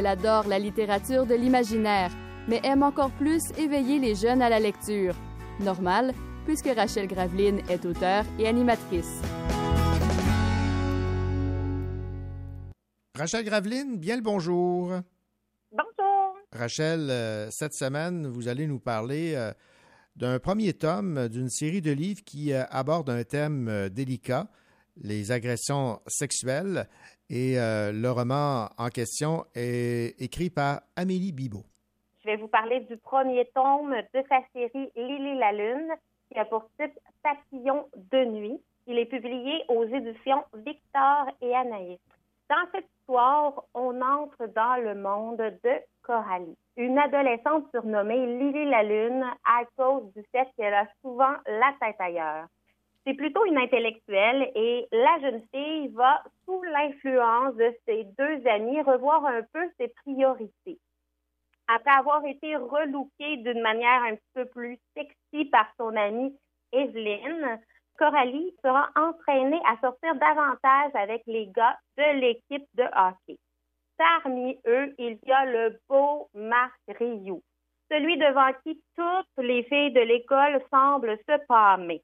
Elle 0.03 0.07
adore 0.07 0.49
la 0.49 0.59
littérature 0.59 1.25
de 1.25 1.33
l'imaginaire, 1.33 2.11
mais 2.49 2.59
aime 2.65 2.83
encore 2.83 3.11
plus 3.11 3.41
éveiller 3.57 3.99
les 3.99 4.15
jeunes 4.15 4.41
à 4.41 4.49
la 4.49 4.59
lecture. 4.59 5.15
Normal, 5.61 6.13
puisque 6.43 6.67
Rachel 6.67 7.07
Graveline 7.07 7.61
est 7.69 7.85
auteure 7.85 8.25
et 8.37 8.45
animatrice. 8.45 9.21
Rachel 13.17 13.45
Graveline, 13.45 13.97
bien 13.97 14.17
le 14.17 14.21
bonjour. 14.21 14.91
Bonjour. 15.71 16.37
Rachel, 16.51 17.09
euh, 17.09 17.49
cette 17.49 17.73
semaine, 17.73 18.27
vous 18.27 18.49
allez 18.49 18.67
nous 18.67 18.81
parler 18.81 19.35
euh, 19.35 19.53
d'un 20.17 20.37
premier 20.37 20.73
tome 20.73 21.29
d'une 21.29 21.49
série 21.49 21.81
de 21.81 21.91
livres 21.91 22.25
qui 22.25 22.51
euh, 22.51 22.65
aborde 22.71 23.09
un 23.09 23.23
thème 23.23 23.87
délicat, 23.87 24.49
les 24.97 25.31
agressions 25.31 26.01
sexuelles. 26.07 26.89
Et 27.35 27.57
euh, 27.57 27.91
le 27.91 28.11
roman 28.11 28.69
en 28.77 28.89
question 28.89 29.43
est 29.55 30.21
écrit 30.21 30.51
par 30.51 30.81
Amélie 30.95 31.31
Bibot. 31.31 31.63
Je 32.23 32.29
vais 32.29 32.35
vous 32.35 32.47
parler 32.47 32.81
du 32.81 32.95
premier 32.97 33.49
tome 33.55 33.95
de 34.13 34.23
sa 34.29 34.41
série 34.53 34.91
Lily 34.95 35.39
la 35.39 35.51
Lune, 35.51 35.89
qui 36.31 36.37
a 36.37 36.45
pour 36.45 36.69
titre 36.79 36.93
Papillon 37.23 37.87
de 38.11 38.25
nuit. 38.25 38.61
Il 38.85 38.99
est 38.99 39.07
publié 39.07 39.63
aux 39.67 39.83
éditions 39.83 40.43
Victor 40.53 41.25
et 41.41 41.55
Anaïs. 41.55 41.97
Dans 42.51 42.69
cette 42.71 42.85
histoire, 42.99 43.63
on 43.73 43.99
entre 43.99 44.45
dans 44.53 44.79
le 44.83 44.93
monde 44.93 45.57
de 45.63 45.71
Coralie, 46.03 46.55
une 46.77 46.99
adolescente 46.99 47.65
surnommée 47.71 48.27
Lily 48.27 48.69
la 48.69 48.83
Lune 48.83 49.25
à 49.43 49.63
cause 49.75 50.03
du 50.13 50.23
fait 50.31 50.47
qu'elle 50.55 50.75
a 50.75 50.85
souvent 51.01 51.33
la 51.47 51.73
tête 51.81 51.95
ailleurs. 51.97 52.45
C'est 53.05 53.13
plutôt 53.13 53.45
une 53.45 53.57
intellectuelle 53.57 54.49
et 54.55 54.87
la 54.91 55.19
jeune 55.19 55.41
fille 55.53 55.89
va, 55.89 56.23
sous 56.45 56.61
l'influence 56.63 57.55
de 57.55 57.73
ses 57.85 58.05
deux 58.17 58.47
amis, 58.47 58.81
revoir 58.81 59.25
un 59.25 59.41
peu 59.51 59.69
ses 59.77 59.89
priorités. 59.89 60.79
Après 61.67 61.91
avoir 61.91 62.25
été 62.25 62.55
relookée 62.55 63.37
d'une 63.37 63.61
manière 63.61 64.03
un 64.03 64.15
peu 64.33 64.45
plus 64.45 64.77
sexy 64.95 65.45
par 65.45 65.67
son 65.77 65.95
amie 65.95 66.35
Evelyne, 66.71 67.59
Coralie 67.97 68.53
sera 68.63 68.89
entraînée 68.95 69.61
à 69.65 69.77
sortir 69.79 70.15
davantage 70.15 70.91
avec 70.95 71.23
les 71.27 71.47
gars 71.47 71.77
de 71.97 72.19
l'équipe 72.19 72.67
de 72.73 72.83
hockey. 72.83 73.37
Parmi 73.97 74.57
eux, 74.65 74.93
il 74.97 75.19
y 75.23 75.31
a 75.31 75.45
le 75.45 75.79
beau 75.87 76.27
Marc 76.33 76.79
Rioux, 76.87 77.43
celui 77.91 78.17
devant 78.17 78.51
qui 78.63 78.81
toutes 78.95 79.45
les 79.45 79.63
filles 79.63 79.91
de 79.91 80.01
l'école 80.01 80.61
semblent 80.71 81.17
se 81.29 81.45
pâmer. 81.47 82.01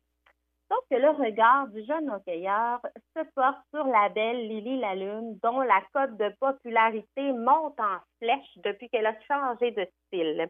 Sauf 0.69 0.85
que 0.91 0.95
le 0.95 1.09
regard 1.09 1.67
du 1.69 1.83
jeune 1.85 2.11
hockeyeur 2.11 2.79
se 3.15 3.23
porte 3.33 3.57
sur 3.73 3.85
la 3.85 4.09
belle 4.09 4.47
Lily 4.47 4.79
Lalune, 4.79 5.39
dont 5.41 5.61
la 5.61 5.81
cote 5.93 6.15
de 6.17 6.29
popularité 6.39 7.33
monte 7.33 7.79
en 7.79 7.97
flèche 8.19 8.57
depuis 8.57 8.87
qu'elle 8.89 9.07
a 9.07 9.19
changé 9.27 9.71
de 9.71 9.87
style. 10.05 10.47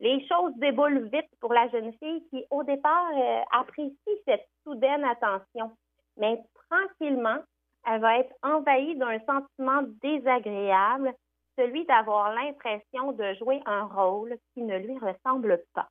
Les 0.00 0.26
choses 0.26 0.52
déboulent 0.56 1.08
vite 1.12 1.30
pour 1.40 1.52
la 1.52 1.68
jeune 1.68 1.92
fille 2.02 2.26
qui, 2.30 2.44
au 2.50 2.64
départ, 2.64 3.10
euh, 3.14 3.40
apprécie 3.52 4.22
cette 4.26 4.48
soudaine 4.64 5.04
attention. 5.04 5.70
Mais 6.16 6.42
tranquillement, 6.68 7.38
elle 7.86 8.00
va 8.00 8.18
être 8.18 8.34
envahie 8.42 8.96
d'un 8.96 9.20
sentiment 9.20 9.82
désagréable, 10.02 11.14
celui 11.56 11.84
d'avoir 11.86 12.34
l'impression 12.34 13.12
de 13.12 13.34
jouer 13.34 13.60
un 13.66 13.84
rôle 13.84 14.36
qui 14.54 14.62
ne 14.62 14.76
lui 14.78 14.98
ressemble 14.98 15.62
pas. 15.72 15.88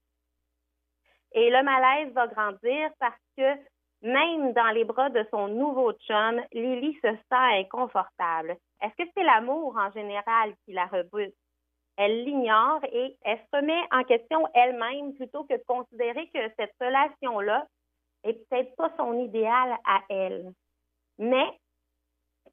Et 1.34 1.50
le 1.50 1.64
malaise 1.64 2.12
va 2.14 2.28
grandir 2.28 2.90
parce 3.00 3.20
que 3.38 3.56
même 4.02 4.54
dans 4.54 4.72
les 4.74 4.84
bras 4.84 5.10
de 5.10 5.26
son 5.32 5.48
nouveau 5.48 5.94
chum, 5.94 6.42
Lily 6.52 6.96
se 6.96 7.12
sent 7.12 7.60
inconfortable. 7.60 8.58
Est-ce 8.82 9.04
que 9.04 9.10
c'est 9.16 9.24
l'amour 9.24 9.76
en 9.78 9.92
général 9.92 10.54
qui 10.66 10.74
la 10.74 10.88
rebute? 10.88 11.36
Elle 11.98 12.24
l'ignore 12.24 12.84
et 12.92 13.16
elle 13.24 13.38
se 13.38 13.58
remet 13.58 13.82
en 13.92 14.04
question 14.04 14.48
elle-même 14.56 15.14
plutôt 15.16 15.44
que 15.44 15.54
de 15.54 15.64
considérer 15.68 16.28
que 16.34 16.40
cette 16.58 16.74
relation-là 16.80 17.68
est 18.24 18.34
peut-être 18.34 18.76
pas 18.76 18.92
son 18.98 19.20
idéal 19.20 19.78
à 19.86 20.02
elle. 20.10 20.52
Mais 21.20 21.46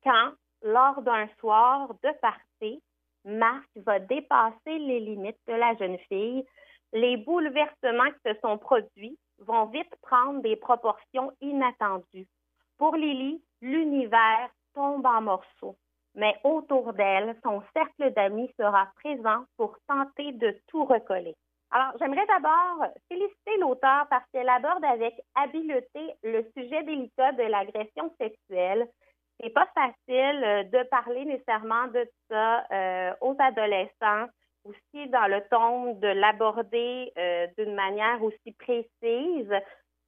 quand, 0.02 0.32
lors 0.62 1.00
d'un 1.02 1.28
soir 1.38 1.88
de 2.02 2.10
partie, 2.20 2.82
Marc 3.24 3.68
va 3.76 3.98
dépasser 4.00 4.78
les 4.78 5.00
limites 5.00 5.40
de 5.46 5.54
la 5.54 5.74
jeune 5.76 5.98
fille, 6.08 6.44
les 6.92 7.16
bouleversements 7.16 8.10
qui 8.10 8.32
se 8.32 8.40
sont 8.40 8.58
produits 8.58 9.18
vont 9.38 9.66
vite 9.66 9.94
prendre 10.02 10.40
des 10.42 10.56
proportions 10.56 11.32
inattendues. 11.40 12.26
Pour 12.78 12.96
Lily, 12.96 13.42
l'univers 13.60 14.50
tombe 14.74 15.04
en 15.06 15.20
morceaux, 15.20 15.76
mais 16.14 16.36
autour 16.44 16.92
d'elle, 16.92 17.36
son 17.42 17.62
cercle 17.72 18.12
d'amis 18.14 18.50
sera 18.58 18.88
présent 18.96 19.44
pour 19.56 19.76
tenter 19.86 20.32
de 20.32 20.56
tout 20.68 20.84
recoller. 20.84 21.34
Alors, 21.70 21.92
j'aimerais 21.98 22.26
d'abord 22.26 22.86
féliciter 23.08 23.58
l'auteur 23.58 24.06
parce 24.08 24.24
qu'elle 24.32 24.48
aborde 24.48 24.84
avec 24.84 25.14
habileté 25.34 26.14
le 26.22 26.42
sujet 26.56 26.82
délicat 26.84 27.32
de 27.32 27.42
l'agression 27.42 28.10
sexuelle. 28.18 28.88
C'est 29.38 29.50
pas 29.50 29.68
facile 29.74 30.44
euh, 30.44 30.62
de 30.64 30.82
parler 30.88 31.24
nécessairement 31.26 31.88
de 31.88 32.08
ça 32.28 32.64
euh, 32.72 33.12
aux 33.20 33.36
adolescents 33.38 34.26
aussi 34.68 35.08
dans 35.08 35.26
le 35.26 35.40
ton 35.50 35.94
de 35.94 36.08
l'aborder 36.08 37.12
euh, 37.16 37.46
d'une 37.58 37.74
manière 37.74 38.22
aussi 38.22 38.52
précise, 38.58 39.52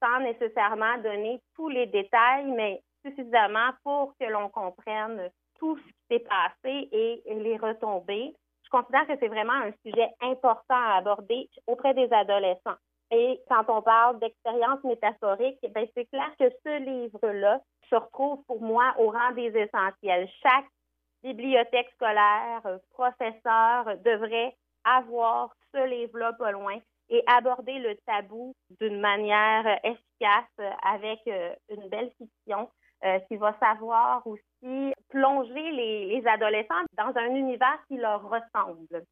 sans 0.03 0.21
nécessairement 0.21 0.99
donner 0.99 1.41
tous 1.55 1.69
les 1.69 1.87
détails, 1.87 2.47
mais 2.47 2.83
suffisamment 3.05 3.71
pour 3.85 4.15
que 4.19 4.27
l'on 4.27 4.49
comprenne 4.49 5.31
tout 5.59 5.77
ce 5.77 5.83
qui 5.83 5.95
s'est 6.11 6.27
passé 6.29 6.89
et, 6.93 7.23
les 7.27 7.57
retombées. 7.57 8.35
Je 8.65 8.71
considère 8.71 9.07
que 9.07 9.17
c'est 9.19 9.29
vraiment 9.29 9.53
un 9.53 9.73
sujet 9.85 10.09
important 10.21 10.75
à 10.75 10.99
aborder 10.99 11.49
auprès 11.67 11.95
des 11.95 12.11
adolescents. 12.13 12.77
Et 13.11 13.41
quand 13.49 13.65
on 13.69 13.83
parle 13.83 14.21
d'expérience 14.21 14.83
métaphorique, 14.85 15.59
ben 15.75 15.87
c'est 15.95 16.07
clair 16.07 16.31
que 16.39 16.49
ce 16.65 16.79
livre-là 16.79 17.61
se 17.91 17.97
retrouve 17.97 18.43
pour 18.47 18.63
moi 18.63 18.95
au 18.99 19.11
rang 19.11 19.33
des 19.35 19.49
essentiels. 19.49 20.29
Chaque 20.43 20.67
bibliothèque 21.23 21.91
scolaire, 21.95 22.63
euh, 22.67 22.79
professeur 22.91 23.97
devrait 24.05 24.57
avoir 24.85 25.55
ce 25.73 25.87
livre-là 25.87 26.33
pas 26.35 26.53
loin 26.53 26.79
et 27.11 27.23
aborder 27.27 27.79
le 27.79 27.97
tabou 28.07 28.55
d'une 28.81 29.01
manière 29.01 29.79
efficace 29.85 30.75
avec 30.83 31.21
euh, 31.27 31.55
une 31.69 31.89
belle 31.89 32.11
fiction 32.17 32.71
euh, 33.05 33.19
qui 33.29 33.37
va 33.37 33.57
savoir 33.59 34.27
aussi 34.27 34.95
plonger 35.09 35.71
les, 35.73 36.23
adolescents 36.27 36.85
dans 36.97 37.13
un 37.17 37.35
univers 37.35 37.79
qui 37.89 37.97
leur 37.97 38.23
ressemble. 38.23 39.05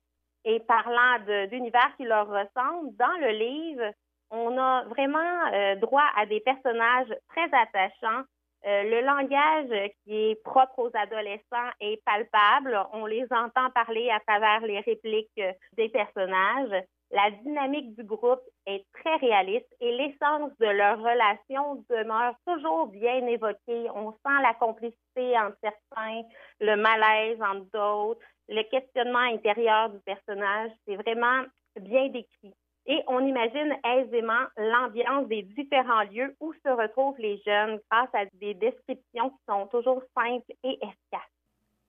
Et 0.45 0.61
parlant 0.61 1.19
d'univers 1.49 1.95
qui 1.97 2.05
leur 2.05 2.29
ressemble, 2.29 2.95
dans 2.97 3.19
le 3.21 3.31
livre, 3.31 3.93
on 4.31 4.57
a 4.57 4.85
vraiment 4.85 5.77
droit 5.77 6.09
à 6.17 6.27
des 6.27 6.41
personnages 6.41 7.13
très 7.29 7.49
attachants 7.53 8.25
euh, 8.69 8.83
le 8.83 9.01
langage 9.01 9.91
qui 10.05 10.31
est 10.31 10.43
propre 10.45 10.79
aux 10.79 10.91
adolescents 10.93 11.71
est 11.81 12.03
palpable. 12.05 12.79
On 12.93 13.07
les 13.07 13.25
entend 13.31 13.71
parler 13.71 14.11
à 14.11 14.21
travers 14.21 14.61
les 14.61 14.81
répliques 14.81 15.41
des 15.77 15.89
personnages. 15.89 16.85
La 17.11 17.31
dynamique 17.31 17.97
du 17.97 18.05
groupe 18.05 18.43
est 18.67 18.85
très 18.93 19.17
réaliste 19.17 19.75
et 19.81 19.93
l'essence 19.93 20.53
de 20.61 20.67
leur 20.67 20.99
relation 20.99 21.83
demeure 21.89 22.35
toujours 22.47 22.89
bien 22.89 23.27
évoquée. 23.27 23.89
On 23.95 24.13
sent 24.13 24.43
la 24.43 24.53
complicité 24.53 25.39
entre 25.39 25.57
certains, 25.63 26.23
le 26.61 26.77
malaise 26.77 27.41
entre 27.41 27.71
d'autres, 27.73 28.21
le 28.49 28.63
questionnement 28.65 29.33
intérieur 29.33 29.89
du 29.89 30.01
personnage. 30.01 30.71
C'est 30.87 30.97
vraiment 30.97 31.45
bien 31.81 32.09
décrit 32.09 32.53
et 32.89 33.03
on 33.07 33.21
imagine 33.21 33.77
aisément 33.85 34.47
l'ambiance 34.57 35.29
des 35.29 35.43
différents 35.43 36.05
lieux 36.05 36.35
où 36.41 36.55
se 36.55 36.71
retrouvent 36.71 37.19
les 37.19 37.37
jeunes 37.47 37.79
grâce 37.91 38.09
à 38.15 38.25
des 38.41 38.55
descriptions 38.55 39.29
qui 39.29 39.45
sont 39.47 39.67
toujours 39.67 40.03
simples 40.17 40.51
et 40.65 40.79
efficaces. 40.83 41.31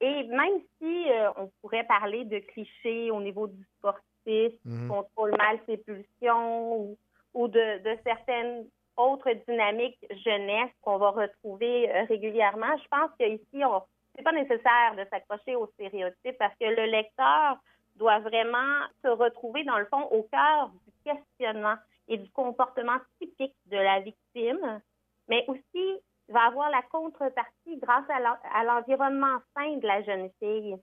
Et 0.02 0.24
même 0.24 0.60
si 0.78 1.10
euh, 1.10 1.30
on 1.38 1.50
pourrait 1.62 1.86
parler 1.86 2.26
de 2.26 2.40
clichés 2.40 3.12
au 3.12 3.22
niveau 3.22 3.48
du 3.48 3.64
sportif, 3.78 4.54
mmh. 4.66 4.90
contrôle 4.90 5.36
mal 5.38 5.60
ses 5.66 5.78
pulsions 5.78 6.98
ou, 7.34 7.48
de, 7.48 7.82
certaines 8.06 8.66
autres 8.98 9.32
dynamiques 9.48 10.06
jeunesse 10.26 10.72
qu'on 10.82 10.98
va 10.98 11.12
retrouver 11.12 11.90
euh, 11.90 12.04
régulièrement, 12.10 12.78
je 12.78 12.88
pense 12.90 13.12
qu'ici, 13.18 13.46
ce 13.54 14.18
n'est 14.18 14.24
pas 14.24 14.34
nécessaire 14.34 14.96
de 14.98 15.06
s'accrocher 15.10 15.56
aux 15.56 15.68
stéréotypes 15.76 16.38
parce 16.38 16.56
que 16.60 16.66
le 16.66 16.86
lecteur 16.86 17.58
doit 18.00 18.20
vraiment 18.20 18.88
se 19.04 19.10
retrouver, 19.10 19.64
dans 19.66 19.78
le 19.78 19.86
fond, 19.86 20.02
au 20.12 20.24
cœur 20.24 20.72
du 20.88 20.92
questionnement 21.04 21.76
et 22.08 22.18
du 22.18 22.30
comportement 22.32 22.98
typique 23.20 23.56
de 23.68 23.78
la 23.78 24.00
victime, 24.00 24.82
mais 25.28 25.46
aussi 25.48 26.00
va 26.30 26.48
avoir 26.48 26.70
la 26.70 26.82
contrepartie 26.84 27.78
grâce 27.78 28.10
à 28.10 28.64
l'environnement 28.64 29.40
sain 29.56 29.78
de 29.78 29.88
la 29.88 30.02
jeune 30.04 30.30
fille. 30.40 30.78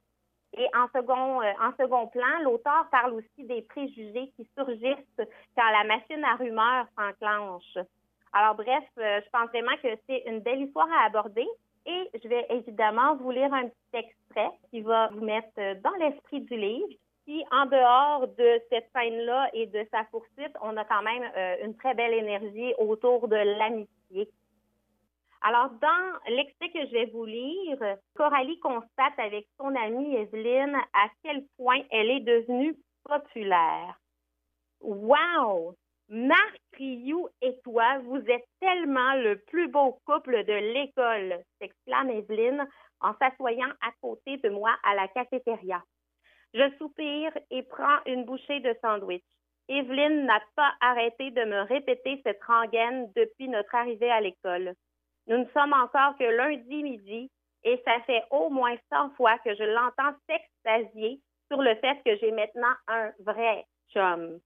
Et 0.56 0.66
en 0.74 0.86
second, 0.94 1.42
euh, 1.42 1.52
en 1.60 1.72
second 1.78 2.06
plan, 2.06 2.40
l'auteur 2.42 2.88
parle 2.90 3.14
aussi 3.14 3.44
des 3.46 3.62
préjugés 3.62 4.32
qui 4.36 4.48
surgissent 4.56 5.20
quand 5.56 5.70
la 5.70 5.84
machine 5.84 6.24
à 6.24 6.36
rumeurs 6.36 6.86
s'enclenche. 6.96 7.78
Alors 8.32 8.54
bref, 8.54 8.84
euh, 8.98 9.20
je 9.24 9.30
pense 9.30 9.48
vraiment 9.48 9.76
que 9.82 9.88
c'est 10.06 10.22
une 10.26 10.40
belle 10.40 10.62
histoire 10.62 10.88
à 10.92 11.06
aborder 11.06 11.46
et 11.84 12.10
je 12.22 12.28
vais 12.28 12.46
évidemment 12.50 13.16
vous 13.16 13.30
lire 13.30 13.52
un 13.52 13.68
petit 13.68 14.04
extrait 14.04 14.50
qui 14.70 14.80
va 14.80 15.08
vous 15.08 15.24
mettre 15.24 15.80
dans 15.82 15.94
l'esprit 15.98 16.40
du 16.40 16.56
livre 16.56 16.96
en 17.50 17.66
dehors 17.66 18.28
de 18.28 18.60
cette 18.70 18.88
scène-là 18.94 19.50
et 19.52 19.66
de 19.66 19.86
sa 19.90 20.04
poursuite, 20.04 20.56
on 20.62 20.76
a 20.76 20.84
quand 20.84 21.02
même 21.02 21.24
euh, 21.36 21.56
une 21.64 21.76
très 21.76 21.94
belle 21.94 22.14
énergie 22.14 22.72
autour 22.78 23.28
de 23.28 23.36
l'amitié. 23.36 24.28
Alors, 25.42 25.70
dans 25.80 26.34
l'extrait 26.34 26.70
que 26.70 26.86
je 26.86 26.92
vais 26.92 27.06
vous 27.06 27.24
lire, 27.24 27.78
Coralie 28.14 28.58
constate 28.60 29.18
avec 29.18 29.46
son 29.58 29.74
amie 29.74 30.16
Evelyne 30.16 30.76
à 30.92 31.08
quel 31.22 31.44
point 31.56 31.80
elle 31.90 32.10
est 32.10 32.20
devenue 32.20 32.76
populaire. 33.04 33.98
Wow! 34.80 35.76
Marc 36.08 36.60
Rioux 36.74 37.28
et 37.42 37.58
toi, 37.64 37.98
vous 37.98 38.22
êtes 38.28 38.46
tellement 38.60 39.14
le 39.14 39.38
plus 39.48 39.68
beau 39.68 39.98
couple 40.06 40.44
de 40.44 40.52
l'école, 40.52 41.42
s'exclame 41.58 42.10
Evelyne 42.10 42.66
en 43.00 43.12
s'assoyant 43.20 43.70
à 43.80 43.90
côté 44.00 44.36
de 44.36 44.48
moi 44.48 44.70
à 44.84 44.94
la 44.94 45.08
cafétéria. 45.08 45.82
Je 46.54 46.76
soupire 46.78 47.32
et 47.50 47.62
prends 47.62 47.98
une 48.06 48.24
bouchée 48.24 48.60
de 48.60 48.74
sandwich. 48.82 49.24
Evelyne 49.68 50.26
n'a 50.26 50.40
pas 50.54 50.72
arrêté 50.80 51.30
de 51.30 51.44
me 51.44 51.62
répéter 51.62 52.20
cette 52.24 52.42
rengaine 52.44 53.10
depuis 53.16 53.48
notre 53.48 53.74
arrivée 53.74 54.10
à 54.10 54.20
l'école. 54.20 54.74
Nous 55.26 55.38
ne 55.38 55.46
sommes 55.46 55.72
encore 55.72 56.16
que 56.16 56.24
lundi 56.24 56.82
midi 56.82 57.30
et 57.64 57.82
ça 57.84 58.00
fait 58.06 58.22
au 58.30 58.48
moins 58.48 58.76
100 58.92 59.10
fois 59.16 59.38
que 59.38 59.54
je 59.54 59.64
l'entends 59.64 60.16
s'extasier 60.28 61.20
sur 61.50 61.62
le 61.62 61.74
fait 61.76 62.00
que 62.04 62.16
j'ai 62.16 62.30
maintenant 62.30 62.74
un 62.86 63.10
vrai 63.20 63.64
chum. 63.92 64.40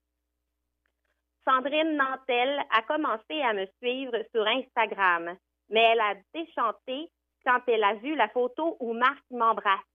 Sandrine 1.45 1.97
Nantel 1.97 2.63
a 2.71 2.83
commencé 2.83 3.43
à 3.43 3.53
me 3.53 3.67
suivre 3.79 4.17
sur 4.35 4.47
Instagram, 4.47 5.37
mais 5.69 5.81
elle 5.81 6.01
a 6.01 6.15
déchanté 6.35 7.11
quand 7.45 7.61
elle 7.67 7.85
a 7.85 7.95
vu 7.95 8.15
la 8.15 8.29
photo 8.29 8.77
où 8.81 8.93
Marc 8.93 9.25
m'embrasse. 9.31 9.90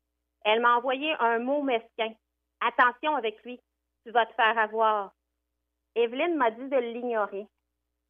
Elle 0.46 0.62
m'a 0.62 0.78
envoyé 0.78 1.12
un 1.20 1.40
mot 1.40 1.64
mesquin. 1.64 2.14
Attention 2.62 3.16
avec 3.16 3.44
lui, 3.44 3.60
tu 4.06 4.12
vas 4.12 4.28
te 4.28 4.34
faire 4.36 4.58
avoir. 4.58 5.12
Evelyne 5.96 6.36
m'a 6.36 6.52
dit 6.52 6.70
de 6.70 6.78
l'ignorer. 6.78 7.48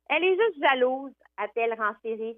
Elle 0.10 0.24
est 0.24 0.36
juste 0.36 0.62
jalouse, 0.62 1.14
a-t-elle 1.38 1.74
renchéri. 1.74 2.38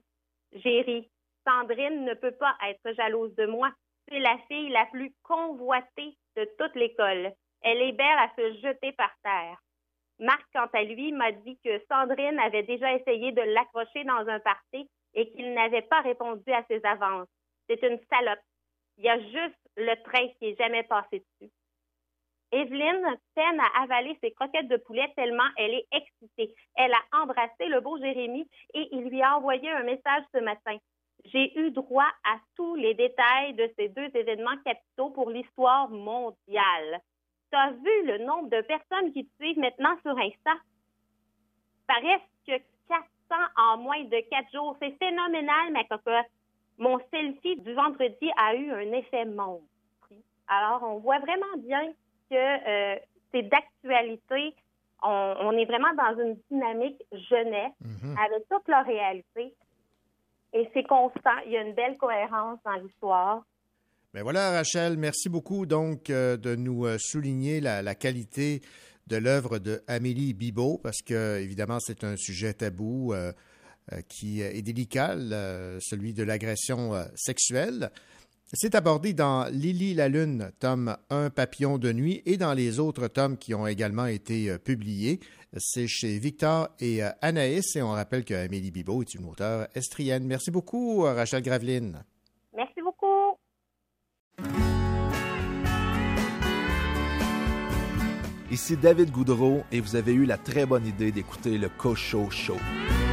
J'ai 0.54 0.82
ri. 0.82 1.10
Sandrine 1.46 2.06
ne 2.06 2.14
peut 2.14 2.36
pas 2.36 2.56
être 2.68 2.94
jalouse 2.96 3.34
de 3.36 3.48
moi. 3.48 3.72
C'est 4.08 4.20
la 4.20 4.38
fille 4.48 4.70
la 4.70 4.86
plus 4.86 5.14
convoitée 5.24 6.16
de 6.36 6.48
toute 6.60 6.76
l'école. 6.76 7.34
Elle 7.62 7.82
est 7.82 7.94
belle 7.94 8.20
à 8.20 8.32
se 8.38 8.54
jeter 8.62 8.92
par 8.94 9.12
terre. 9.24 9.58
Marc, 10.20 10.46
quant 10.54 10.70
à 10.74 10.84
lui, 10.84 11.12
m'a 11.12 11.32
dit 11.32 11.58
que 11.64 11.82
Sandrine 11.90 12.40
avait 12.40 12.64
déjà 12.64 12.94
essayé 12.94 13.32
de 13.32 13.42
l'accrocher 13.42 14.04
dans 14.04 14.28
un 14.28 14.40
party 14.40 14.90
et 15.16 15.32
qu'il 15.32 15.54
n'avait 15.54 15.82
pas 15.82 16.02
répondu 16.02 16.52
à 16.52 16.64
ses 16.70 16.84
avances. 16.86 17.28
C'est 17.68 17.82
une 17.82 18.00
salope. 18.10 18.40
Il 18.98 19.04
y 19.04 19.10
a 19.10 19.20
juste 19.20 19.60
le 19.76 19.96
train 20.04 20.28
qui 20.40 20.48
est 20.48 20.58
jamais 20.58 20.84
passé 20.84 21.20
dessus. 21.20 21.52
Evelyne 22.52 23.18
peine 23.36 23.60
à 23.60 23.84
avaler 23.84 24.18
ses 24.22 24.32
croquettes 24.32 24.70
de 24.70 24.78
poulet 24.78 25.12
tellement 25.16 25.48
elle 25.58 25.74
est 25.74 25.88
excitée. 25.92 26.56
Elle 26.76 26.94
a 26.94 27.22
embrassé 27.22 27.66
le 27.68 27.82
beau 27.82 27.98
Jérémy 28.00 28.50
et 28.74 28.88
il 28.92 29.10
lui 29.10 29.22
a 29.22 29.38
envoyé 29.38 29.70
un 29.70 29.84
message 29.84 30.24
ce 30.34 30.40
matin. 30.40 30.78
J'ai 31.26 31.60
eu 31.60 31.72
droit 31.72 32.10
à 32.24 32.38
tous 32.56 32.76
les 32.76 32.94
détails 32.94 33.54
de 33.56 33.70
ces 33.78 33.90
deux 33.90 34.10
événements 34.16 34.58
capitaux 34.64 35.10
pour 35.10 35.30
l'histoire 35.30 35.90
mondiale. 35.90 37.02
Tu 37.52 37.58
as 37.58 37.72
vu 37.72 38.06
le 38.06 38.20
nombre 38.20 38.50
de 38.50 38.62
personnes 38.62 39.12
qui 39.12 39.26
te 39.26 39.36
suivent 39.36 39.60
maintenant 39.60 39.98
sur 40.04 40.18
Insta? 40.18 40.54
Presque 41.88 42.64
400 42.88 43.08
en 43.58 43.78
moins 43.78 44.04
de 44.04 44.30
quatre 44.30 44.52
jours. 44.52 44.78
C'est 44.82 44.98
phénoménal, 44.98 45.72
ma 45.72 45.84
cocotte. 45.84 46.28
Mon 46.78 47.00
selfie 47.12 47.60
du 47.62 47.74
vendredi 47.74 48.30
a 48.38 48.56
eu 48.56 48.72
un 48.72 48.92
effet 48.94 49.26
monstre. 49.26 49.66
Alors, 50.48 50.84
on 50.84 51.00
voit 51.00 51.20
vraiment 51.20 51.58
bien 51.58 51.92
que 52.30 52.36
euh, 52.36 53.00
c'est 53.32 53.44
d'actualité. 53.44 54.56
On, 55.04 55.36
on, 55.42 55.52
est 55.54 55.66
vraiment 55.66 55.94
dans 55.96 56.22
une 56.24 56.38
dynamique 56.50 57.02
jeunesse 57.30 57.74
Mhm. 57.82 58.16
avec 58.18 58.48
toute 58.50 58.68
leur 58.68 58.86
réalité. 58.86 59.54
Et 60.54 60.70
c'est 60.74 60.84
constant. 60.84 61.38
Il 61.46 61.52
y 61.52 61.58
a 61.58 61.62
une 61.62 61.74
belle 61.74 61.98
cohérence 61.98 62.60
dans 62.64 62.74
l'histoire. 62.74 63.44
Ben 64.14 64.24
voilà, 64.24 64.52
Rachel, 64.52 64.98
merci 64.98 65.30
beaucoup 65.30 65.66
donc 65.66 66.10
euh, 66.10 66.38
de 66.38 66.56
nous 66.56 66.86
euh, 66.86 66.98
souligner 66.98 67.60
la, 67.60 67.82
la 67.82 67.94
qualité 67.94 68.62
de 69.08 69.18
l'œuvre 69.18 69.60
de 69.60 69.82
Amélie 69.88 70.34
Bibot, 70.34 70.80
parce 70.82 71.02
que 71.02 71.40
évidemment 71.40 71.80
c'est 71.80 72.04
un 72.04 72.16
sujet 72.16 72.54
tabou 72.54 73.14
euh, 73.14 73.32
qui 74.10 74.42
est 74.42 74.62
délicat, 74.62 75.16
celui 75.80 76.14
de 76.14 76.24
l'agression 76.24 76.94
euh, 76.94 77.06
sexuelle. 77.16 77.92
C'est 78.54 78.76
abordé 78.76 79.12
dans 79.12 79.46
Lily 79.52 79.94
la 79.94 80.08
Lune, 80.08 80.52
tome 80.62 80.96
1, 81.10 81.32
Papillon 81.32 81.78
de 81.78 81.92
nuit, 81.92 82.22
et 82.26 82.38
dans 82.38 82.54
les 82.54 82.80
autres 82.80 83.10
tomes 83.10 83.38
qui 83.38 83.54
ont 83.54 83.68
également 83.68 84.06
été 84.06 84.50
euh, 84.50 84.58
publiés. 84.58 85.20
C'est 85.58 85.88
chez 85.88 86.18
Victor 86.18 86.70
et 86.80 87.04
euh, 87.04 87.10
Anaïs, 87.22 87.76
et 87.76 87.82
on 87.82 87.92
rappelle 87.92 88.24
que 88.24 88.34
Amélie 88.34 88.72
Bibot 88.72 89.02
est 89.02 89.16
une 89.16 89.26
auteure 89.26 89.68
estrienne. 89.76 90.26
Merci 90.26 90.50
beaucoup, 90.50 91.06
euh, 91.06 91.14
Rachel 91.14 91.44
Graveline. 91.44 92.06
Merci 92.56 92.82
beaucoup. 92.82 93.38
Ici 98.50 98.78
David 98.78 99.12
Goudreau 99.12 99.64
et 99.74 99.82
vous 99.82 99.98
avez 99.98 100.14
eu 100.14 100.24
la 100.24 100.38
très 100.38 100.66
bonne 100.66 100.88
idée 100.88 101.12
d'écouter 101.12 101.58
le 101.58 101.68
Cocho 101.68 102.30
Show. 102.30 102.58
Je 102.60 103.07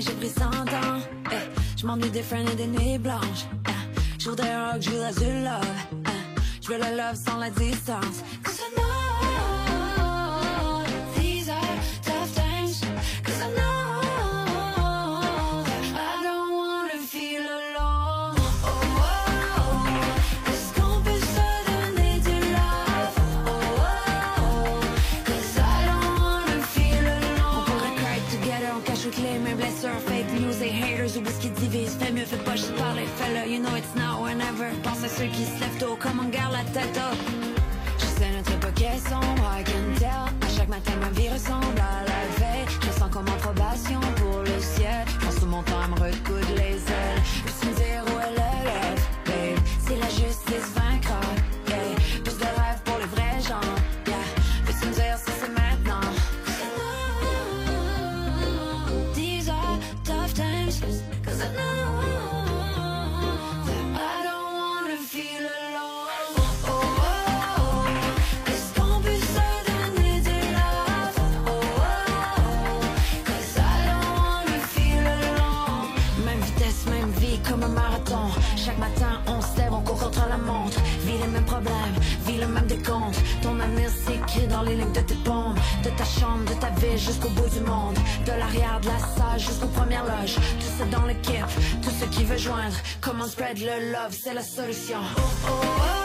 J'ai 0.00 0.12
pris 0.14 0.30
100 0.30 0.44
ans. 0.46 1.00
eh. 1.30 1.36
Je 1.76 1.86
m'ennuie 1.86 2.10
des 2.10 2.22
freins 2.22 2.46
et 2.46 2.54
des 2.54 2.66
nuits 2.66 2.98
blanches. 2.98 3.46
eh. 3.68 3.70
Je 4.18 4.30
voudrais 4.30 4.50
un 4.50 4.72
rock, 4.72 4.80
je 4.82 4.90
voudrais 4.90 5.12
du 5.12 5.44
love. 5.44 5.74
eh. 6.06 6.08
Je 6.62 6.68
veux 6.68 6.78
le 6.78 6.96
love 6.96 7.14
sans 7.16 7.38
la 7.38 7.50
distance. 7.50 8.22
Mieux, 32.20 32.26
fais 32.26 32.36
pas 32.44 32.56
juste 32.56 32.74
parler, 32.76 33.06
fais-le. 33.16 33.50
You 33.50 33.60
know 33.60 33.74
it's 33.76 33.94
now 33.94 34.20
or 34.20 34.34
never. 34.34 34.70
Pense 34.82 35.02
à 35.04 35.08
ceux 35.08 35.26
qui 35.26 35.44
se 35.44 35.60
lèvent 35.60 35.78
tôt, 35.78 35.96
comme 35.98 36.20
on 36.20 36.28
garde 36.28 36.52
la 36.52 36.64
tête 36.70 36.96
haute. 36.96 37.18
Je 37.98 38.04
sais 38.04 38.30
notre 38.36 38.52
époque 38.52 38.80
est 38.82 38.98
sombre, 39.08 39.44
I 39.58 39.64
can 39.64 39.98
tell. 39.98 40.28
À 40.42 40.48
chaque 40.56 40.68
matin, 40.68 40.92
ma 41.00 41.10
vie 41.10 41.28
ressemble 41.28 41.78
à 41.78 42.04
la 42.04 42.22
veille. 42.38 42.66
Je 42.82 42.98
sens 42.98 43.10
comme 43.10 43.28
en 43.28 43.38
probation 43.46 44.00
pour 44.16 44.40
le 44.40 44.60
ciel. 44.60 45.04
Je 45.06 45.24
pense 45.24 45.36
tout 45.36 45.46
mon 45.46 45.62
temps 45.62 45.80
à 45.80 45.88
me 45.88 45.94
recoudre 45.94 46.39
De 85.82 85.90
ta 85.90 86.04
chambre, 86.04 86.44
de 86.44 86.54
ta 86.60 86.70
ville 86.70 86.98
jusqu'au 86.98 87.28
bout 87.30 87.48
du 87.48 87.60
monde. 87.60 87.96
De 88.26 88.32
l'arrière 88.32 88.80
de 88.80 88.88
la 88.88 88.98
salle 88.98 89.38
jusqu'aux 89.38 89.68
premières 89.68 90.04
loges. 90.04 90.34
Tout 90.34 90.78
ça 90.78 90.84
dans 90.86 91.06
l'équipe, 91.06 91.46
tout 91.82 91.90
ce 91.90 92.04
qui 92.06 92.24
veut 92.24 92.36
joindre. 92.36 92.76
Comment 93.00 93.26
spread 93.26 93.58
le 93.58 93.92
love, 93.92 94.12
c'est 94.12 94.34
la 94.34 94.42
solution. 94.42 94.98
Oh, 95.16 95.20
oh, 95.46 95.50
oh. 95.62 95.99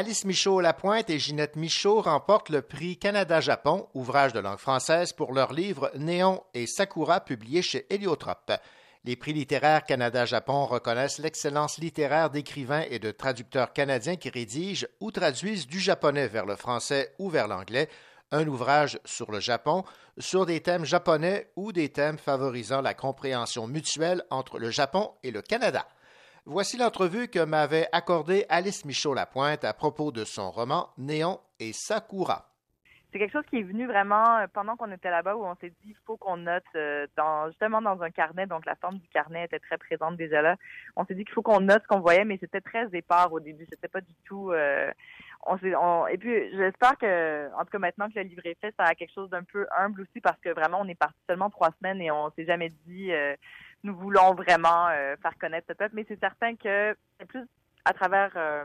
Alice 0.00 0.24
Michaud-Lapointe 0.24 1.10
et 1.10 1.18
Ginette 1.18 1.56
Michaud 1.56 2.00
remportent 2.00 2.48
le 2.48 2.62
prix 2.62 2.96
Canada-Japon, 2.96 3.86
ouvrage 3.92 4.32
de 4.32 4.40
langue 4.40 4.56
française, 4.56 5.12
pour 5.12 5.34
leur 5.34 5.52
livre 5.52 5.90
Néon 5.94 6.42
et 6.54 6.66
Sakura, 6.66 7.20
publié 7.20 7.60
chez 7.60 7.84
Héliotrope. 7.90 8.50
Les 9.04 9.14
prix 9.16 9.34
littéraires 9.34 9.84
Canada-Japon 9.84 10.64
reconnaissent 10.64 11.18
l'excellence 11.18 11.76
littéraire 11.76 12.30
d'écrivains 12.30 12.86
et 12.88 12.98
de 12.98 13.10
traducteurs 13.10 13.74
canadiens 13.74 14.16
qui 14.16 14.30
rédigent 14.30 14.86
ou 15.00 15.10
traduisent 15.10 15.66
du 15.66 15.80
japonais 15.80 16.28
vers 16.28 16.46
le 16.46 16.56
français 16.56 17.12
ou 17.18 17.28
vers 17.28 17.46
l'anglais, 17.46 17.90
un 18.32 18.48
ouvrage 18.48 18.98
sur 19.04 19.30
le 19.30 19.40
Japon, 19.40 19.84
sur 20.16 20.46
des 20.46 20.62
thèmes 20.62 20.86
japonais 20.86 21.50
ou 21.56 21.72
des 21.72 21.90
thèmes 21.90 22.16
favorisant 22.16 22.80
la 22.80 22.94
compréhension 22.94 23.66
mutuelle 23.66 24.24
entre 24.30 24.58
le 24.58 24.70
Japon 24.70 25.10
et 25.22 25.30
le 25.30 25.42
Canada. 25.42 25.86
Voici 26.52 26.76
l'entrevue 26.76 27.28
que 27.28 27.44
m'avait 27.44 27.86
accordée 27.92 28.44
Alice 28.48 28.84
Michaud-Lapointe 28.84 29.62
à 29.62 29.72
propos 29.72 30.10
de 30.10 30.24
son 30.24 30.50
roman 30.50 30.88
Néon 30.98 31.38
et 31.60 31.72
Sakura. 31.72 32.48
C'est 33.12 33.20
quelque 33.20 33.30
chose 33.30 33.46
qui 33.48 33.58
est 33.58 33.62
venu 33.62 33.86
vraiment 33.86 34.38
euh, 34.38 34.46
pendant 34.52 34.74
qu'on 34.74 34.90
était 34.90 35.10
là-bas 35.10 35.36
où 35.36 35.44
on 35.44 35.54
s'est 35.60 35.70
dit 35.70 35.90
il 35.90 35.96
faut 36.04 36.16
qu'on 36.16 36.38
note 36.38 36.64
euh, 36.74 37.06
dans 37.16 37.46
justement 37.50 37.80
dans 37.80 38.02
un 38.02 38.10
carnet. 38.10 38.48
Donc 38.48 38.66
la 38.66 38.74
forme 38.74 38.98
du 38.98 39.06
carnet 39.10 39.44
était 39.44 39.60
très 39.60 39.78
présente 39.78 40.16
déjà 40.16 40.42
là. 40.42 40.56
On 40.96 41.04
s'est 41.04 41.14
dit 41.14 41.24
qu'il 41.24 41.34
faut 41.34 41.42
qu'on 41.42 41.60
note 41.60 41.82
ce 41.82 41.86
qu'on 41.86 42.00
voyait 42.00 42.24
mais 42.24 42.36
c'était 42.40 42.60
très 42.60 42.88
épars 42.94 43.32
au 43.32 43.38
début. 43.38 43.66
C'était 43.70 43.86
pas 43.86 44.00
du 44.00 44.14
tout 44.24 44.50
euh, 44.50 44.90
et 46.10 46.18
puis 46.18 46.50
j'espère 46.56 46.98
que 46.98 47.48
en 47.54 47.64
tout 47.64 47.70
cas 47.70 47.78
maintenant 47.78 48.08
que 48.10 48.18
le 48.18 48.22
livre 48.22 48.44
est 48.44 48.60
fait 48.60 48.74
ça 48.76 48.86
a 48.86 48.94
quelque 48.96 49.14
chose 49.14 49.30
d'un 49.30 49.44
peu 49.44 49.66
humble 49.78 50.02
aussi 50.02 50.20
parce 50.20 50.38
que 50.40 50.50
vraiment 50.50 50.80
on 50.80 50.88
est 50.88 50.98
parti 50.98 51.16
seulement 51.28 51.48
trois 51.48 51.70
semaines 51.78 52.02
et 52.02 52.10
on 52.10 52.30
s'est 52.32 52.44
jamais 52.44 52.70
dit 52.86 53.10
nous 53.82 53.96
voulons 53.96 54.34
vraiment 54.34 54.88
faire 55.22 55.38
connaître 55.40 55.66
ce 55.68 55.72
peuple 55.74 55.94
mais 55.94 56.04
c'est 56.08 56.20
certain 56.20 56.54
que 56.56 56.96
c'est 57.18 57.26
plus 57.26 57.46
à 57.84 57.92
travers 57.92 58.30
euh, 58.36 58.64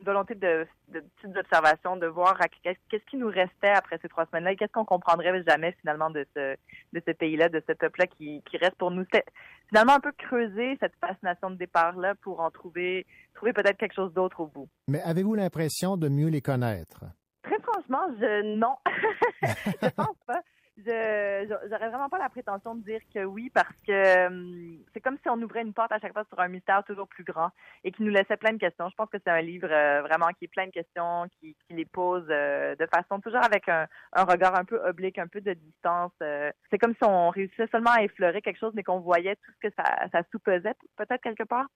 une 0.00 0.04
volonté 0.04 0.34
de, 0.34 0.66
de 0.88 1.00
petites 1.00 1.36
observations, 1.36 1.96
de 1.96 2.06
voir 2.06 2.38
qu'est-ce 2.62 3.04
qui 3.10 3.16
nous 3.16 3.28
restait 3.28 3.70
après 3.74 3.98
ces 4.00 4.08
trois 4.08 4.26
semaines-là 4.26 4.52
et 4.52 4.56
qu'est-ce 4.56 4.72
qu'on 4.72 4.84
comprendrait 4.84 5.42
jamais 5.44 5.72
finalement 5.80 6.10
de 6.10 6.26
ce, 6.34 6.56
de 6.92 7.02
ce 7.06 7.12
pays-là, 7.12 7.48
de 7.48 7.62
ce 7.68 7.72
peuple-là 7.72 8.06
qui, 8.06 8.42
qui 8.48 8.56
reste 8.56 8.76
pour 8.76 8.90
nous. 8.90 9.04
C'était 9.04 9.24
finalement 9.68 9.94
un 9.94 10.00
peu 10.00 10.12
creuser 10.12 10.76
cette 10.80 10.94
fascination 11.00 11.50
de 11.50 11.56
départ-là 11.56 12.14
pour 12.22 12.40
en 12.40 12.50
trouver, 12.50 13.06
trouver 13.34 13.52
peut-être 13.52 13.76
quelque 13.76 13.94
chose 13.94 14.12
d'autre 14.14 14.40
au 14.40 14.46
bout. 14.46 14.68
Mais 14.88 15.02
avez-vous 15.02 15.34
l'impression 15.34 15.96
de 15.96 16.08
mieux 16.08 16.28
les 16.28 16.40
connaître? 16.40 17.04
Très 17.42 17.60
franchement, 17.60 18.06
je 18.18 18.56
non. 18.56 18.76
je 19.42 19.88
pense 19.90 20.16
pas 20.26 20.40
je 20.76 21.46
j'aurais 21.70 21.88
vraiment 21.88 22.08
pas 22.08 22.18
la 22.18 22.28
prétention 22.28 22.74
de 22.74 22.82
dire 22.82 23.00
que 23.12 23.24
oui 23.24 23.48
parce 23.50 23.76
que 23.86 24.26
hum, 24.26 24.78
c'est 24.92 25.00
comme 25.00 25.18
si 25.22 25.28
on 25.28 25.40
ouvrait 25.40 25.62
une 25.62 25.72
porte 25.72 25.92
à 25.92 26.00
chaque 26.00 26.12
fois 26.12 26.24
sur 26.28 26.40
un 26.40 26.48
mystère 26.48 26.82
toujours 26.84 27.06
plus 27.06 27.22
grand 27.22 27.50
et 27.84 27.92
qui 27.92 28.02
nous 28.02 28.10
laissait 28.10 28.36
plein 28.36 28.52
de 28.52 28.58
questions. 28.58 28.88
Je 28.88 28.94
pense 28.96 29.08
que 29.08 29.18
c'est 29.24 29.30
un 29.30 29.40
livre 29.40 29.68
euh, 29.70 30.02
vraiment 30.02 30.28
qui 30.38 30.46
est 30.46 30.48
plein 30.48 30.66
de 30.66 30.72
questions, 30.72 31.26
qui, 31.38 31.56
qui 31.66 31.74
les 31.74 31.84
pose 31.84 32.26
euh, 32.28 32.74
de 32.74 32.86
façon 32.86 33.20
toujours 33.20 33.44
avec 33.44 33.68
un, 33.68 33.86
un, 34.14 34.24
regard 34.24 34.58
un 34.58 34.64
peu 34.64 34.80
oblique, 34.84 35.18
un 35.18 35.28
peu 35.28 35.40
de 35.40 35.52
distance. 35.52 36.12
Euh. 36.22 36.50
c'est 36.70 36.78
comme 36.78 36.94
si 36.94 37.04
on 37.04 37.30
réussissait 37.30 37.68
seulement 37.70 37.92
à 37.92 38.02
effleurer 38.02 38.42
quelque 38.42 38.58
chose 38.58 38.72
mais 38.74 38.82
qu'on 38.82 39.00
voyait 39.00 39.36
tout 39.36 39.52
ce 39.52 39.68
que 39.68 39.74
ça, 39.76 40.08
ça 40.10 40.22
sous-pesait 40.32 40.74
peut-être 40.96 41.22
quelque 41.22 41.44
part. 41.44 41.66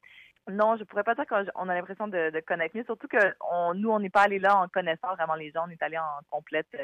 Non, 0.51 0.77
je 0.77 0.85
pourrais 0.85 1.05
pas 1.05 1.15
dire 1.15 1.27
qu'on 1.27 1.69
a 1.69 1.75
l'impression 1.75 2.09
de, 2.09 2.31
de, 2.31 2.41
connaître 2.41 2.75
mieux, 2.75 2.85
surtout 2.85 3.07
que 3.07 3.19
on, 3.51 3.75
nous, 3.75 3.91
on 3.91 4.01
n'est 4.01 4.09
pas 4.09 4.23
allé 4.23 4.39
là 4.39 4.57
en 4.57 4.67
connaissant 4.67 5.15
vraiment 5.15 5.35
les 5.35 5.51
gens, 5.51 5.67
on 5.67 5.71
est 5.71 5.83
allé 5.83 5.99
en 5.99 6.21
complète, 6.31 6.75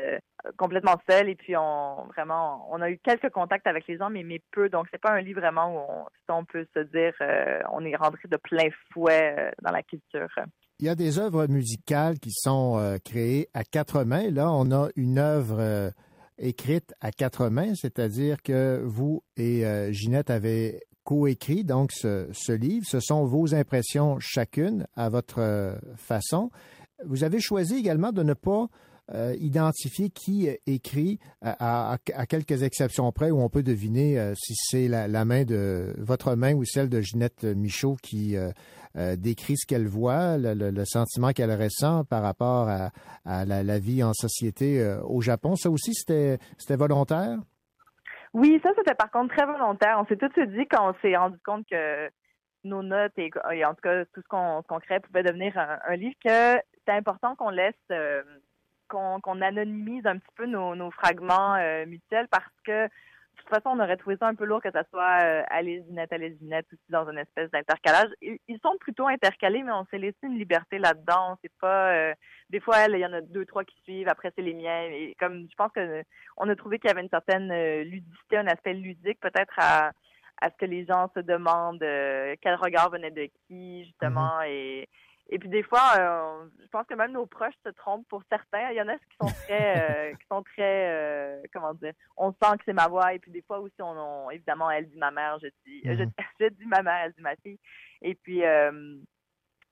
complètement 0.58 1.00
seul, 1.08 1.30
et 1.30 1.34
puis 1.34 1.56
on 1.56 2.03
vraiment, 2.08 2.66
on 2.70 2.80
a 2.80 2.90
eu 2.90 2.98
quelques 2.98 3.30
contacts 3.30 3.66
avec 3.66 3.86
les 3.86 3.96
gens, 3.96 4.10
mais, 4.10 4.22
mais 4.22 4.40
peu, 4.52 4.68
donc 4.68 4.86
c'est 4.90 5.00
pas 5.00 5.12
un 5.12 5.20
livre 5.20 5.40
vraiment 5.40 5.74
où 5.74 6.04
on, 6.28 6.34
on 6.34 6.44
peut 6.44 6.66
se 6.74 6.80
dire, 6.80 7.12
euh, 7.20 7.60
on 7.72 7.84
est 7.84 7.96
rentré 7.96 8.28
de 8.28 8.36
plein 8.36 8.68
fouet 8.92 9.34
euh, 9.38 9.50
dans 9.62 9.72
la 9.72 9.82
culture. 9.82 10.28
Il 10.80 10.86
y 10.86 10.88
a 10.88 10.94
des 10.94 11.18
œuvres 11.18 11.46
musicales 11.46 12.18
qui 12.18 12.32
sont 12.32 12.98
créées 13.04 13.48
à 13.54 13.62
quatre 13.62 14.02
mains. 14.02 14.28
Là, 14.30 14.50
on 14.50 14.72
a 14.72 14.88
une 14.96 15.18
œuvre 15.18 15.92
écrite 16.36 16.92
à 17.00 17.12
quatre 17.12 17.48
mains, 17.48 17.76
c'est-à-dire 17.76 18.42
que 18.42 18.82
vous 18.84 19.22
et 19.36 19.64
Ginette 19.92 20.30
avez 20.30 20.80
coécrit 21.04 21.64
donc 21.64 21.92
ce, 21.92 22.52
livre. 22.52 22.86
Ce 22.88 22.98
sont 23.00 23.24
vos 23.24 23.54
impressions 23.54 24.18
chacune 24.18 24.86
à 24.96 25.08
votre 25.08 25.40
euh, 25.40 25.76
façon. 25.96 26.50
Vous 27.04 27.22
avez 27.22 27.40
choisi 27.40 27.76
également 27.76 28.12
de 28.12 28.22
ne 28.22 28.34
pas 28.34 28.68
euh, 29.12 29.34
identifier 29.38 30.10
qui 30.10 30.48
écrit 30.66 31.18
à, 31.42 31.98
quelques 32.28 32.62
exceptions 32.62 33.10
près 33.12 33.30
où 33.30 33.40
on 33.40 33.48
peut 33.48 33.62
deviner 33.62 34.18
euh, 34.18 34.34
si 34.34 34.54
c'est 34.54 34.88
la, 34.88 35.24
main 35.24 35.44
de 35.44 35.94
votre 35.98 36.36
main 36.36 36.54
ou 36.54 36.64
celle 36.64 36.88
de 36.88 37.00
Ginette 37.00 37.44
Michaud 37.44 37.96
qui 38.02 38.36
décrit 39.16 39.56
ce 39.56 39.66
qu'elle 39.66 39.88
voit, 39.88 40.36
le, 40.38 40.84
sentiment 40.84 41.32
qu'elle 41.32 41.52
ressent 41.52 42.04
par 42.04 42.22
rapport 42.22 42.68
à, 42.68 43.44
la, 43.44 43.62
la, 43.62 43.78
vie 43.78 44.02
en 44.02 44.12
société 44.12 44.96
au 45.04 45.20
Japon. 45.20 45.56
Ça 45.56 45.70
aussi, 45.70 45.92
c'était 45.94 46.38
volontaire? 46.76 47.38
Oui, 48.34 48.58
ça, 48.62 48.70
c'était 48.76 48.94
par 48.94 49.10
contre 49.10 49.34
très 49.34 49.46
volontaire. 49.46 49.96
On 50.00 50.06
s'est 50.06 50.16
tout 50.16 50.26
de 50.26 50.32
suite 50.32 50.50
dit 50.50 50.66
quand 50.68 50.90
on 50.90 50.94
s'est 51.00 51.16
rendu 51.16 51.38
compte 51.44 51.64
que 51.70 52.10
nos 52.64 52.82
notes 52.82 53.12
et, 53.16 53.30
en 53.64 53.74
tout 53.74 53.80
cas 53.82 54.04
tout 54.06 54.20
ce 54.20 54.28
qu'on 54.28 54.62
qu 54.62 54.80
créait 54.80 55.00
pouvait 55.00 55.22
devenir 55.22 55.56
un, 55.56 55.96
livre, 55.96 56.16
que 56.24 56.60
c'est 56.84 56.92
important 56.92 57.36
qu'on 57.36 57.50
laisse, 57.50 57.74
euh, 57.92 58.22
qu'on 59.22 59.40
anonymise 59.40 60.06
un 60.06 60.18
petit 60.18 60.34
peu 60.36 60.46
nos, 60.46 60.74
nos 60.74 60.90
fragments 60.90 61.54
euh, 61.56 61.86
mutuels 61.86 62.28
parce 62.28 62.52
que 62.64 62.88
de 63.34 63.42
toute 63.42 63.62
façon, 63.62 63.76
on 63.76 63.82
aurait 63.82 63.96
trouvé 63.96 64.16
ça 64.16 64.28
un 64.28 64.34
peu 64.34 64.44
lourd 64.44 64.62
que 64.62 64.70
ça 64.70 64.84
soit 64.90 65.22
euh, 65.22 65.42
Alice 65.48 65.84
Ginette, 65.86 66.12
Alice 66.12 66.38
Ginette, 66.38 66.66
aussi 66.72 66.82
dans 66.88 67.08
une 67.10 67.18
espèce 67.18 67.50
d'intercalage. 67.50 68.08
Ils, 68.22 68.58
sont 68.62 68.76
plutôt 68.78 69.06
intercalés, 69.06 69.62
mais 69.62 69.72
on 69.72 69.84
s'est 69.86 69.98
laissé 69.98 70.18
une 70.22 70.38
liberté 70.38 70.78
là-dedans. 70.78 71.36
C'est 71.42 71.52
pas 71.60 71.92
euh, 71.92 72.14
des 72.50 72.60
fois 72.60 72.86
il 72.88 72.98
y 72.98 73.04
en 73.04 73.12
a 73.12 73.20
deux, 73.20 73.44
trois 73.44 73.64
qui 73.64 73.76
suivent, 73.82 74.08
après 74.08 74.32
c'est 74.34 74.42
les 74.42 74.54
miens. 74.54 74.84
Et 74.84 75.14
comme 75.18 75.46
je 75.50 75.54
pense 75.56 75.72
que 75.72 76.02
on 76.36 76.48
a 76.48 76.56
trouvé 76.56 76.78
qu'il 76.78 76.88
y 76.88 76.90
avait 76.92 77.02
une 77.02 77.10
certaine 77.10 77.50
euh, 77.50 77.84
ludicité, 77.84 78.38
un 78.38 78.46
aspect 78.46 78.72
ludique 78.72 79.20
peut-être 79.20 79.54
à, 79.58 79.90
à 80.40 80.50
ce 80.50 80.56
que 80.56 80.66
les 80.66 80.86
gens 80.86 81.10
se 81.14 81.20
demandent 81.20 81.82
euh, 81.82 82.34
quel 82.40 82.54
regard 82.54 82.90
venait 82.90 83.10
de 83.10 83.28
qui, 83.46 83.84
justement, 83.84 84.38
mm-hmm. 84.40 84.48
et 84.48 84.88
et 85.30 85.38
puis 85.38 85.48
des 85.48 85.62
fois, 85.62 85.94
euh, 85.98 86.48
je 86.60 86.66
pense 86.68 86.86
que 86.86 86.94
même 86.94 87.12
nos 87.12 87.26
proches 87.26 87.54
se 87.64 87.70
trompent 87.70 88.06
pour 88.08 88.22
certains. 88.30 88.70
Il 88.70 88.76
y 88.76 88.82
en 88.82 88.88
a 88.88 88.98
qui 88.98 89.16
sont 89.20 89.32
très, 89.46 90.10
euh, 90.10 90.14
qui 90.20 90.26
sont 90.30 90.42
très, 90.42 90.90
euh, 90.90 91.42
comment 91.52 91.72
dire, 91.74 91.92
on 92.16 92.30
sent 92.32 92.58
que 92.58 92.64
c'est 92.66 92.74
ma 92.74 92.88
voix. 92.88 93.14
Et 93.14 93.18
puis 93.18 93.30
des 93.30 93.42
fois 93.42 93.60
aussi, 93.60 93.80
on, 93.80 94.30
évidemment, 94.30 94.70
elle 94.70 94.88
dit 94.88 94.98
ma 94.98 95.10
mère, 95.10 95.38
je 95.40 95.48
dis, 95.64 95.82
mhm. 95.84 96.10
je, 96.40 96.48
dis 96.48 96.66
ma 96.66 96.82
mère, 96.82 97.04
elle 97.04 97.12
dit 97.12 97.22
ma 97.22 97.36
fille. 97.36 97.58
Et 98.02 98.14
puis, 98.14 98.42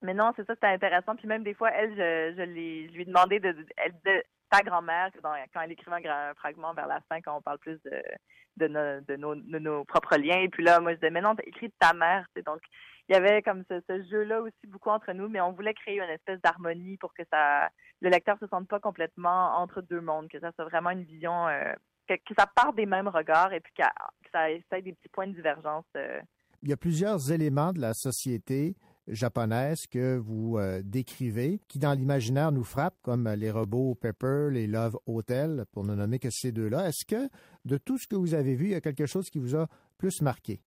mais 0.00 0.14
non, 0.14 0.32
c'est 0.36 0.46
ça, 0.46 0.54
c'était 0.54 0.66
intéressant. 0.68 1.16
Puis 1.16 1.28
même 1.28 1.44
des 1.44 1.54
fois, 1.54 1.70
elle, 1.70 1.90
je, 1.90 2.34
je, 2.36 2.44
je 2.44 2.94
lui 2.94 3.02
ai 3.02 3.04
demandé 3.04 3.38
de, 3.38 3.54
elle 3.76 3.92
disait 3.92 4.24
ta 4.52 4.62
grand-mère 4.62 5.10
quand 5.22 5.60
elle 5.62 5.72
écrivait 5.72 6.06
un, 6.06 6.34
fragment 6.34 6.74
vers 6.74 6.86
la 6.86 7.00
fin, 7.08 7.20
quand 7.22 7.36
on 7.36 7.40
parle 7.40 7.58
plus 7.58 7.80
de, 8.56 8.66
nos, 8.66 9.84
propres 9.84 10.16
liens. 10.16 10.40
Et 10.40 10.48
puis 10.48 10.62
là, 10.62 10.78
moi, 10.80 10.92
je 10.92 10.96
disais, 10.96 11.10
mais 11.10 11.22
non, 11.22 11.34
t'as 11.34 11.44
écrit 11.46 11.68
de 11.68 11.74
ta 11.78 11.94
mère. 11.94 12.26
Donc, 12.44 12.60
il 13.08 13.14
y 13.14 13.16
avait 13.16 13.40
comme 13.42 13.64
ce, 13.68 13.80
jeu-là 14.10 14.42
aussi 14.42 14.66
beaucoup 14.66 14.90
entre 14.90 15.12
nous, 15.12 15.28
mais 15.28 15.40
on 15.40 15.52
voulait 15.52 15.74
créer 15.74 15.98
une 16.00 16.10
espèce 16.10 16.40
d'harmonie 16.42 16.98
pour 16.98 17.14
que 17.14 17.22
ça, 17.32 17.70
le 18.00 18.10
lecteur 18.10 18.38
se 18.38 18.46
sente 18.46 18.68
pas 18.68 18.78
complètement 18.78 19.56
entre 19.56 19.80
deux 19.80 20.00
mondes, 20.00 20.28
que 20.28 20.38
ça 20.38 20.52
soit 20.52 20.66
vraiment 20.66 20.90
une 20.90 21.04
vision, 21.04 21.48
euh, 21.48 21.72
que, 22.06 22.34
ça 22.38 22.46
parte 22.46 22.76
des 22.76 22.86
mêmes 22.86 23.08
regards 23.08 23.52
et 23.54 23.60
puis 23.60 23.72
que, 23.72 23.82
ça 24.32 24.50
ait 24.50 24.82
des 24.82 24.92
petits 24.92 25.08
points 25.08 25.26
de 25.26 25.32
divergence. 25.32 25.86
Euh. 25.96 26.20
Il 26.62 26.68
y 26.68 26.72
a 26.72 26.76
plusieurs 26.76 27.32
éléments 27.32 27.72
de 27.72 27.80
la 27.80 27.94
société 27.94 28.76
japonaise 29.08 29.86
que 29.86 30.16
vous 30.16 30.58
euh, 30.58 30.80
décrivez, 30.84 31.60
qui 31.68 31.78
dans 31.78 31.92
l'imaginaire 31.92 32.52
nous 32.52 32.64
frappent, 32.64 33.00
comme 33.02 33.28
les 33.28 33.50
robots 33.50 33.94
Pepper, 33.94 34.48
les 34.50 34.66
Love 34.66 34.98
Hotel, 35.06 35.64
pour 35.72 35.84
ne 35.84 35.94
nommer 35.94 36.18
que 36.18 36.30
ces 36.30 36.52
deux-là. 36.52 36.88
Est-ce 36.88 37.04
que 37.04 37.28
de 37.64 37.78
tout 37.78 37.98
ce 37.98 38.06
que 38.06 38.16
vous 38.16 38.34
avez 38.34 38.54
vu, 38.54 38.66
il 38.66 38.72
y 38.72 38.76
a 38.76 38.80
quelque 38.80 39.06
chose 39.06 39.30
qui 39.30 39.38
vous 39.38 39.56
a 39.56 39.66
plus 39.98 40.22
marqué? 40.22 40.60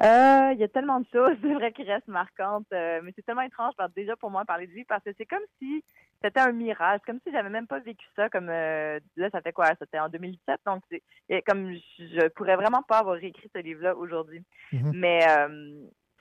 Euh, 0.00 0.52
il 0.52 0.58
y 0.58 0.64
a 0.64 0.68
tellement 0.68 1.00
de 1.00 1.06
choses, 1.12 1.36
c'est 1.42 1.54
vrai, 1.54 1.72
qui 1.72 1.82
restent 1.82 2.08
marquantes, 2.08 2.66
euh, 2.72 3.00
mais 3.02 3.12
c'est 3.16 3.24
tellement 3.24 3.42
étrange, 3.42 3.74
déjà 3.96 4.16
pour 4.16 4.30
moi, 4.30 4.44
parler 4.44 4.66
de 4.66 4.72
vie, 4.72 4.84
parce 4.84 5.02
que 5.02 5.10
c'est 5.18 5.26
comme 5.26 5.42
si 5.60 5.82
c'était 6.22 6.40
un 6.40 6.52
mirage, 6.52 7.00
comme 7.06 7.18
si 7.24 7.32
j'avais 7.32 7.50
même 7.50 7.66
pas 7.66 7.80
vécu 7.80 8.06
ça, 8.14 8.28
comme 8.28 8.48
euh, 8.48 9.00
là, 9.16 9.30
ça 9.30 9.40
fait 9.40 9.52
quoi? 9.52 9.70
C'était 9.80 9.98
en 9.98 10.08
2017, 10.08 10.60
donc 10.66 10.82
c'est 10.90 11.02
comme 11.42 11.72
je 11.98 12.28
pourrais 12.28 12.56
vraiment 12.56 12.82
pas 12.82 12.98
avoir 12.98 13.16
écrit 13.22 13.50
ce 13.54 13.60
livre-là 13.60 13.96
aujourd'hui. 13.96 14.42
Mm-hmm. 14.72 14.92
Mais 14.94 15.26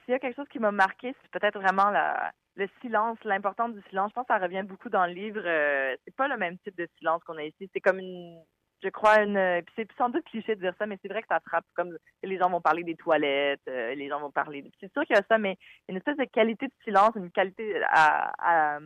s'il 0.08 0.14
y 0.14 0.16
a 0.16 0.20
quelque 0.20 0.38
chose 0.38 0.47
qui 0.47 0.60
m'a 0.60 0.72
marqué, 0.72 1.14
c'est 1.22 1.32
peut-être 1.32 1.60
vraiment 1.60 1.91
le 2.55 2.68
silence, 2.80 3.18
l'importance 3.26 3.74
du 3.74 3.82
silence. 3.89 4.12
Je 4.12 4.14
pense 4.14 4.26
que 4.26 4.34
ça 4.34 4.39
revient 4.39 4.64
beaucoup 4.64 4.89
dans 4.89 5.05
le 5.05 5.12
livre. 5.12 5.41
c'est 6.05 6.16
pas 6.16 6.30
le 6.30 6.38
même 6.38 6.58
type 6.60 6.78
de 6.78 6.88
silence 6.97 7.22
qu'on 7.26 7.38
a 7.38 7.43
ici. 7.43 7.70
C'est 7.74 7.82
comme 7.82 7.99
une 7.99 8.41
je 8.84 8.89
crois, 8.89 9.22
une. 9.22 9.64
C'est 9.76 9.88
sans 9.97 10.10
doute 10.10 10.24
cliché 10.26 10.55
de 10.55 10.62
dire 10.62 10.74
ça, 10.78 10.86
mais 10.86 10.97
c'est 11.01 11.08
vrai 11.08 11.22
que 11.22 11.28
ça 11.28 11.39
frappe. 11.39 11.66
Comme 11.76 11.97
les 12.24 12.38
gens 12.38 12.49
vont 12.49 12.62
parler 12.62 12.84
des 12.84 12.95
toilettes, 12.95 13.62
euh, 13.68 13.95
les 13.95 14.08
gens 14.08 14.20
vont 14.20 14.32
parler. 14.32 14.64
C'est 14.80 14.91
sûr 14.93 15.03
qu'il 15.03 15.16
y 15.16 15.20
a 15.20 15.24
ça, 15.28 15.38
mais 15.38 15.58
une 15.89 15.97
espèce 15.97 16.18
de 16.18 16.26
qualité 16.26 16.68
de 16.68 16.74
silence, 16.84 17.12
une 17.16 17.32
qualité 17.32 17.82
à, 17.89 18.80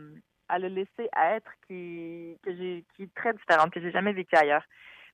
le 0.58 0.68
laisser 0.68 1.08
être 1.14 1.50
qui 1.66 2.38
qui 2.44 3.02
est 3.02 3.14
très 3.14 3.32
différente, 3.34 3.70
que 3.70 3.80
j'ai 3.80 3.90
jamais 3.92 4.12
vécu 4.12 4.34
ailleurs. 4.36 4.64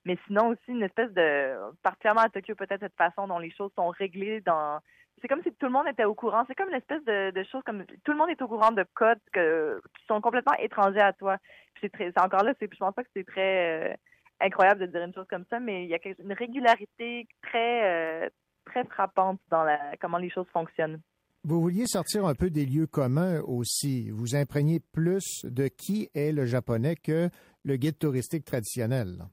Mais 0.04 0.16
sinon 0.26 0.48
aussi 0.48 0.68
une 0.68 0.82
espèce 0.82 1.12
de 1.12 1.54
particulièrement 1.82 2.22
à 2.22 2.28
Tokyo 2.28 2.54
peut-être 2.54 2.80
cette 2.80 2.96
façon 2.96 3.26
dont 3.28 3.38
les 3.38 3.50
choses 3.50 3.72
sont 3.76 3.88
réglées 3.88 4.40
dans 4.40 4.80
c'est 5.20 5.28
comme 5.28 5.42
si 5.42 5.52
tout 5.52 5.66
le 5.66 5.72
monde 5.72 5.86
était 5.88 6.04
au 6.04 6.14
courant. 6.14 6.44
C'est 6.46 6.54
comme 6.54 6.68
une 6.68 6.76
espèce 6.76 7.04
de, 7.04 7.30
de 7.30 7.44
choses 7.44 7.62
comme 7.64 7.84
tout 8.04 8.12
le 8.12 8.18
monde 8.18 8.30
est 8.30 8.42
au 8.42 8.48
courant 8.48 8.72
de 8.72 8.84
codes 8.94 9.20
que, 9.32 9.80
qui 9.98 10.06
sont 10.06 10.20
complètement 10.20 10.54
étrangers 10.58 11.00
à 11.00 11.12
toi. 11.12 11.36
C'est 11.80 11.92
très, 11.92 12.12
c'est 12.12 12.20
encore 12.20 12.44
là, 12.44 12.52
c'est, 12.58 12.72
je 12.72 12.78
pense 12.78 12.94
pas 12.94 13.04
que 13.04 13.10
c'est 13.14 13.26
très, 13.26 13.90
euh, 13.90 13.94
incroyable 14.40 14.80
de 14.80 14.86
dire 14.86 15.02
une 15.02 15.14
chose 15.14 15.26
comme 15.28 15.44
ça, 15.50 15.60
mais 15.60 15.84
il 15.84 15.90
y 15.90 15.94
a 15.94 15.98
une 16.18 16.32
régularité 16.32 17.26
très, 17.42 18.24
euh, 18.24 18.28
très 18.64 18.84
frappante 18.84 19.40
dans 19.50 19.64
la, 19.64 19.78
comment 20.00 20.18
les 20.18 20.30
choses 20.30 20.46
fonctionnent. 20.52 21.00
Vous 21.44 21.60
vouliez 21.60 21.86
sortir 21.86 22.26
un 22.26 22.34
peu 22.34 22.50
des 22.50 22.66
lieux 22.66 22.86
communs 22.86 23.40
aussi. 23.42 24.10
Vous 24.10 24.34
imprégnez 24.34 24.80
plus 24.92 25.44
de 25.44 25.68
qui 25.68 26.10
est 26.14 26.32
le 26.32 26.46
japonais 26.46 26.96
que 26.96 27.30
le 27.64 27.76
guide 27.76 27.98
touristique 27.98 28.44
traditionnel. 28.44 29.24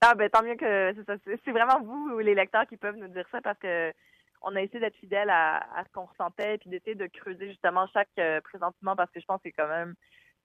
Ah 0.00 0.14
ben 0.14 0.28
tant 0.28 0.42
mieux 0.42 0.56
que 0.56 0.92
c'est 1.44 1.52
vraiment 1.52 1.80
vous, 1.84 2.18
les 2.18 2.34
lecteurs, 2.34 2.66
qui 2.66 2.76
peuvent 2.76 2.96
nous 2.96 3.08
dire 3.08 3.26
ça 3.30 3.40
parce 3.40 3.58
que 3.58 3.92
on 4.44 4.56
a 4.56 4.62
essayé 4.62 4.80
d'être 4.80 4.96
fidèle 4.96 5.30
à, 5.30 5.62
ce 5.86 5.92
qu'on 5.92 6.06
ressentait 6.06 6.58
puis 6.58 6.70
d'essayer 6.70 6.94
de 6.94 7.06
creuser 7.06 7.48
justement 7.48 7.86
chaque 7.92 8.08
euh, 8.18 8.40
présentement 8.40 8.96
parce 8.96 9.10
que 9.10 9.20
je 9.20 9.26
pense 9.26 9.40
que 9.42 9.50
quand 9.56 9.68
même 9.68 9.94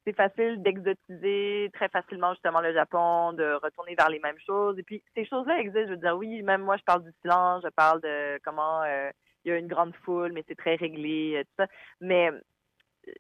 c'est 0.08 0.16
facile 0.16 0.64
d'exotiser 0.64 1.70
très 1.74 1.89
facilement 1.89 2.32
justement 2.32 2.62
le 2.62 2.74
Japon, 2.74 3.34
de 3.34 3.60
retourner 3.62 3.93
vers 3.95 4.08
les 4.08 4.20
mêmes 4.20 4.39
choses. 4.45 4.80
Et 4.80 4.84
puis 4.84 5.04
ces 5.14 5.26
choses-là 5.26 5.60
existent. 5.60 5.88
Je 5.88 5.93
veux 5.93 5.98
dire, 5.98 6.16
oui, 6.16 6.41
même 6.43 6.62
moi 6.62 6.78
je 6.78 6.84
parle 6.84 7.04
du 7.04 7.12
silence, 7.22 7.62
je 7.64 7.70
parle 7.70 8.00
de 8.00 8.39
comment 8.45 8.84
euh, 8.84 9.10
il 9.43 9.50
y 9.50 9.52
a 9.52 9.58
une 9.58 9.68
grande 9.68 9.93
foule, 10.06 10.32
mais 10.32 10.45
c'est 10.48 10.56
très 10.56 10.76
réglé, 10.76 11.36
euh, 11.36 11.43
tout 11.43 11.56
ça. 11.58 11.68
Mais 12.00 12.32
euh, 12.32 13.12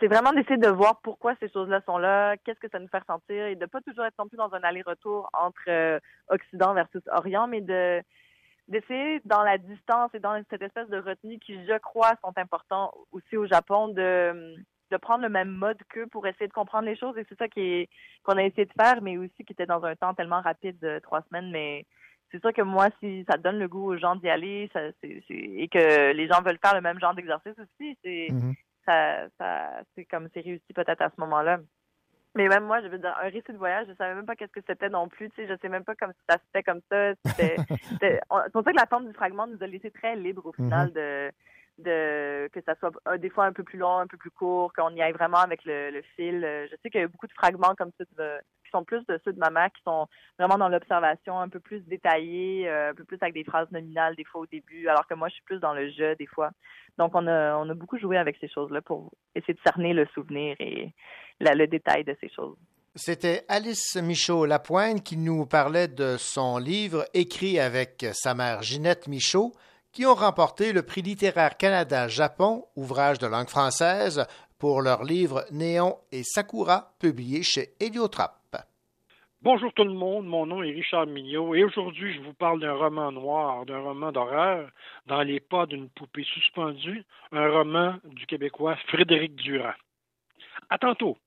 c'est 0.00 0.08
vraiment 0.08 0.32
d'essayer 0.32 0.56
de 0.56 0.68
voir 0.68 1.00
pourquoi 1.02 1.36
ces 1.38 1.48
choses-là 1.48 1.80
sont 1.86 1.98
là, 1.98 2.36
qu'est-ce 2.38 2.58
que 2.58 2.68
ça 2.68 2.80
nous 2.80 2.88
fait 2.88 2.98
ressentir 2.98 3.46
et 3.46 3.54
de 3.54 3.66
pas 3.66 3.80
toujours 3.82 4.04
être 4.04 4.18
non 4.18 4.26
plus 4.26 4.36
dans 4.36 4.52
un 4.54 4.62
aller-retour 4.64 5.30
entre 5.34 6.00
Occident 6.28 6.74
versus 6.74 7.02
Orient, 7.12 7.46
mais 7.46 7.60
de 7.60 8.02
d'essayer 8.68 9.20
dans 9.24 9.42
la 9.42 9.58
distance 9.58 10.10
et 10.14 10.20
dans 10.20 10.40
cette 10.50 10.62
espèce 10.62 10.88
de 10.88 10.98
retenue 10.98 11.38
qui, 11.38 11.54
je 11.66 11.78
crois, 11.78 12.12
sont 12.22 12.32
importants 12.36 12.92
aussi 13.12 13.36
au 13.36 13.46
Japon 13.46 13.88
de 13.88 14.54
de 14.90 14.96
prendre 14.98 15.22
le 15.22 15.30
même 15.30 15.48
mode 15.50 15.78
qu'eux 15.88 16.06
pour 16.06 16.26
essayer 16.26 16.46
de 16.46 16.52
comprendre 16.52 16.84
les 16.86 16.94
choses 16.96 17.16
et 17.16 17.24
c'est 17.28 17.38
ça 17.38 17.48
qui 17.48 17.60
est 17.60 17.88
qu'on 18.22 18.36
a 18.36 18.44
essayé 18.44 18.66
de 18.66 18.72
faire, 18.80 19.00
mais 19.02 19.16
aussi 19.16 19.44
qui 19.44 19.52
était 19.52 19.66
dans 19.66 19.82
un 19.82 19.96
temps 19.96 20.14
tellement 20.14 20.40
rapide 20.42 20.78
de 20.78 20.98
trois 21.00 21.22
semaines, 21.22 21.50
mais 21.50 21.86
c'est 22.30 22.40
sûr 22.40 22.52
que 22.52 22.62
moi, 22.62 22.88
si 23.00 23.24
ça 23.28 23.38
donne 23.38 23.58
le 23.58 23.66
goût 23.66 23.92
aux 23.92 23.96
gens 23.96 24.14
d'y 24.14 24.28
aller, 24.28 24.70
ça, 24.72 24.80
c'est, 25.00 25.22
c'est- 25.26 25.34
et 25.34 25.68
que 25.68 26.12
les 26.12 26.28
gens 26.28 26.42
veulent 26.42 26.58
faire 26.62 26.74
le 26.74 26.80
même 26.82 27.00
genre 27.00 27.14
d'exercice 27.14 27.54
aussi, 27.58 27.98
c'est 28.04 28.28
Mhm. 28.30 28.54
ça, 28.86 29.26
ça, 29.38 29.70
c'est 29.94 30.04
comme 30.04 30.28
c'est 30.34 30.40
réussi 30.42 30.72
peut-être 30.74 31.00
à 31.00 31.10
ce 31.10 31.18
moment-là. 31.20 31.58
Mais 32.36 32.48
même 32.48 32.64
moi, 32.64 32.80
je 32.82 32.88
veux 32.88 32.98
dire, 32.98 33.14
un 33.20 33.28
récit 33.28 33.52
de 33.52 33.56
voyage, 33.58 33.86
je 33.88 33.94
savais 33.94 34.14
même 34.14 34.26
pas 34.26 34.34
qu'est-ce 34.34 34.50
que 34.52 34.60
c'était 34.66 34.88
non 34.88 35.08
plus. 35.08 35.30
Tu 35.30 35.36
sais, 35.36 35.46
je 35.48 35.54
sais 35.60 35.68
même 35.68 35.84
pas 35.84 35.94
comme 35.94 36.12
si 36.12 36.18
ça 36.28 36.36
se 36.36 36.42
fait 36.52 36.62
comme 36.64 36.80
ça. 36.90 37.12
C'est 38.00 38.20
pour 38.52 38.64
ça 38.64 38.72
que 38.72 38.76
la 38.76 38.86
forme 38.86 39.06
du 39.06 39.12
fragment 39.14 39.46
nous 39.46 39.62
a 39.62 39.66
laissé 39.66 39.90
très 39.90 40.16
libre 40.16 40.46
au 40.46 40.52
final 40.52 40.88
Mhm. 40.88 40.94
de, 40.94 41.30
que 41.82 42.60
ça 42.64 42.74
soit 42.78 42.92
euh, 43.08 43.18
des 43.18 43.30
fois 43.30 43.46
un 43.46 43.52
peu 43.52 43.64
plus 43.64 43.78
long, 43.78 43.98
un 43.98 44.06
peu 44.06 44.16
plus 44.16 44.30
court, 44.30 44.72
qu'on 44.72 44.94
y 44.94 45.02
aille 45.02 45.12
vraiment 45.12 45.38
avec 45.38 45.60
le, 45.64 46.02
fil. 46.16 46.44
Euh, 46.44 46.66
Je 46.70 46.76
sais 46.82 46.90
qu'il 46.90 47.00
y 47.00 47.04
a 47.04 47.08
beaucoup 47.08 47.26
de 47.26 47.32
fragments 47.32 47.74
comme 47.76 47.90
ça 47.98 48.04
qui 48.04 48.70
sont 48.70 48.84
plus 48.84 49.04
de 49.06 49.20
ceux 49.24 49.32
de 49.32 49.38
ma 49.38 49.50
mère, 49.50 49.70
qui 49.72 49.82
sont 49.82 50.06
vraiment 50.38 50.58
dans 50.58 50.68
l'observation, 50.68 51.38
un 51.40 51.48
peu 51.48 51.60
plus 51.60 51.80
détaillés, 51.80 52.68
euh, 52.68 52.90
un 52.90 52.94
peu 52.94 53.04
plus 53.04 53.18
avec 53.20 53.34
des 53.34 53.44
phrases 53.44 53.70
nominales 53.70 54.16
des 54.16 54.24
fois 54.24 54.42
au 54.42 54.46
début, 54.46 54.88
alors 54.88 55.06
que 55.06 55.14
moi 55.14 55.28
je 55.28 55.34
suis 55.34 55.44
plus 55.44 55.58
dans 55.58 55.74
le 55.74 55.90
jeu 55.90 56.14
des 56.16 56.26
fois. 56.26 56.50
Donc 56.98 57.12
on 57.14 57.26
a 57.26 57.56
on 57.56 57.68
a 57.68 57.74
beaucoup 57.74 57.98
joué 57.98 58.16
avec 58.16 58.36
ces 58.40 58.48
choses-là 58.48 58.80
pour 58.82 59.12
essayer 59.34 59.54
de 59.54 59.60
cerner 59.64 59.92
le 59.92 60.06
souvenir 60.14 60.56
et 60.60 60.92
le 61.40 61.66
détail 61.66 62.04
de 62.04 62.16
ces 62.20 62.28
choses. 62.28 62.56
C'était 62.96 63.42
Alice 63.48 63.96
Michaud-Lapointe 63.96 65.02
qui 65.02 65.16
nous 65.16 65.46
parlait 65.46 65.88
de 65.88 66.16
son 66.16 66.58
livre 66.58 67.04
écrit 67.12 67.58
avec 67.58 68.06
sa 68.12 68.34
mère 68.34 68.62
Ginette 68.62 69.08
Michaud, 69.08 69.52
qui 69.94 70.04
ont 70.04 70.14
remporté 70.14 70.72
le 70.72 70.82
prix 70.82 71.02
littéraire 71.02 71.56
Canada-Japon, 71.56 72.64
ouvrage 72.74 73.20
de 73.20 73.28
langue 73.28 73.48
française, 73.48 74.26
pour 74.58 74.82
leur 74.82 75.04
livre 75.04 75.44
Néon 75.52 75.96
et 76.10 76.24
Sakura, 76.24 76.92
publié 76.98 77.44
chez 77.44 77.68
Héliotrope. 77.78 78.56
Bonjour 79.40 79.72
tout 79.72 79.84
le 79.84 79.92
monde, 79.92 80.26
mon 80.26 80.46
nom 80.46 80.62
est 80.62 80.72
Richard 80.72 81.06
Mignot 81.06 81.54
et 81.54 81.62
aujourd'hui 81.64 82.14
je 82.14 82.20
vous 82.22 82.32
parle 82.32 82.60
d'un 82.60 82.72
roman 82.72 83.12
noir, 83.12 83.66
d'un 83.66 83.78
roman 83.78 84.10
d'horreur, 84.10 84.70
dans 85.06 85.22
les 85.22 85.38
pas 85.38 85.66
d'une 85.66 85.90
poupée 85.90 86.24
suspendue, 86.24 87.04
un 87.30 87.50
roman 87.50 87.96
du 88.04 88.26
Québécois 88.26 88.76
Frédéric 88.88 89.36
Durand. 89.36 89.74
À 90.70 90.78
tantôt. 90.78 91.18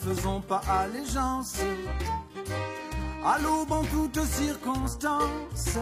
Faisons 0.00 0.40
pas 0.40 0.62
allégeance. 0.68 1.56
À 3.24 3.38
l'aube 3.38 3.72
en 3.72 3.82
toutes 3.84 4.24
circonstances, 4.24 5.78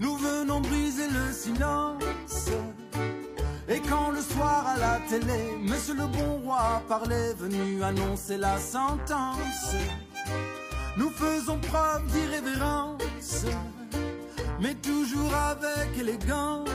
nous 0.00 0.16
venons 0.16 0.60
briser 0.60 1.08
le 1.08 1.32
silence. 1.32 2.50
Et 3.68 3.80
quand 3.80 4.10
le 4.10 4.20
soir 4.20 4.66
à 4.66 4.76
la 4.76 4.98
télé, 5.08 5.56
Monsieur 5.62 5.94
le 5.94 6.06
bon 6.06 6.40
roi 6.44 6.82
parlait, 6.88 7.32
venu 7.34 7.82
annoncer 7.82 8.36
la 8.36 8.58
sentence, 8.58 9.74
nous 10.96 11.10
faisons 11.10 11.58
preuve 11.58 12.04
d'irrévérence, 12.06 13.46
mais 14.60 14.74
toujours 14.74 15.34
avec 15.34 15.98
élégance. 15.98 16.68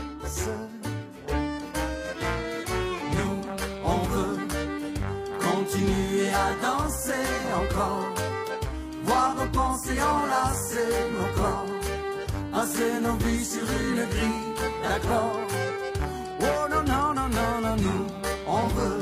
À 6.46 6.50
danser 6.66 7.28
encore, 7.62 8.14
voir 9.04 9.36
nos 9.36 9.50
pensées 9.60 10.02
enlacer 10.02 10.92
nos 11.18 11.30
corps, 11.40 11.66
passer 12.54 12.94
nos 13.02 13.18
vies 13.24 13.46
sur 13.46 13.68
une 13.88 14.04
grille 14.14 14.54
d'accord. 14.84 15.40
Oh 16.42 16.64
non, 16.72 16.84
non, 16.92 17.14
non, 17.18 17.30
non, 17.38 17.54
non, 17.66 17.76
nous, 17.86 18.06
on 18.48 18.66
veut 18.78 19.02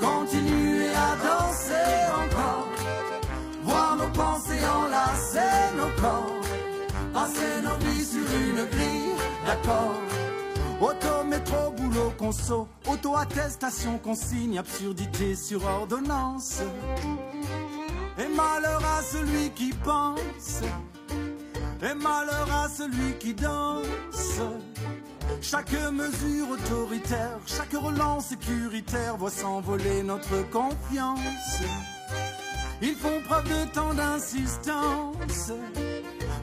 continuer 0.00 0.90
à 1.06 1.10
danser 1.28 1.92
encore, 2.22 2.68
voir 3.62 3.96
nos 3.96 4.10
pensées 4.22 4.64
enlacer 4.78 5.56
nos 5.78 5.92
corps, 6.02 6.40
passer 7.12 7.54
nos 7.66 7.76
vies 7.84 8.04
sur 8.04 8.26
une 8.42 8.64
grille 8.74 9.14
d'accord. 9.46 10.13
Auto, 10.84 11.24
métro, 11.24 11.70
boulot, 11.70 12.12
conso, 12.18 12.68
auto-attestation, 12.86 13.96
consigne, 13.96 14.58
absurdité 14.58 15.34
sur 15.34 15.64
ordonnance. 15.64 16.60
Et 18.18 18.28
malheur 18.28 18.82
à 18.84 19.02
celui 19.02 19.48
qui 19.52 19.70
pense, 19.82 20.60
et 21.80 21.94
malheur 21.94 22.46
à 22.52 22.68
celui 22.68 23.14
qui 23.18 23.32
danse. 23.32 24.42
Chaque 25.40 25.72
mesure 25.72 26.50
autoritaire, 26.50 27.38
chaque 27.46 27.72
relance 27.72 28.26
sécuritaire 28.26 29.16
voit 29.16 29.30
s'envoler 29.30 30.02
notre 30.02 30.42
confiance. 30.50 31.62
Ils 32.82 32.94
font 32.94 33.22
preuve 33.26 33.48
de 33.48 33.72
tant 33.72 33.94
d'insistance 33.94 35.50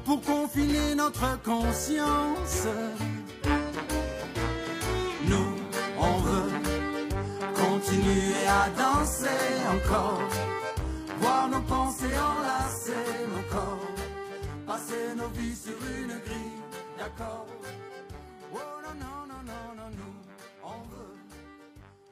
pour 0.03 0.19
confiner 0.21 0.95
notre 0.95 1.39
conscience. 1.43 2.65
Continuer 8.01 8.47
à 8.47 8.69
danser 8.69 9.27
encore, 9.69 10.27
voir 11.19 11.49
nos 11.49 11.61
pensées 11.61 12.05
enlacer 12.05 12.91
nos 13.29 13.55
corps, 13.55 13.95
passer 14.65 15.15
nos 15.15 15.29
vies 15.29 15.55
sur 15.55 15.73
une 15.73 16.07
grille 16.07 16.61
d'accord. 16.97 17.45
Oh 18.53 18.57
non, 18.83 18.93
non, 18.99 19.27
non, 19.27 19.43
non, 19.45 19.75
non, 19.77 19.89
nous, 19.91 20.15
on 20.63 20.81
veut 20.89 21.15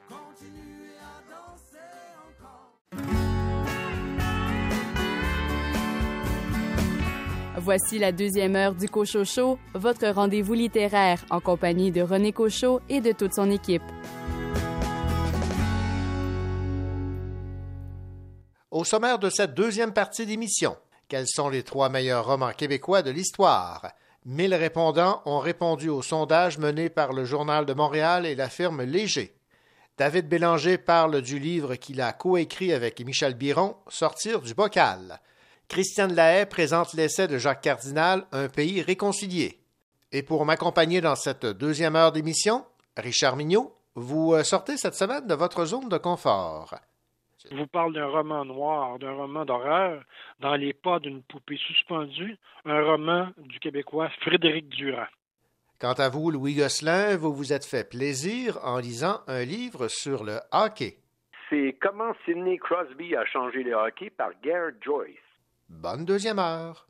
continuer 0.08 0.96
à 1.02 1.16
danser 1.34 1.90
encore. 2.28 2.70
Voici 7.58 7.98
la 8.00 8.12
deuxième 8.12 8.56
heure 8.56 8.76
du 8.76 8.88
Cochocho, 8.88 9.58
votre 9.74 10.08
rendez-vous 10.10 10.54
littéraire 10.54 11.26
en 11.32 11.40
compagnie 11.40 11.92
de 11.92 12.02
René 12.02 12.32
Cochot 12.32 12.80
et 12.90 13.02
de 13.02 13.12
toute 13.12 13.34
son 13.34 13.50
équipe. 13.50 13.84
Au 18.80 18.86
sommaire 18.86 19.20
de 19.20 19.30
cette 19.30 19.56
deuxième 19.56 19.92
partie 19.92 20.26
d'émission, 20.26 20.78
quels 21.10 21.28
sont 21.28 21.50
les 21.50 21.64
trois 21.64 21.90
meilleurs 21.90 22.26
romans 22.26 22.54
québécois 22.54 23.02
de 23.02 23.12
l'histoire? 23.12 23.92
Mille 24.24 24.56
répondants 24.56 25.22
ont 25.26 25.40
répondu 25.40 25.90
au 25.90 26.02
sondage 26.02 26.58
mené 26.58 26.88
par 26.88 27.12
le 27.12 27.26
Journal 27.26 27.66
de 27.66 27.74
Montréal 27.74 28.26
et 28.26 28.36
la 28.36 28.48
firme 28.48 28.84
Léger. 28.84 29.36
David 29.98 30.30
Bélanger 30.30 30.78
parle 30.78 31.22
du 31.22 31.40
livre 31.40 31.76
qu'il 31.76 32.00
a 32.00 32.14
coécrit 32.14 32.72
avec 32.72 33.02
Michel 33.02 33.34
Biron, 33.34 33.76
Sortir 33.90 34.40
du 34.40 34.54
bocal. 34.54 35.20
Christiane 35.68 36.16
Lahaye 36.16 36.46
présente 36.46 36.94
l'essai 36.94 37.28
de 37.28 37.38
Jacques 37.38 37.60
Cardinal, 37.60 38.28
Un 38.32 38.48
pays 38.48 38.82
réconcilié. 38.82 39.60
Et 40.14 40.24
pour 40.24 40.46
m'accompagner 40.46 41.02
dans 41.02 41.18
cette 41.18 41.46
deuxième 41.46 41.98
heure 41.98 42.14
d'émission, 42.14 42.64
Richard 42.96 43.36
Mignot, 43.36 43.76
vous 43.96 44.36
euh, 44.36 44.46
sortez 44.46 44.78
cette 44.78 44.96
semaine 44.96 45.28
de 45.28 45.36
votre 45.36 45.66
zone 45.66 45.90
de 45.90 45.98
confort. 45.98 46.80
Je 47.52 47.56
vous 47.56 47.68
parle 47.68 47.94
d'un 47.94 48.06
roman 48.06 48.46
noir, 48.46 49.00
d'un 49.00 49.14
roman 49.14 49.44
d'horreur, 49.46 50.04
dans 50.40 50.56
les 50.56 50.74
pas 50.74 51.00
d'une 51.00 51.24
poupée 51.24 51.58
suspendue, 51.58 52.38
un 52.66 52.84
roman 52.84 53.30
du 53.38 53.60
Québécois 53.60 54.10
Frédéric 54.22 54.70
Durand. 54.70 55.08
Quant 55.80 55.94
à 55.94 56.10
vous, 56.10 56.30
Louis 56.30 56.56
Gosselin, 56.56 57.16
vous 57.16 57.34
vous 57.34 57.54
êtes 57.54 57.66
fait 57.66 57.90
plaisir 57.90 58.60
en 58.64 58.80
lisant 58.80 59.22
un 59.28 59.46
livre 59.46 59.88
sur 59.88 60.24
le 60.24 60.40
hockey. 60.52 60.98
C'est 61.50 61.78
Comment 61.82 62.14
Sidney 62.26 62.58
Crosby 62.58 63.16
a 63.16 63.26
changé 63.26 63.64
le 63.64 63.74
hockey 63.74 64.10
par 64.10 64.32
Garrett 64.44 64.76
Joyce. 64.84 65.18
Bonne 65.70 66.06
deuxième 66.06 66.38
heure. 66.38 66.89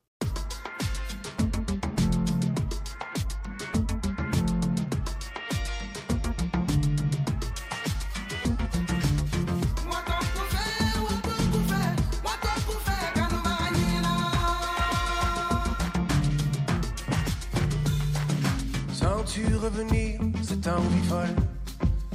Revenir 19.60 20.20
cette 20.42 20.68
envie 20.68 21.04
folle, 21.08 21.36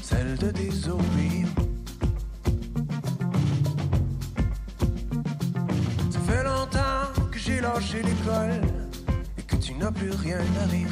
celle 0.03 0.37
de 0.39 0.51
désobéir? 0.51 1.47
Ça 6.11 6.19
fait 6.21 6.45
longtemps 6.45 7.13
que 7.31 7.39
j'ai 7.39 7.61
lâché 7.61 8.03
l'école 8.03 8.61
et 9.39 9.43
que 9.43 9.57
tu 9.57 9.75
n'as 9.75 9.93
plus 9.93 10.11
rien 10.11 10.39
à 10.63 10.67
rire. 10.67 10.89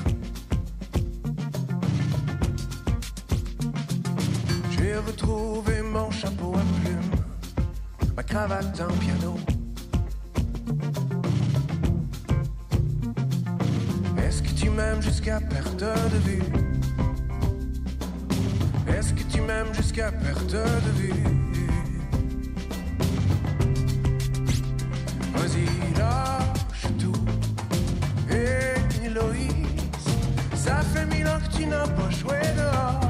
J'ai 4.73 4.97
retrouvé 4.97 5.81
mon 5.83 6.11
chapeau 6.11 6.55
à 6.55 6.65
plumes, 6.81 7.11
ma 8.15 8.23
cravate 8.23 8.81
en 8.81 8.93
piano. 8.99 9.37
Est-ce 14.33 14.43
que 14.43 14.59
tu 14.59 14.71
m'aimes 14.71 15.03
jusqu'à 15.03 15.41
perte 15.41 15.77
de 15.85 16.19
vue? 16.25 16.43
Est-ce 18.89 19.13
que 19.13 19.25
tu 19.25 19.43
m'aimes 19.43 19.75
jusqu'à 19.75 20.11
perte 20.11 20.55
de 20.55 20.91
vue? 20.97 21.13
Vas-y, 25.35 25.67
lâche 25.99 26.87
tout. 26.99 27.13
Et 28.31 29.05
Héloïse, 29.05 29.51
ça 30.55 30.81
fait 30.81 31.05
mille 31.15 31.29
ans 31.29 31.39
que 31.47 31.55
tu 31.55 31.67
n'as 31.67 31.87
pas 31.87 32.09
joué 32.09 32.41
dehors. 32.57 33.01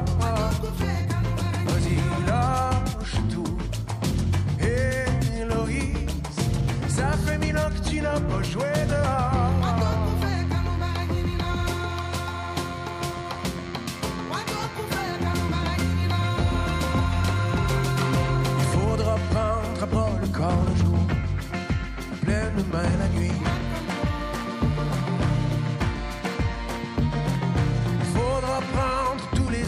Vas-y, 1.68 1.98
lâche 2.26 3.20
tout. 3.30 3.58
Ça 6.88 7.12
fait 7.24 7.38
mille 7.38 7.56
ans 7.56 7.70
que 7.70 7.88
tu 7.88 8.00
n'as 8.00 8.18
pas 8.18 8.42
joué 8.42 8.71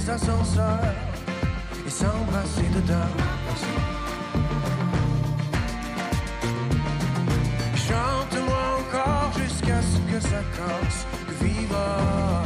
les 0.04 0.10
ascenseurs 0.10 0.94
et 1.86 1.90
s'embrasser 1.90 2.68
dedans. 2.74 3.12
Chante-moi 7.74 8.62
encore 8.80 9.32
jusqu'à 9.38 9.80
ce 9.80 9.98
que 10.12 10.20
ça 10.20 10.42
casse, 10.56 11.06
que 11.28 11.44
viva, 11.44 12.42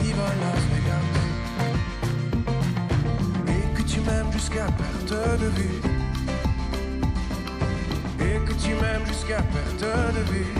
viva 0.00 0.28
Las 0.40 0.64
Vegas 0.72 1.08
et 3.48 3.76
que 3.76 3.82
tu 3.82 4.00
m'aimes 4.00 4.32
jusqu'à 4.32 4.66
perte 4.66 5.40
de 5.40 5.48
vue. 5.48 5.80
Et 8.20 8.38
que 8.46 8.52
tu 8.52 8.70
m'aimes 8.74 9.06
jusqu'à 9.06 9.42
perte 9.42 9.84
de 10.14 10.22
vue. 10.32 10.54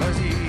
Vas-y, 0.00 0.47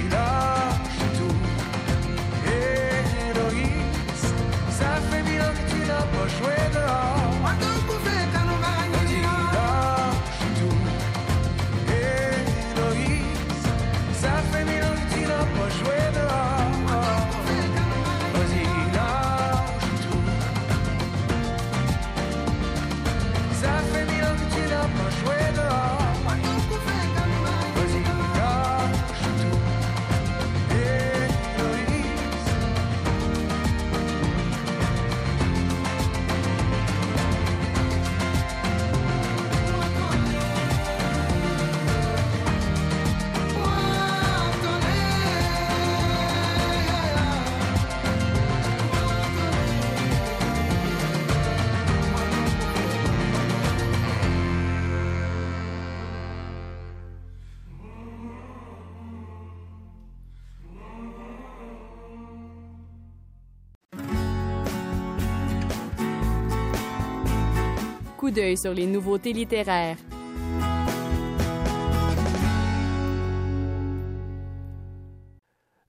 Sur 68.30 68.76
les 68.76 68.86
nouveautés 68.86 69.34
littéraires. 69.34 69.98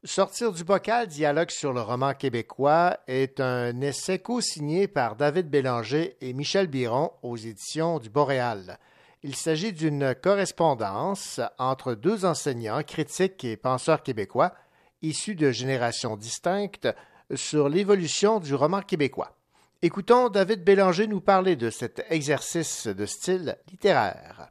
Sortir 0.05 0.51
du 0.51 0.65
bocal, 0.65 1.07
dialogue 1.07 1.51
sur 1.51 1.75
le 1.75 1.83
roman 1.83 2.15
québécois, 2.15 2.97
est 3.07 3.41
un 3.41 3.79
essai 3.83 4.21
co-signé 4.21 4.89
par 4.89 5.17
David 5.17 5.51
Bélanger 5.51 6.17
et 6.23 6.33
Michel 6.33 6.69
Biron 6.69 7.11
aux 7.23 7.37
éditions 7.37 7.99
du 7.99 8.09
Boréal. 8.09 8.79
Il 9.23 9.37
s'agit 9.37 9.75
d'une 9.75 10.15
correspondance 10.15 11.43
entre 11.59 11.93
deux 11.95 12.25
enseignants, 12.25 12.83
critiques 12.83 13.45
et 13.45 13.59
penseurs 13.59 14.03
québécois, 14.03 14.55
issus 15.03 15.35
de 15.35 15.51
générations 15.51 16.17
distinctes, 16.17 16.89
sur 17.35 17.69
l'évolution 17.69 18.41
du 18.41 18.55
roman 18.55 18.81
québécois. 18.81 19.37
Écoutons 19.83 20.29
David 20.29 20.63
Bélanger 20.63 21.07
nous 21.07 21.23
parler 21.23 21.57
de 21.57 21.71
cet 21.71 22.05
exercice 22.11 22.87
de 22.87 23.07
style 23.07 23.57
littéraire. 23.71 24.51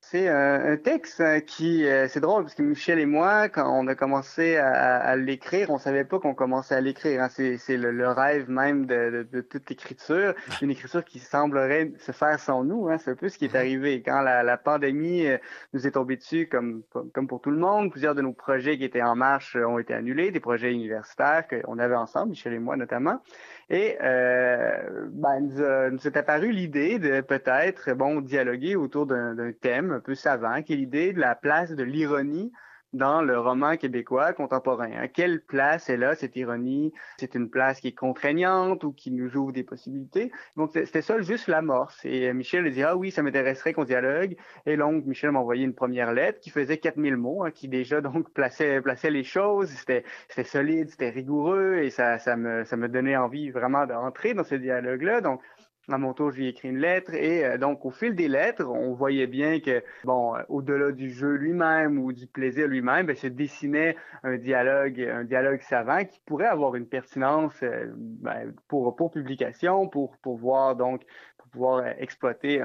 C'est 0.00 0.26
un, 0.28 0.72
un 0.72 0.76
texte 0.78 1.20
euh, 1.20 1.40
qui, 1.40 1.84
euh, 1.84 2.08
c'est 2.08 2.20
drôle 2.20 2.44
parce 2.44 2.54
que 2.54 2.62
Michel 2.62 2.98
et 2.98 3.04
moi, 3.04 3.50
quand 3.50 3.70
on 3.70 3.86
a 3.88 3.94
commencé 3.94 4.56
à, 4.56 4.96
à 4.96 5.16
l'écrire, 5.16 5.68
on 5.68 5.76
savait 5.76 6.06
pas 6.06 6.18
qu'on 6.18 6.34
commençait 6.34 6.74
à 6.74 6.80
l'écrire. 6.80 7.20
hein. 7.22 7.28
C'est, 7.28 7.76
le, 7.76 7.90
le 7.90 8.08
rêve 8.08 8.48
même 8.48 8.86
de, 8.86 9.10
de, 9.10 9.22
de 9.30 9.40
toute 9.42 9.70
écriture, 9.70 10.32
une 10.62 10.70
écriture 10.70 11.04
qui 11.04 11.18
semblerait 11.18 11.92
se 11.98 12.12
faire 12.12 12.40
sans 12.40 12.64
nous. 12.64 12.88
Hein. 12.88 12.96
C'est 12.96 13.10
un 13.10 13.16
peu 13.16 13.28
ce 13.28 13.36
qui 13.36 13.44
est 13.44 13.54
arrivé 13.54 14.02
quand 14.02 14.22
la, 14.22 14.42
la 14.42 14.56
pandémie 14.56 15.26
euh, 15.26 15.36
nous 15.74 15.86
est 15.86 15.90
tombée 15.90 16.16
dessus, 16.16 16.48
comme 16.48 16.84
comme 17.12 17.28
pour 17.28 17.42
tout 17.42 17.50
le 17.50 17.58
monde. 17.58 17.90
Plusieurs 17.90 18.14
de 18.14 18.22
nos 18.22 18.32
projets 18.32 18.78
qui 18.78 18.84
étaient 18.84 19.02
en 19.02 19.14
marche 19.14 19.56
euh, 19.56 19.66
ont 19.66 19.78
été 19.78 19.92
annulés, 19.92 20.30
des 20.30 20.40
projets 20.40 20.72
universitaires 20.72 21.44
qu'on 21.48 21.78
avait 21.78 21.96
ensemble, 21.96 22.30
Michel 22.30 22.54
et 22.54 22.58
moi 22.58 22.78
notamment. 22.78 23.20
Et 23.70 23.98
euh, 24.02 25.08
ben, 25.12 25.40
nous, 25.40 25.90
nous 25.92 26.06
est 26.06 26.16
apparue 26.16 26.52
l'idée 26.52 26.98
de 26.98 27.20
peut-être 27.20 27.92
bon 27.92 28.20
dialoguer 28.20 28.76
autour 28.76 29.06
d'un 29.06 29.52
thème 29.60 29.92
un 29.92 30.00
peu 30.00 30.14
savant, 30.14 30.62
qui 30.62 30.72
est 30.72 30.76
l'idée 30.76 31.12
de 31.12 31.20
la 31.20 31.34
place 31.34 31.72
de 31.72 31.82
l'ironie 31.82 32.52
dans 32.92 33.22
le 33.22 33.38
roman 33.38 33.76
québécois 33.76 34.32
contemporain. 34.32 35.06
Quelle 35.08 35.40
place 35.42 35.90
est 35.90 35.96
là 35.96 36.14
cette 36.14 36.36
ironie? 36.36 36.92
C'est 37.18 37.34
une 37.34 37.50
place 37.50 37.80
qui 37.80 37.88
est 37.88 37.92
contraignante 37.92 38.84
ou 38.84 38.92
qui 38.92 39.10
nous 39.10 39.36
ouvre 39.36 39.52
des 39.52 39.62
possibilités? 39.62 40.32
Donc 40.56 40.70
c'était 40.72 41.02
ça 41.02 41.20
juste 41.20 41.48
l'amorce. 41.48 42.04
Et 42.04 42.28
euh, 42.28 42.34
Michel 42.34 42.66
a 42.66 42.70
dit 42.70 42.82
ah 42.82 42.96
oui, 42.96 43.10
ça 43.10 43.22
m'intéresserait 43.22 43.72
qu'on 43.72 43.84
dialogue. 43.84 44.36
Et 44.66 44.76
donc 44.76 45.04
Michel 45.04 45.30
m'a 45.32 45.40
envoyé 45.40 45.64
une 45.64 45.74
première 45.74 46.12
lettre 46.12 46.40
qui 46.40 46.50
faisait 46.50 46.78
4000 46.78 47.16
mots, 47.16 47.44
hein, 47.44 47.50
qui 47.50 47.68
déjà 47.68 48.00
donc 48.00 48.30
plaçait 48.32 48.80
plaçait 48.80 49.10
les 49.10 49.24
choses. 49.24 49.68
C'était 49.70 50.04
c'était 50.28 50.44
solide, 50.44 50.90
c'était 50.90 51.10
rigoureux 51.10 51.78
et 51.82 51.90
ça 51.90 52.18
ça 52.18 52.36
me 52.36 52.64
ça 52.64 52.76
me 52.76 52.88
donnait 52.88 53.16
envie 53.16 53.50
vraiment 53.50 53.86
d'entrer 53.86 54.34
dans 54.34 54.44
ce 54.44 54.54
dialogue-là. 54.54 55.20
Donc 55.20 55.40
à 55.90 55.98
mon 55.98 56.12
tour, 56.12 56.30
je 56.30 56.38
lui 56.38 56.46
ai 56.46 56.48
écrit 56.50 56.68
une 56.68 56.78
lettre 56.78 57.14
et 57.14 57.44
euh, 57.44 57.58
donc 57.58 57.84
au 57.84 57.90
fil 57.90 58.14
des 58.14 58.28
lettres, 58.28 58.66
on 58.66 58.94
voyait 58.94 59.26
bien 59.26 59.60
que 59.60 59.82
bon, 60.04 60.34
euh, 60.36 60.42
au-delà 60.48 60.92
du 60.92 61.10
jeu 61.10 61.34
lui-même 61.34 61.98
ou 61.98 62.12
du 62.12 62.26
plaisir 62.26 62.68
lui-même, 62.68 63.06
ben, 63.06 63.16
se 63.16 63.26
dessinait 63.26 63.96
un 64.22 64.36
dialogue, 64.36 65.00
un 65.00 65.24
dialogue 65.24 65.60
savant 65.62 66.04
qui 66.04 66.20
pourrait 66.26 66.46
avoir 66.46 66.74
une 66.74 66.86
pertinence 66.86 67.54
euh, 67.62 67.86
ben, 67.96 68.52
pour 68.68 68.94
pour 68.96 69.10
publication, 69.10 69.88
pour 69.88 70.16
pour 70.18 70.36
voir 70.36 70.76
donc 70.76 71.02
pour 71.38 71.48
pouvoir 71.48 71.86
exploiter 71.98 72.62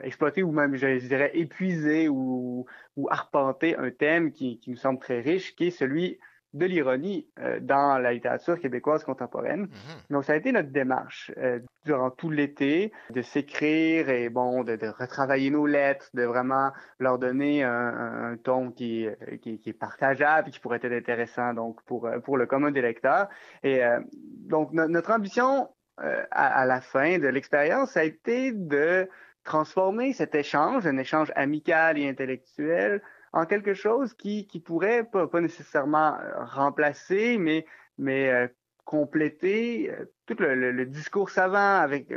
exploiter 0.00 0.42
ou 0.42 0.50
même 0.50 0.74
je, 0.74 1.06
dirais 1.06 1.30
épuiser 1.34 2.08
ou 2.08 2.66
ou 2.96 3.08
arpenter 3.10 3.76
un 3.76 3.90
thème 3.90 4.32
qui 4.32 4.58
qui 4.58 4.70
nous 4.70 4.76
semble 4.76 4.98
très 4.98 5.20
riche, 5.20 5.54
qui 5.54 5.68
est 5.68 5.70
celui 5.70 6.18
de 6.54 6.66
l'ironie 6.66 7.26
euh, 7.38 7.60
dans 7.60 7.98
la 7.98 8.12
littérature 8.12 8.58
québécoise 8.60 9.04
contemporaine. 9.04 9.68
Donc, 10.10 10.24
ça 10.24 10.34
a 10.34 10.36
été 10.36 10.52
notre 10.52 10.70
démarche 10.70 11.32
euh, 11.38 11.60
durant 11.84 12.10
tout 12.10 12.30
l'été 12.30 12.92
de 13.10 13.22
s'écrire 13.22 14.10
et 14.10 14.28
bon, 14.28 14.62
de, 14.62 14.76
de 14.76 14.88
retravailler 14.88 15.50
nos 15.50 15.66
lettres, 15.66 16.08
de 16.14 16.24
vraiment 16.24 16.70
leur 16.98 17.18
donner 17.18 17.62
un, 17.64 18.36
ton 18.42 18.70
qui, 18.70 19.06
euh, 19.06 19.14
qui, 19.40 19.60
qui 19.60 19.70
est 19.70 19.72
partageable, 19.72 20.50
qui 20.50 20.60
pourrait 20.60 20.80
être 20.82 20.92
intéressant 20.92 21.54
donc 21.54 21.82
pour, 21.84 22.08
pour 22.24 22.36
le 22.36 22.46
commun 22.46 22.70
des 22.70 22.82
lecteurs. 22.82 23.28
Et 23.62 23.82
euh, 23.82 24.00
donc, 24.48 24.72
no- 24.72 24.88
notre 24.88 25.10
ambition 25.12 25.68
à, 25.98 26.60
à 26.60 26.66
la 26.66 26.80
fin 26.80 27.18
de 27.18 27.28
l'expérience, 27.28 27.92
ça 27.92 28.00
a 28.00 28.04
été 28.04 28.52
de 28.52 29.08
transformer 29.44 30.12
cet 30.12 30.34
échange, 30.34 30.86
un 30.86 30.98
échange 30.98 31.32
amical 31.34 31.98
et 31.98 32.08
intellectuel, 32.08 33.02
en 33.32 33.46
quelque 33.46 33.74
chose 33.74 34.14
qui, 34.14 34.46
pourrait 34.64 35.04
pas, 35.04 35.40
nécessairement 35.40 36.18
euh, 36.18 36.44
remplacer, 36.44 37.38
mais, 37.38 37.64
euh, 38.00 38.48
compléter 38.84 39.90
euh, 39.90 40.04
tout 40.26 40.36
le, 40.38 40.84
discours 40.84 41.30
savant 41.30 41.78
avec 41.78 42.12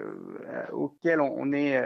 on, 0.74 1.54
est, 1.54 1.78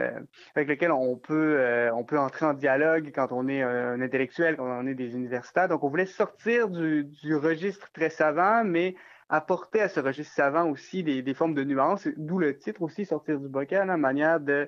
avec 0.55 0.69
lequel 0.69 0.91
on 0.91 1.17
peut, 1.17 1.59
on 1.93 2.03
peut 2.03 2.17
entrer 2.17 2.45
en 2.45 2.53
dialogue 2.53 3.11
quand 3.13 3.31
on 3.31 3.47
est 3.47 3.61
un 3.61 4.01
intellectuel, 4.01 4.55
quand 4.57 4.65
on 4.65 4.87
est 4.87 4.95
des 4.95 5.15
universitaires. 5.15 5.67
Donc, 5.67 5.83
on 5.83 5.89
voulait 5.89 6.05
sortir 6.05 6.69
du, 6.69 7.35
registre 7.35 7.91
très 7.91 8.09
savant, 8.09 8.63
mais 8.63 8.95
apporter 9.27 9.81
à 9.81 9.89
ce 9.89 9.99
registre 9.99 10.33
savant 10.33 10.69
aussi 10.69 11.03
des, 11.03 11.33
formes 11.33 11.53
de 11.53 11.63
nuances, 11.63 12.07
d'où 12.17 12.39
le 12.39 12.57
titre 12.57 12.81
aussi, 12.81 13.05
sortir 13.05 13.39
du 13.39 13.47
bocal, 13.47 13.89
hein, 13.89 13.97
manière 13.97 14.39
de 14.39 14.67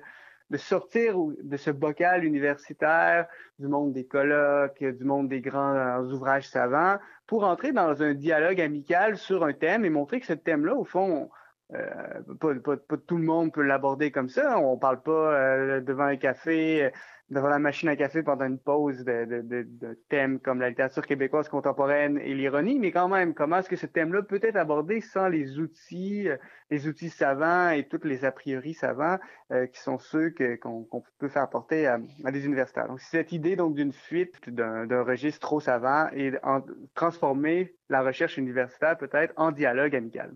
de 0.52 0.58
sortir 0.58 1.16
de 1.42 1.56
ce 1.56 1.70
bocal 1.70 2.24
universitaire, 2.24 3.26
du 3.58 3.68
monde 3.68 3.94
des 3.94 4.04
colloques, 4.04 4.84
du 4.84 5.04
monde 5.04 5.28
des 5.28 5.40
grands 5.40 5.74
euh, 5.74 6.12
ouvrages 6.12 6.46
savants, 6.46 6.98
pour 7.26 7.44
entrer 7.44 7.72
dans 7.72 8.02
un 8.02 8.12
dialogue 8.12 8.60
amical 8.60 9.16
sur 9.16 9.44
un 9.44 9.54
thème 9.54 9.86
et 9.86 9.90
montrer 9.90 10.20
que 10.20 10.26
ce 10.26 10.34
thème-là, 10.34 10.74
au 10.74 10.84
fond, 10.84 11.30
euh, 11.72 12.20
pas, 12.38 12.76
tout 13.06 13.16
le 13.16 13.24
monde 13.24 13.50
peut 13.50 13.62
l'aborder 13.62 14.10
comme 14.10 14.28
ça. 14.28 14.58
On 14.58 14.76
parle 14.76 15.00
pas 15.00 15.32
euh, 15.32 15.80
devant 15.80 16.04
un 16.04 16.16
café, 16.16 16.92
devant 17.32 17.48
la 17.48 17.58
machine 17.58 17.88
à 17.88 17.96
café 17.96 18.22
pendant 18.22 18.44
une 18.44 18.58
pause 18.58 19.04
de, 19.04 19.42
de, 19.42 20.04
thèmes 20.08 20.38
comme 20.38 20.60
la 20.60 20.68
littérature 20.68 21.06
québécoise 21.06 21.48
contemporaine 21.48 22.18
et 22.18 22.34
l'ironie, 22.34 22.78
mais 22.78 22.92
quand 22.92 23.08
même, 23.08 23.32
comment 23.34 23.58
est-ce 23.58 23.70
que 23.70 23.76
ce 23.76 23.86
thème-là 23.86 24.22
peut 24.22 24.40
être 24.42 24.56
abordé 24.56 25.00
sans 25.00 25.28
les 25.28 25.58
outils, 25.58 26.28
euh, 26.28 26.36
les 26.70 26.86
outils 26.86 27.08
savants 27.08 27.70
et 27.70 27.88
tous 27.88 28.04
les 28.04 28.24
a 28.24 28.32
priori 28.32 28.74
savants 28.74 29.18
euh, 29.50 29.66
qui 29.66 29.80
sont 29.80 29.98
ceux 29.98 30.34
qu'on 30.60 30.86
peut 31.18 31.28
faire 31.28 31.48
porter 31.48 31.86
à, 31.86 31.98
des 32.30 32.44
universitaires? 32.44 32.88
Donc, 32.88 33.00
c'est 33.00 33.18
cette 33.18 33.32
idée 33.32 33.56
donc 33.56 33.74
d'une 33.74 33.92
fuite 33.92 34.50
d'un 34.50 34.86
d'un 34.86 35.02
registre 35.02 35.40
trop 35.40 35.60
savant 35.60 36.08
et 36.12 36.32
en, 36.42 36.62
transformer 36.94 37.74
la 37.88 38.02
recherche 38.02 38.36
universitaire 38.36 38.98
peut-être 38.98 39.32
en 39.36 39.52
dialogue 39.52 39.96
amical. 39.96 40.34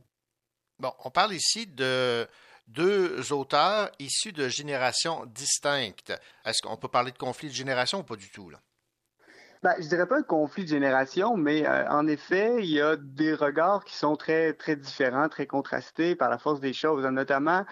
Bon, 0.78 0.92
on 1.04 1.10
parle 1.10 1.32
ici 1.32 1.66
de 1.66 2.26
deux 2.66 3.32
auteurs 3.32 3.90
issus 3.98 4.32
de 4.32 4.48
générations 4.48 5.24
distinctes. 5.26 6.12
Est-ce 6.44 6.62
qu'on 6.62 6.76
peut 6.76 6.88
parler 6.88 7.12
de 7.12 7.18
conflit 7.18 7.48
de 7.48 7.54
génération 7.54 8.00
ou 8.00 8.02
pas 8.02 8.16
du 8.16 8.30
tout, 8.30 8.50
là? 8.50 8.58
Ben, 9.62 9.74
je 9.80 9.88
dirais 9.88 10.06
pas 10.06 10.18
un 10.18 10.22
conflit 10.22 10.64
de 10.64 10.68
génération, 10.68 11.36
mais 11.36 11.66
euh, 11.66 11.88
en 11.88 12.06
effet, 12.06 12.56
il 12.58 12.70
y 12.70 12.80
a 12.80 12.94
des 12.96 13.34
regards 13.34 13.84
qui 13.84 13.96
sont 13.96 14.14
très 14.14 14.52
très 14.52 14.76
différents, 14.76 15.28
très 15.28 15.46
contrastés 15.46 16.14
par 16.14 16.28
la 16.28 16.38
force 16.38 16.60
des 16.60 16.72
choses. 16.72 17.04
Notamment, 17.06 17.64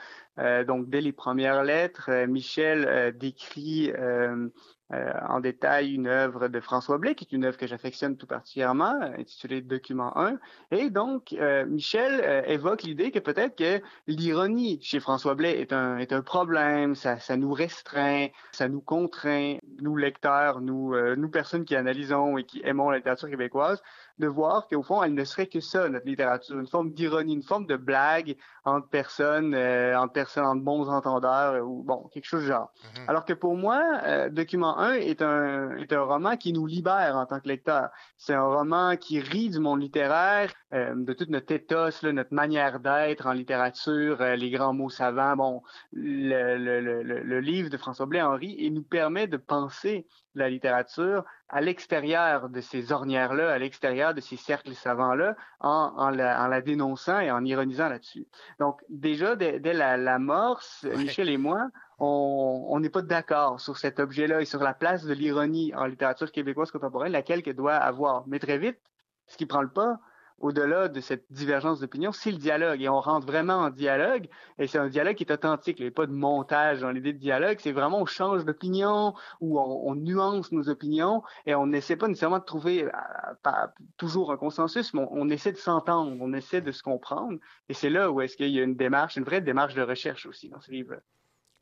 donc 0.65 0.89
dès 0.89 1.01
les 1.01 1.13
premières 1.13 1.63
lettres, 1.63 2.11
euh, 2.11 2.27
Michel 2.27 2.87
euh, 2.89 3.13
décrit 3.13 3.93
euh, 3.93 4.49
euh, 4.93 5.13
en 5.29 5.41
détail 5.41 5.95
une 5.95 6.07
œuvre 6.07 6.49
de 6.49 6.61
François 6.61 6.99
Blais, 6.99 7.15
qui 7.15 7.25
est 7.25 7.35
une 7.35 7.47
œuvre 7.47 7.57
que 7.57 7.67
j'affectionne 7.67 8.19
tout 8.19 8.27
particulièrement, 8.27 8.95
euh, 9.01 9.19
intitulée 9.19 9.63
Document 9.63 10.15
1. 10.17 10.39
Et 10.73 10.91
donc, 10.91 11.33
euh, 11.33 11.65
Michel 11.65 12.21
euh, 12.23 12.43
évoque 12.43 12.83
l'idée 12.83 13.11
que 13.11 13.19
peut-être 13.19 13.57
que 13.57 13.81
l'ironie 14.07 14.79
chez 14.83 15.01
François 15.01 15.35
Blais 15.35 15.59
est 15.59 15.73
un, 15.73 15.97
est 15.97 16.13
un 16.13 16.21
problème, 16.21 16.95
ça, 16.95 17.19
ça 17.19 17.37
nous 17.39 17.53
restreint, 17.53 18.27
ça 18.53 18.69
nous 18.69 18.83
contraint, 18.83 19.57
nous 19.81 19.97
lecteurs, 19.97 20.61
nous, 20.61 20.95
euh, 20.95 21.17
nous 21.17 21.31
personnes 21.31 21.65
qui 21.65 21.77
analysons 21.77 22.37
et 22.37 22.45
qui 22.45 22.61
aimons 22.63 22.91
la 22.91 22.99
littérature 22.99 23.31
québécoise, 23.31 23.83
de 24.19 24.27
voir 24.29 24.69
qu'au 24.69 24.83
fond, 24.83 25.03
elle 25.03 25.15
ne 25.15 25.25
serait 25.25 25.47
que 25.49 25.61
ça, 25.61 25.89
notre 25.89 26.07
littérature, 26.07 26.59
une 26.59 26.69
forme 26.69 26.93
d'ironie, 26.93 27.35
une 27.35 27.43
forme 27.43 27.67
de 27.67 27.77
blague 27.77 28.37
entre 28.65 28.89
personnes, 28.89 29.55
euh, 29.55 29.99
entre 29.99 30.13
personnes, 30.13 30.45
entre 30.47 30.63
bons 30.63 30.89
entendeurs, 30.89 31.55
euh, 31.55 31.61
ou 31.61 31.83
bon, 31.83 32.09
quelque 32.13 32.25
chose 32.25 32.43
du 32.43 32.47
genre. 32.47 32.73
Alors 33.09 33.25
que 33.25 33.33
pour 33.33 33.57
moi, 33.57 33.83
euh, 34.05 34.31
Document 34.31 34.79
1 34.79 34.95
est 34.95 35.21
un, 35.21 35.77
est 35.79 35.93
un 35.93 36.03
roman 36.03 36.37
qui 36.37 36.53
nous 36.53 36.65
libère 36.67 37.17
en 37.17 37.27
tant 37.27 37.41
que 37.41 37.49
lecteur. 37.49 37.89
C'est 38.17 38.35
un 38.35 38.45
roman 38.45 38.97
qui 38.97 39.19
rit 39.21 39.51
du 39.51 39.59
monde 39.59 39.81
littéraire, 39.83 40.53
euh, 40.73 40.95
de 40.97 41.13
toute 41.13 41.29
notre 41.31 41.53
éthos, 41.53 42.03
là, 42.03 42.13
notre 42.13 42.33
manière 42.33 42.79
d'être 42.81 43.27
en 43.27 43.33
littérature, 43.33 44.21
euh, 44.21 44.37
les 44.37 44.51
grands 44.51 44.73
mots 44.73 44.91
savants. 44.91 45.37
Bon, 45.37 45.63
le, 45.93 46.57
le, 46.57 46.81
le, 46.81 47.03
le- 47.03 47.21
le 47.21 47.41
livre 47.41 47.69
de 47.71 47.77
François 47.77 48.07
Blais-Henri 48.07 48.55
et 48.59 48.71
nous 48.71 48.83
permet 48.83 49.27
de 49.27 49.37
penser 49.37 50.07
la 50.35 50.49
littérature 50.51 51.25
à 51.49 51.61
l'extérieur 51.61 52.49
de 52.49 52.61
ces 52.61 52.93
ornières-là, 52.93 53.53
à 53.53 53.59
l'extérieur 53.59 54.15
de 54.15 54.21
ces 54.21 54.37
cercles 54.37 54.75
savants-là, 54.75 55.37
en, 55.61 55.93
en, 55.97 56.11
la, 56.11 56.43
en 56.43 56.49
la 56.49 56.61
dénonçant 56.61 57.21
et 57.21 57.31
en 57.31 57.45
ironisant 57.45 57.89
là-dessus. 57.89 58.27
Donc, 58.59 58.81
déjà, 58.89 59.37
dès, 59.37 59.61
dès 59.61 59.73
la- 59.73 59.97
l'amorce, 59.97 60.85
Michel 60.97 61.29
et 61.29 61.37
moi, 61.39 61.69
on 61.99 62.67
on 62.71 62.81
n'est 62.81 62.91
pas 62.91 63.03
d'accord 63.03 63.61
sur 63.61 63.77
cet 63.77 64.01
objet-là 64.01 64.41
et 64.41 64.45
sur 64.45 64.63
la 64.63 64.75
place 64.75 65.05
de 65.05 65.15
l'ironie 65.15 65.73
en 65.75 65.85
littérature 65.87 66.33
québécoise 66.33 66.71
contemporaine, 66.73 67.13
laquelle 67.13 67.43
qu'elle 67.43 67.57
doit 67.57 67.75
avoir. 67.77 68.27
Mais 68.27 68.39
très 68.41 68.59
vite, 68.59 68.81
ce 69.27 69.37
qui 69.37 69.47
prend 69.47 69.63
le 69.63 69.71
pas, 69.71 70.01
au-delà 70.39 70.89
de 70.89 71.01
cette 71.01 71.25
divergence 71.31 71.81
d'opinion, 71.81 72.13
c'est 72.13 72.31
le 72.31 72.39
dialogue. 72.39 72.83
Et 72.83 72.89
on 72.89 73.01
rentre 73.01 73.27
vraiment 73.27 73.55
en 73.55 73.71
dialogue. 73.71 74.29
Et 74.59 74.67
c'est 74.67 74.79
un 74.79 74.89
dialogue 74.89 75.15
qui 75.17 75.25
est 75.25 75.33
authentique. 75.33 75.79
Il 75.81 75.85
n'y 75.85 75.89
a 75.89 75.93
pas 75.93 76.07
de 76.07 76.13
montage 76.13 76.81
dans 76.81 76.91
l'idée 76.91 77.13
de 77.13 77.19
dialogue. 77.19 77.59
C'est 77.61 77.73
vraiment 77.73 78.01
on 78.01 78.07
change 78.07 78.45
d'opinion 78.45 79.15
ou 79.41 79.59
on, 79.59 79.95
nuance 79.95 80.53
nos 80.53 80.69
opinions 80.69 81.23
et 81.47 81.55
on 81.55 81.67
n'essaie 81.67 81.97
pas 81.97 82.09
nécessairement 82.09 82.41
de 82.41 82.45
trouver 82.45 82.85
euh, 82.85 83.51
toujours 83.97 84.33
un 84.33 84.37
consensus, 84.37 84.93
mais 84.93 85.01
on, 85.01 85.09
on 85.13 85.31
essaie 85.31 85.53
de 85.53 85.57
s'entendre, 85.57 86.17
on 86.21 86.33
essaie 86.33 86.61
de 86.61 86.73
se 86.73 86.83
comprendre. 86.83 87.39
Et 87.69 87.75
c'est 87.75 87.91
là 87.91 88.11
où 88.11 88.21
est-ce 88.21 88.37
qu'il 88.37 88.51
y 88.51 88.61
a 88.61 88.63
une 88.63 88.77
démarche, 88.77 89.17
une 89.17 89.25
vraie 89.25 89.41
démarche 89.41 89.75
de 89.75 89.83
recherche 89.83 90.27
aussi 90.27 90.49
dans 90.49 90.61
ce 90.61 90.71
livre. 90.73 90.97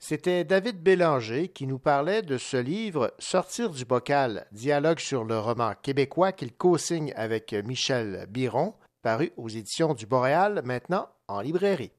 C'était 0.04 0.42
David 0.42 0.82
Bélanger 0.82 1.46
qui 1.46 1.68
nous 1.68 1.78
parlait 1.78 2.22
de 2.22 2.36
ce 2.36 2.56
livre 2.56 3.14
Sortir 3.20 3.70
du 3.70 3.84
bocal, 3.84 4.48
dialogue 4.50 4.98
sur 4.98 5.22
le 5.22 5.38
roman 5.38 5.74
québécois 5.80 6.32
qu'il 6.32 6.52
co-signe 6.52 7.12
avec 7.14 7.52
Michel 7.52 8.26
Biron, 8.28 8.74
paru 9.02 9.30
aux 9.36 9.48
éditions 9.48 9.94
du 9.94 10.06
Boréal, 10.06 10.62
maintenant 10.64 11.06
en 11.28 11.40
librairie. 11.40 11.92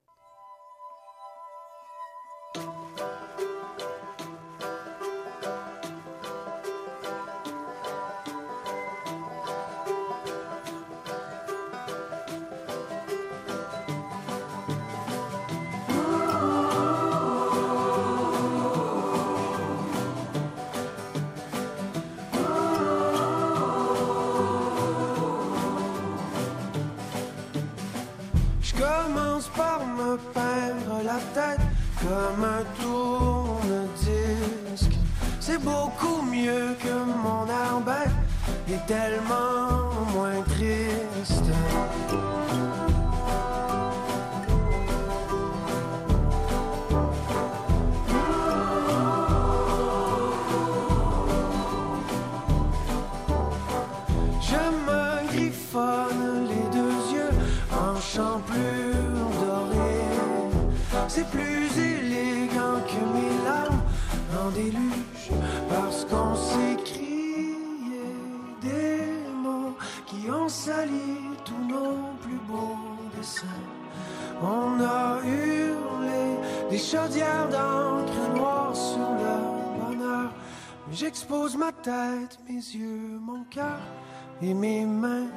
Mieux 36.43 36.75
que 36.83 36.93
mon 37.23 37.45
air 37.47 37.79
bête 37.85 38.19
et 38.69 38.79
tellement 38.87 39.91
moins 40.13 40.41
triste. 40.49 40.92
Parce 65.73 66.05
qu'on 66.05 66.35
s'écriait 66.35 67.57
des 68.61 69.07
mots 69.43 69.75
qui 70.05 70.29
ont 70.29 70.47
sali 70.47 71.19
tous 71.43 71.65
nos 71.67 72.13
plus 72.21 72.39
beaux 72.47 72.77
dessins. 73.17 73.47
On 74.41 74.79
a 74.81 75.19
hurlé 75.25 76.37
des 76.69 76.77
chaudières 76.77 77.49
d'encre 77.49 78.35
noire 78.35 78.75
sur 78.75 79.09
le 79.21 79.35
bonheur. 79.79 80.29
J'expose 80.91 81.55
ma 81.57 81.71
tête, 81.71 82.37
mes 82.47 82.55
yeux, 82.55 83.19
mon 83.19 83.43
cœur 83.45 83.79
et 84.41 84.53
mes 84.53 84.85
mains 84.85 85.27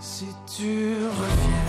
si 0.00 0.26
tu 0.56 0.94
reviens. 1.20 1.64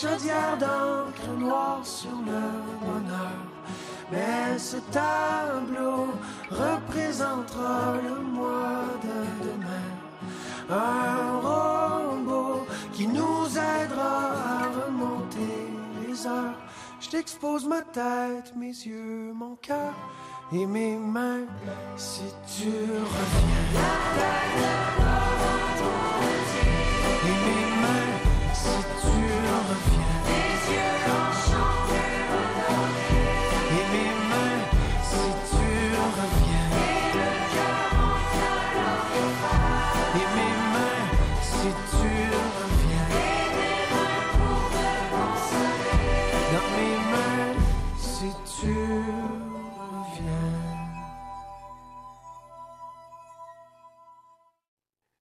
Chaudières 0.00 0.58
d'encre 0.58 1.38
noire 1.38 1.80
sur 1.82 2.10
le 2.10 2.42
bonheur. 2.84 3.40
Mais 4.12 4.58
ce 4.58 4.76
tableau 4.92 6.08
représentera 6.50 7.94
le 8.02 8.20
mois 8.20 8.84
de 9.02 9.18
demain. 9.46 9.88
Un 10.68 11.40
robot 11.48 12.66
qui 12.92 13.06
nous 13.06 13.46
aidera 13.48 14.32
à 14.32 14.68
remonter 14.84 15.66
les 16.02 16.26
heures. 16.26 16.58
Je 17.00 17.08
t'expose 17.08 17.66
ma 17.66 17.80
tête, 17.80 18.54
mes 18.56 18.66
yeux, 18.66 19.32
mon 19.34 19.56
cœur 19.56 19.94
et 20.52 20.66
mes 20.66 20.96
mains 20.96 21.46
si 21.96 22.22
tu 22.56 22.70
reviens. 23.14 23.80
Et 27.28 27.36
mes 27.46 27.66
mains 27.82 28.16
si 28.54 28.76
tu 29.00 29.05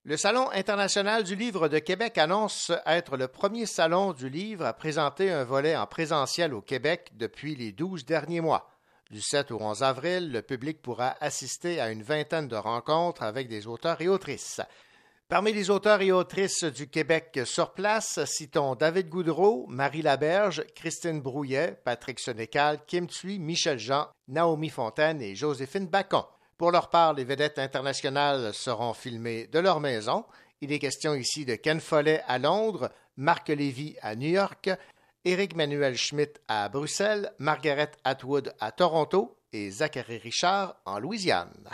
Le 0.07 0.17
Salon 0.17 0.51
international 0.51 1.23
du 1.23 1.35
livre 1.35 1.67
de 1.67 1.79
Québec 1.79 2.19
annonce 2.19 2.71
être 2.85 3.17
le 3.17 3.27
premier 3.27 3.65
salon 3.65 4.13
du 4.13 4.29
livre 4.29 4.63
à 4.63 4.73
présenter 4.73 5.31
un 5.31 5.43
volet 5.43 5.75
en 5.75 5.87
présentiel 5.87 6.53
au 6.53 6.61
Québec 6.61 7.13
depuis 7.15 7.55
les 7.55 7.71
12 7.71 8.05
derniers 8.05 8.39
mois. 8.39 8.69
Du 9.09 9.19
7 9.19 9.49
au 9.49 9.59
11 9.59 9.81
avril, 9.81 10.31
le 10.31 10.43
public 10.43 10.79
pourra 10.79 11.15
assister 11.21 11.81
à 11.81 11.89
une 11.89 12.03
vingtaine 12.03 12.47
de 12.47 12.55
rencontres 12.55 13.23
avec 13.23 13.47
des 13.47 13.65
auteurs 13.65 13.99
et 13.99 14.07
autrices. 14.07 14.61
Parmi 15.27 15.51
les 15.53 15.71
auteurs 15.71 16.03
et 16.03 16.11
autrices 16.11 16.65
du 16.65 16.87
Québec 16.87 17.39
sur 17.43 17.73
place, 17.73 18.23
citons 18.25 18.75
David 18.75 19.09
Goudreau, 19.09 19.65
Marie 19.69 20.03
Laberge, 20.03 20.63
Christine 20.75 21.19
Brouillet, 21.19 21.79
Patrick 21.83 22.19
Sénécal, 22.19 22.77
Kim 22.85 23.07
Thuy, 23.07 23.39
Michel 23.39 23.79
Jean, 23.79 24.09
Naomi 24.27 24.69
Fontaine 24.69 25.19
et 25.19 25.33
Joséphine 25.33 25.87
Bacon. 25.87 26.25
Pour 26.57 26.71
leur 26.71 26.89
part, 26.89 27.13
les 27.13 27.25
vedettes 27.25 27.59
internationales 27.59 28.53
seront 28.53 28.93
filmées 28.93 29.47
de 29.47 29.59
leur 29.59 29.81
maison. 29.81 30.25
Il 30.61 30.71
est 30.71 30.79
question 30.79 31.13
ici 31.13 31.43
de 31.43 31.55
Ken 31.55 31.81
Follet 31.81 32.23
à 32.27 32.39
Londres, 32.39 32.91
Marc 33.17 33.49
Lévy 33.49 33.97
à 34.01 34.15
New 34.15 34.29
York, 34.29 34.69
Éric 35.25 35.55
Manuel 35.55 35.97
Schmitt 35.97 36.39
à 36.47 36.69
Bruxelles, 36.69 37.33
Margaret 37.39 37.91
Atwood 38.05 38.53
à 38.61 38.71
Toronto 38.71 39.37
et 39.51 39.69
Zachary 39.69 40.17
Richard 40.17 40.77
en 40.85 40.99
Louisiane. 40.99 41.69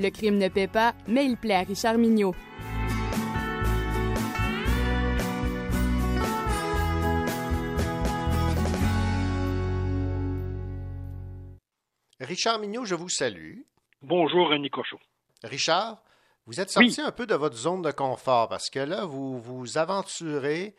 Le 0.00 0.08
crime 0.08 0.38
ne 0.38 0.48
paie 0.48 0.66
pas, 0.66 0.94
mais 1.06 1.26
il 1.26 1.36
plaît 1.36 1.56
à 1.56 1.60
Richard 1.60 1.98
Mignot. 1.98 2.34
Richard 12.18 12.60
Mignot, 12.60 12.86
je 12.86 12.94
vous 12.94 13.10
salue. 13.10 13.58
Bonjour, 14.00 14.48
René 14.48 14.70
Cochot. 14.70 14.98
Richard, 15.44 16.02
vous 16.46 16.60
êtes 16.60 16.70
sorti 16.70 17.02
un 17.02 17.12
peu 17.12 17.26
de 17.26 17.34
votre 17.34 17.56
zone 17.56 17.82
de 17.82 17.90
confort 17.90 18.48
parce 18.48 18.70
que 18.70 18.78
là, 18.78 19.04
vous 19.04 19.38
vous 19.38 19.76
aventurez 19.76 20.74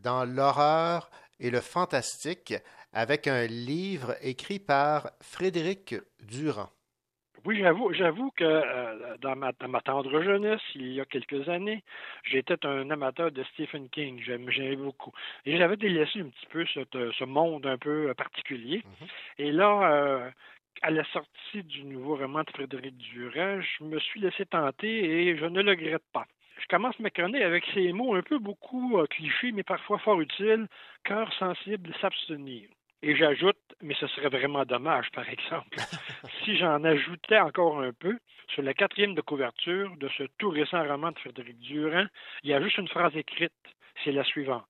dans 0.00 0.24
l'horreur 0.24 1.08
et 1.38 1.50
le 1.50 1.60
fantastique 1.60 2.54
avec 2.92 3.28
un 3.28 3.46
livre 3.46 4.16
écrit 4.22 4.58
par 4.58 5.12
Frédéric 5.20 5.94
Durand. 6.24 6.70
Oui, 7.46 7.58
j'avoue, 7.60 7.92
j'avoue 7.92 8.30
que 8.32 8.44
euh, 8.44 9.16
dans, 9.18 9.36
ma, 9.36 9.52
dans 9.52 9.68
ma 9.68 9.80
tendre 9.80 10.20
jeunesse, 10.22 10.60
il 10.74 10.92
y 10.94 11.00
a 11.00 11.04
quelques 11.04 11.48
années, 11.48 11.82
j'étais 12.24 12.66
un 12.66 12.90
amateur 12.90 13.30
de 13.30 13.42
Stephen 13.52 13.88
King. 13.88 14.20
J'aime- 14.24 14.50
J'aimais 14.50 14.76
beaucoup. 14.76 15.12
Et 15.44 15.56
j'avais 15.56 15.76
délaissé 15.76 16.20
un 16.20 16.28
petit 16.28 16.46
peu 16.46 16.66
cette- 16.74 17.12
ce 17.12 17.24
monde 17.24 17.64
un 17.66 17.78
peu 17.78 18.08
euh, 18.10 18.14
particulier. 18.14 18.82
Et 19.38 19.52
là, 19.52 19.92
euh, 19.92 20.30
à 20.82 20.90
la 20.90 21.04
sortie 21.04 21.62
du 21.62 21.84
nouveau 21.84 22.16
roman 22.16 22.42
de 22.42 22.50
Frédéric 22.50 22.96
Durand, 22.96 23.60
je 23.60 23.84
me 23.84 23.98
suis 24.00 24.20
laissé 24.20 24.44
tenter 24.46 25.28
et 25.28 25.36
je 25.38 25.46
ne 25.46 25.62
le 25.62 25.70
regrette 25.70 26.02
pas. 26.12 26.26
Je 26.60 26.66
commence 26.68 26.98
ma 27.00 27.10
chronique 27.10 27.42
avec 27.42 27.64
ces 27.74 27.92
mots 27.92 28.14
un 28.16 28.22
peu 28.22 28.38
beaucoup 28.38 28.98
euh, 28.98 29.06
clichés, 29.06 29.52
mais 29.52 29.62
parfois 29.62 29.98
fort 29.98 30.20
utiles. 30.20 30.66
Cœur 31.04 31.32
sensible, 31.34 31.94
s'abstenir. 32.00 32.68
Et 33.06 33.14
j'ajoute, 33.14 33.56
mais 33.82 33.94
ce 34.00 34.08
serait 34.08 34.30
vraiment 34.30 34.64
dommage, 34.64 35.12
par 35.12 35.28
exemple, 35.28 35.76
si 36.44 36.56
j'en 36.56 36.82
ajoutais 36.82 37.38
encore 37.38 37.78
un 37.80 37.92
peu, 37.92 38.18
sur 38.48 38.62
la 38.62 38.74
quatrième 38.74 39.14
de 39.14 39.20
couverture 39.20 39.96
de 39.98 40.08
ce 40.18 40.24
tout 40.38 40.50
récent 40.50 40.84
roman 40.84 41.12
de 41.12 41.18
Frédéric 41.20 41.56
Durand, 41.60 42.06
il 42.42 42.50
y 42.50 42.52
a 42.52 42.60
juste 42.60 42.78
une 42.78 42.88
phrase 42.88 43.16
écrite, 43.16 43.52
c'est 44.02 44.10
la 44.10 44.24
suivante. 44.24 44.66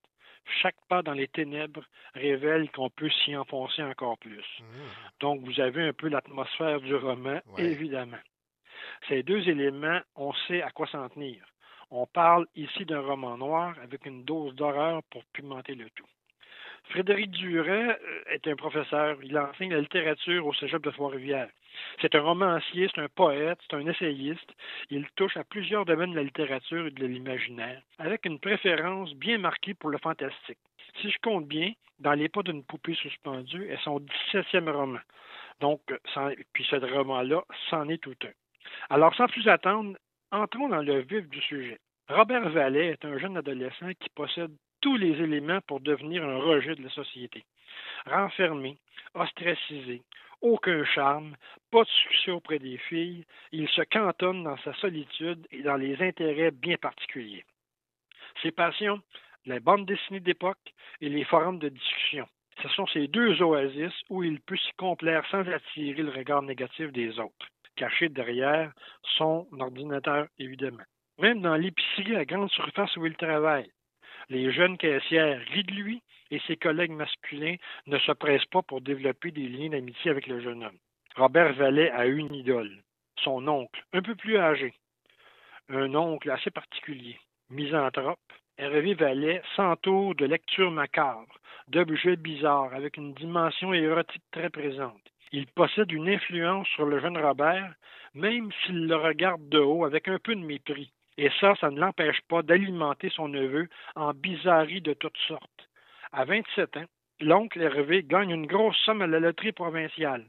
Chaque 0.61 0.77
pas 0.87 1.03
dans 1.03 1.15
les 1.15 1.29
ténèbres 1.29 1.83
révèle 2.15 2.71
qu'on 2.73 2.91
peut 2.91 3.09
s'y 3.09 3.35
enfoncer 3.35 3.83
encore 3.83 4.19
plus. 4.19 4.45
Donc, 5.19 5.41
vous 5.41 5.59
avez 5.59 5.89
un 5.89 5.95
peu 5.95 6.09
l'atmosphère 6.09 6.83
du 6.83 6.95
roman, 6.95 7.41
évidemment. 7.57 8.21
Ces 9.09 9.23
deux 9.23 9.49
éléments, 9.49 10.01
on 10.15 10.35
sait 10.47 10.61
à 10.61 10.69
quoi 10.73 10.87
s'en 10.89 11.09
tenir. 11.09 11.43
On 11.91 12.07
parle 12.07 12.47
ici 12.55 12.85
d'un 12.85 13.01
roman 13.01 13.39
noir 13.39 13.75
avec 13.83 14.05
une 14.05 14.25
dose 14.25 14.55
d'horreur 14.55 15.01
pour 15.11 15.25
pimenter 15.33 15.75
le 15.75 15.89
tout. 15.91 16.07
Frédéric 16.91 17.31
Durand 17.33 17.89
euh, 17.91 17.95
est 18.31 18.47
un 18.47 18.57
professeur. 18.57 19.19
Il 19.23 19.37
enseigne 19.39 19.73
la 19.73 19.81
littérature 19.81 20.47
au 20.47 20.55
cégep 20.55 20.83
de 20.83 20.91
Trois-Rivières. 20.91 21.51
C'est 22.01 22.15
un 22.15 22.23
romancier, 22.23 22.89
c'est 22.95 23.01
un 23.01 23.09
poète, 23.09 23.59
c'est 23.69 23.77
un 23.77 23.87
essayiste. 23.87 24.51
Il 24.91 25.07
touche 25.17 25.37
à 25.37 25.45
plusieurs 25.45 25.85
domaines 25.85 26.13
de 26.13 26.17
la 26.17 26.23
littérature 26.23 26.87
et 26.87 26.91
de 26.91 27.07
l'imaginaire, 27.07 27.83
avec 27.99 28.25
une 28.25 28.39
préférence 28.39 29.13
bien 29.15 29.39
marquée 29.39 29.75
pour 29.75 29.91
le 29.91 29.99
fantastique. 29.99 30.59
Si 31.01 31.11
je 31.11 31.19
compte 31.23 31.47
bien, 31.47 31.73
dans 31.99 32.13
les 32.13 32.29
pas 32.29 32.43
d'une 32.43 32.65
poupée 32.65 32.95
suspendue 32.95 33.69
est 33.69 33.83
son 33.83 34.01
17e 34.01 34.71
roman. 34.71 35.01
Donc, 35.61 35.81
euh, 35.91 36.35
puis 36.53 36.67
ce 36.71 36.77
roman-là, 36.77 37.43
c'en 37.71 37.89
est 37.89 38.03
tout 38.03 38.17
un. 38.25 38.95
Alors, 38.95 39.15
sans 39.15 39.27
plus 39.27 39.49
attendre, 39.49 39.97
entrons 40.31 40.69
dans 40.69 40.83
le 40.83 41.01
vif 41.01 41.29
du 41.29 41.41
sujet. 41.41 41.79
Robert 42.09 42.49
Vallet 42.51 42.89
est 42.89 43.05
un 43.05 43.19
jeune 43.19 43.37
adolescent 43.37 43.91
qui 43.99 44.09
possède 44.11 44.53
tous 44.87 44.97
les 44.97 45.21
éléments 45.21 45.61
pour 45.63 45.81
devenir 45.81 46.23
un 46.23 46.39
rejet 46.39 46.77
de 46.77 46.83
la 46.85 46.91
société. 46.91 47.45
Renfermé, 48.07 48.79
ostracisé, 49.15 50.01
aucun 50.41 50.85
charme, 50.85 51.35
pas 51.73 51.83
de 51.83 51.89
succès 51.89 52.31
auprès 52.31 52.61
des 52.61 52.79
filles, 52.79 53.25
il 53.51 53.69
se 53.71 53.83
cantonne 53.83 54.45
dans 54.45 54.57
sa 54.59 54.73
solitude 54.75 55.45
et 55.51 55.63
dans 55.63 55.75
les 55.75 56.01
intérêts 56.01 56.53
bien 56.53 56.77
particuliers. 56.77 57.45
Ses 58.45 58.53
passions, 58.53 59.03
la 59.45 59.59
bande 59.59 59.87
dessinée 59.87 60.21
d'époque 60.21 60.73
et 61.01 61.09
les 61.09 61.25
forums 61.25 61.59
de 61.59 61.69
discussion. 61.69 62.29
Ce 62.63 62.69
sont 62.69 62.87
ces 62.87 63.09
deux 63.09 63.43
oasis 63.43 63.93
où 64.09 64.23
il 64.23 64.41
peut 64.41 64.57
s'y 64.57 64.73
complaire 64.75 65.27
sans 65.33 65.49
attirer 65.49 66.01
le 66.01 66.13
regard 66.13 66.43
négatif 66.43 66.93
des 66.93 67.19
autres, 67.19 67.49
caché 67.75 68.09
derrière 68.09 68.71
son 69.19 69.49
ordinateur, 69.59 70.29
évidemment. 70.39 70.85
Même 71.19 71.41
dans 71.41 71.57
l'épicerie 71.57 72.15
à 72.15 72.25
grande 72.25 72.51
surface 72.51 72.95
où 72.97 73.05
il 73.05 73.17
travaille, 73.17 73.69
les 74.29 74.53
jeunes 74.53 74.77
caissières 74.77 75.41
rient 75.53 75.65
de 75.65 75.75
lui 75.75 76.03
et 76.31 76.41
ses 76.47 76.57
collègues 76.57 76.93
masculins 76.93 77.57
ne 77.87 77.99
se 77.99 78.13
pressent 78.13 78.47
pas 78.47 78.63
pour 78.63 78.81
développer 78.81 79.31
des 79.31 79.49
liens 79.49 79.71
d'amitié 79.71 80.11
avec 80.11 80.27
le 80.27 80.41
jeune 80.41 80.65
homme. 80.65 80.79
Robert 81.17 81.55
Vallet 81.55 81.91
a 81.91 82.07
une 82.07 82.35
idole, 82.35 82.83
son 83.23 83.47
oncle, 83.49 83.85
un 83.93 84.03
peu 84.03 84.15
plus 84.15 84.37
âgé. 84.37 84.75
Un 85.69 85.95
oncle 85.95 86.31
assez 86.31 86.51
particulier, 86.51 87.19
misanthrope. 87.51 88.19
Hervé 88.59 88.95
Vallet 88.95 89.43
s'entoure 89.55 90.15
de 90.15 90.25
lectures 90.25 90.71
macabres, 90.71 91.39
d'objets 91.69 92.17
bizarres 92.17 92.75
avec 92.75 92.97
une 92.97 93.13
dimension 93.15 93.73
érotique 93.73 94.25
très 94.31 94.51
présente. 94.51 95.03
Il 95.33 95.47
possède 95.47 95.93
une 95.93 96.09
influence 96.09 96.67
sur 96.69 96.87
le 96.87 97.01
jeune 97.01 97.19
Robert, 97.19 97.75
même 98.15 98.51
s'il 98.65 98.87
le 98.87 98.97
regarde 98.97 99.49
de 99.49 99.59
haut 99.59 99.85
avec 99.85 100.09
un 100.09 100.19
peu 100.19 100.35
de 100.35 100.41
mépris. 100.41 100.91
Et 101.19 101.31
ça, 101.41 101.55
ça 101.57 101.71
ne 101.71 101.81
l'empêche 101.81 102.21
pas 102.29 102.43
d'alimenter 102.43 103.11
son 103.11 103.29
neveu 103.29 103.69
en 103.95 104.13
bizarreries 104.13 104.83
de 104.83 104.93
toutes 104.93 105.19
sortes. 105.29 105.69
À 106.13 106.25
27 106.25 106.77
ans, 106.77 106.85
l'oncle 107.21 107.61
Hervé 107.61 108.03
gagne 108.03 108.31
une 108.31 108.47
grosse 108.47 108.77
somme 108.85 109.03
à 109.03 109.07
la 109.07 109.21
loterie 109.21 109.53
provinciale 109.53 110.27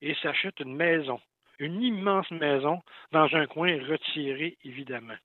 et 0.00 0.14
s'achète 0.14 0.60
une 0.60 0.74
maison, 0.74 1.20
une 1.58 1.82
immense 1.82 2.30
maison, 2.30 2.82
dans 3.12 3.34
un 3.34 3.46
coin 3.46 3.78
retiré, 3.86 4.56
évidemment. 4.64 5.16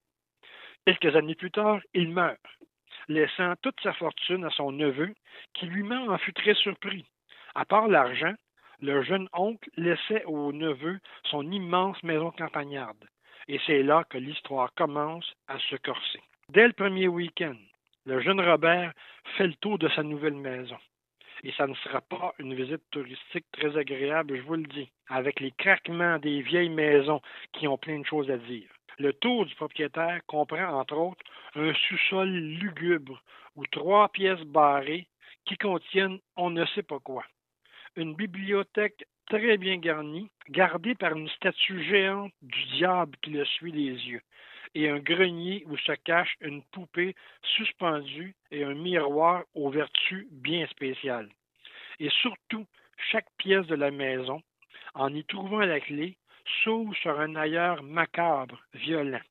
Quelques 0.85 1.15
années 1.15 1.35
plus 1.35 1.51
tard, 1.51 1.79
il 1.93 2.09
meurt, 2.09 2.39
laissant 3.07 3.53
toute 3.61 3.79
sa 3.81 3.93
fortune 3.93 4.43
à 4.43 4.49
son 4.49 4.71
neveu, 4.71 5.13
qui 5.53 5.65
lui-même 5.65 6.09
en 6.09 6.17
fut 6.17 6.33
très 6.33 6.53
surpris. 6.55 7.05
À 7.55 7.65
part 7.65 7.87
l'argent, 7.87 8.33
le 8.81 9.01
jeune 9.03 9.29
oncle 9.33 9.69
laissait 9.77 10.25
au 10.25 10.51
neveu 10.51 10.99
son 11.23 11.49
immense 11.51 12.01
maison 12.03 12.31
campagnarde. 12.31 13.05
Et 13.47 13.59
c'est 13.65 13.84
là 13.84 14.03
que 14.09 14.17
l'histoire 14.17 14.73
commence 14.73 15.31
à 15.47 15.59
se 15.59 15.76
corser. 15.76 16.22
Dès 16.49 16.67
le 16.67 16.73
premier 16.73 17.07
week-end, 17.07 17.57
le 18.05 18.22
jeune 18.22 18.41
Robert 18.41 18.93
fait 19.38 19.47
le 19.47 19.55
tour 19.55 19.77
de 19.77 19.89
sa 19.89 20.03
nouvelle 20.03 20.35
maison. 20.35 20.77
Et 21.43 21.51
ça 21.51 21.67
ne 21.67 21.76
sera 21.76 22.01
pas 22.01 22.34
une 22.39 22.55
visite 22.55 22.84
touristique 22.91 23.45
très 23.51 23.77
agréable, 23.77 24.38
je 24.38 24.41
vous 24.41 24.55
le 24.55 24.63
dis, 24.63 24.89
avec 25.07 25.39
les 25.39 25.51
craquements 25.51 26.17
des 26.17 26.41
vieilles 26.41 26.69
maisons 26.69 27.22
qui 27.53 27.67
ont 27.67 27.77
plein 27.77 27.99
de 27.99 28.05
choses 28.05 28.31
à 28.31 28.38
dire. 28.38 28.69
Le 28.97 29.13
tour 29.13 29.45
du 29.45 29.53
propriétaire 29.55 30.22
comprend 30.26 30.80
entre 30.80 30.95
autres 30.95 31.23
un 31.55 31.73
sous-sol 31.73 32.30
lugubre 32.30 33.22
ou 33.55 33.65
trois 33.67 34.09
pièces 34.09 34.41
barrées 34.41 35.07
qui 35.45 35.57
contiennent 35.57 36.19
on 36.35 36.49
ne 36.49 36.65
sait 36.67 36.84
pas 36.84 36.99
quoi. 36.99 37.23
Une 37.95 38.15
bibliothèque 38.15 39.05
très 39.27 39.57
bien 39.57 39.77
garni, 39.77 40.30
gardé 40.49 40.95
par 40.95 41.15
une 41.15 41.30
statue 41.30 41.84
géante 41.84 42.31
du 42.41 42.64
diable 42.77 43.18
qui 43.22 43.31
le 43.31 43.45
suit 43.45 43.72
les 43.72 44.07
yeux, 44.07 44.22
et 44.73 44.89
un 44.89 44.99
grenier 44.99 45.64
où 45.68 45.77
se 45.77 45.93
cache 45.93 46.35
une 46.41 46.61
poupée 46.64 47.15
suspendue 47.41 48.35
et 48.52 48.64
un 48.64 48.73
miroir 48.73 49.43
aux 49.53 49.69
vertus 49.69 50.27
bien 50.31 50.68
spéciales. 50.68 51.30
Et 51.99 52.10
surtout, 52.10 52.65
chaque 53.11 53.30
pièce 53.38 53.68
de 53.68 53.76
la 53.76 53.91
maison, 53.91 54.41
en 54.93 55.14
y 55.14 55.23
trouvant 55.26 55.60
la 55.60 55.80
clé, 55.80 56.18
s'ouvre 56.64 56.95
sur 56.95 57.19
un 57.19 57.35
ailleurs 57.35 57.84
macabre, 57.84 58.61
violent. 58.73 59.22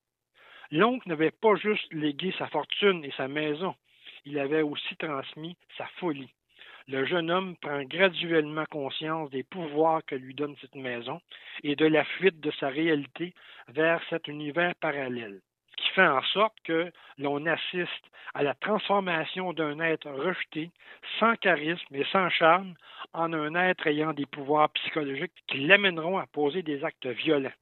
L'oncle 0.71 1.09
n'avait 1.09 1.31
pas 1.31 1.55
juste 1.57 1.93
légué 1.93 2.35
sa 2.39 2.49
fortune 2.49 3.05
et 3.05 3.12
sa 3.12 3.29
maison, 3.29 3.75
il 4.25 4.39
avait 4.39 4.62
aussi 4.62 4.97
transmis 4.97 5.57
sa 5.77 5.87
folie. 5.99 6.33
Le 6.86 7.06
jeune 7.06 7.31
homme 7.31 7.56
prend 7.56 7.82
graduellement 7.85 8.66
conscience 8.66 9.31
des 9.31 9.43
pouvoirs 9.43 10.05
que 10.05 10.16
lui 10.16 10.35
donne 10.35 10.55
cette 10.61 10.74
maison 10.74 11.19
et 11.62 11.77
de 11.77 11.86
la 11.86 12.05
fuite 12.05 12.40
de 12.40 12.51
sa 12.61 12.69
réalité 12.69 13.32
vers 13.69 14.02
cet 14.11 14.28
univers 14.28 14.74
parallèle, 14.74 15.40
qui 15.78 15.89
fait 15.90 16.06
en 16.06 16.23
sorte 16.23 16.55
que 16.62 16.93
l'on 17.16 17.47
assiste 17.47 18.11
à 18.35 18.43
la 18.43 18.52
transformation 18.55 19.55
d'un 19.55 19.81
être 19.81 20.11
rejeté, 20.11 20.70
sans 21.19 21.36
charisme 21.36 21.94
et 21.94 22.05
sans 22.12 22.28
charme, 22.28 22.74
en 23.15 23.32
un 23.32 23.55
être 23.55 23.86
ayant 23.86 24.12
des 24.12 24.27
pouvoirs 24.27 24.69
psychologiques 24.70 25.32
qui 25.47 25.61
l'amèneront 25.61 26.19
à 26.19 26.27
poser 26.27 26.62
des 26.62 26.85
actes 26.85 27.06
violents. 27.06 27.52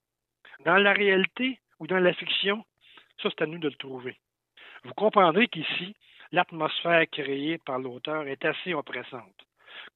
Dans 0.65 0.78
la 0.78 0.93
réalité 0.93 1.61
ou 1.78 1.86
dans 1.86 2.01
la 2.01 2.12
fiction, 2.12 2.65
ça 3.23 3.28
c'est 3.31 3.43
à 3.43 3.47
nous 3.47 3.59
de 3.59 3.69
le 3.69 3.77
trouver. 3.77 4.16
Vous 4.82 4.94
comprendrez 4.94 5.47
qu'ici, 5.47 5.94
l'atmosphère 6.33 7.09
créée 7.11 7.59
par 7.59 7.79
l'auteur 7.79 8.27
est 8.27 8.45
assez 8.45 8.75
oppressante, 8.75 9.47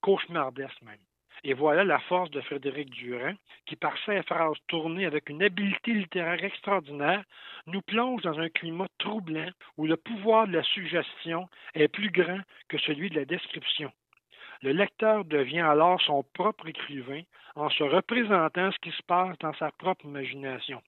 cauchemardesque 0.01 0.83
même. 0.83 1.01
Et 1.45 1.55
voilà 1.55 1.85
la 1.85 1.99
force 2.01 2.31
de 2.31 2.41
Frédéric 2.41 2.91
Durand, 2.91 3.35
qui 3.67 3.77
par 3.77 3.97
ses 4.05 4.23
phrases 4.23 4.57
tournées 4.69 5.07
avec 5.07 5.29
une 5.29 5.43
habileté 5.43 5.93
littéraire 5.93 6.43
extraordinaire, 6.43 7.25
nous 7.67 7.83
plonge 7.83 8.23
dans 8.23 8.39
un 8.39 8.49
climat 8.49 8.89
troublant 8.99 9.51
où 9.77 9.87
le 9.87 9.97
pouvoir 9.97 10.47
de 10.47 10.53
la 10.53 10.63
suggestion 10.63 11.49
est 11.75 11.89
plus 11.89 12.11
grand 12.11 12.41
que 12.69 12.79
celui 12.79 13.11
de 13.11 13.17
la 13.17 13.25
description. 13.25 13.93
Le 14.63 14.73
lecteur 14.73 15.25
devient 15.25 15.61
alors 15.61 16.01
son 16.01 16.23
propre 16.35 16.67
écrivain 16.69 17.23
en 17.55 17.69
se 17.71 17.83
représentant 17.83 18.73
ce 18.73 18.79
qui 18.79 18.91
se 18.91 19.03
passe 19.03 19.37
dans 19.39 19.55
sa 19.55 19.71
propre 19.73 20.05
imagination. 20.07 20.83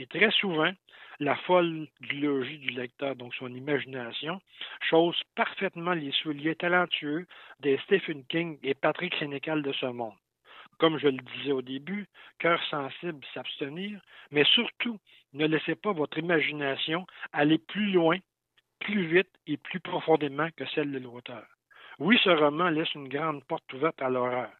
Et 0.00 0.06
très 0.06 0.30
souvent, 0.30 0.70
la 1.18 1.34
folle 1.34 1.88
du 2.00 2.20
logis 2.20 2.58
du 2.58 2.68
lecteur, 2.68 3.16
donc 3.16 3.34
son 3.34 3.52
imagination, 3.52 4.40
chose 4.88 5.20
parfaitement 5.34 5.92
les 5.92 6.12
souliers 6.12 6.54
talentueux 6.54 7.26
des 7.58 7.78
Stephen 7.78 8.24
King 8.26 8.60
et 8.62 8.74
Patrick 8.74 9.12
Sénécal 9.16 9.60
de 9.60 9.72
ce 9.72 9.86
monde. 9.86 10.14
Comme 10.78 10.98
je 10.98 11.08
le 11.08 11.18
disais 11.18 11.50
au 11.50 11.62
début, 11.62 12.06
cœur 12.38 12.62
sensible, 12.70 13.26
s'abstenir, 13.34 14.00
mais 14.30 14.44
surtout, 14.44 15.00
ne 15.32 15.48
laissez 15.48 15.74
pas 15.74 15.90
votre 15.90 16.16
imagination 16.16 17.04
aller 17.32 17.58
plus 17.58 17.90
loin, 17.90 18.18
plus 18.78 19.04
vite 19.04 19.34
et 19.48 19.56
plus 19.56 19.80
profondément 19.80 20.48
que 20.56 20.64
celle 20.66 20.92
de 20.92 21.00
l'auteur. 21.00 21.44
Oui, 22.00 22.16
ce 22.22 22.30
roman 22.30 22.68
laisse 22.68 22.94
une 22.94 23.08
grande 23.08 23.42
porte 23.44 23.72
ouverte 23.72 24.00
à 24.00 24.08
l'horreur, 24.08 24.50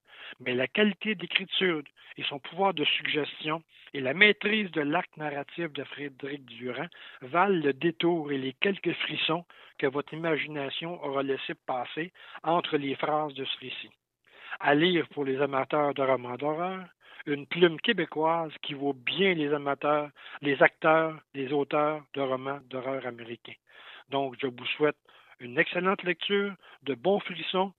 mais 0.41 0.55
la 0.55 0.67
qualité 0.67 1.15
d'écriture 1.15 1.83
et 2.17 2.25
son 2.25 2.41
pouvoir 2.41 2.75
de 2.75 2.85
suggestion 2.85 3.63
et 3.95 4.01
la 4.01 4.13
maîtrise 4.13 4.73
de 4.73 4.81
l'acte 4.81 5.17
narratif 5.17 5.73
de 5.73 5.85
Frédéric 5.85 6.45
Durand 6.47 6.89
valent 7.23 7.63
le 7.63 7.73
détour 7.73 8.33
et 8.33 8.39
les 8.39 8.55
quelques 8.55 8.93
frissons 8.93 9.45
que 9.79 9.87
votre 9.87 10.13
imagination 10.15 11.01
aura 11.05 11.23
laissé 11.23 11.55
passer 11.55 12.13
entre 12.43 12.77
les 12.77 12.97
phrases 12.97 13.35
de 13.35 13.45
ce 13.45 13.59
récit. 13.61 13.91
À 14.59 14.75
lire 14.75 15.07
pour 15.11 15.25
les 15.25 15.41
amateurs 15.41 15.95
de 15.95 16.03
romans 16.03 16.37
d'horreur, 16.37 16.87
une 17.27 17.47
plume 17.47 17.81
québécoise 17.81 18.53
qui 18.63 18.75
vaut 18.75 18.95
bien 18.95 19.35
les 19.35 19.55
amateurs, 19.55 20.11
les 20.43 20.61
acteurs, 20.61 21.15
les 21.35 21.53
auteurs 21.53 22.03
de 22.15 22.21
romans 22.21 22.59
d'horreur 22.69 23.07
américains. 23.07 23.61
Donc, 24.09 24.35
je 24.41 24.49
vous 24.49 24.67
souhaite 24.77 24.97
une 25.41 25.59
excellente 25.59 26.03
lecture, 26.03 26.55
de 26.83 26.95
bons 26.95 27.21
frissons 27.21 27.73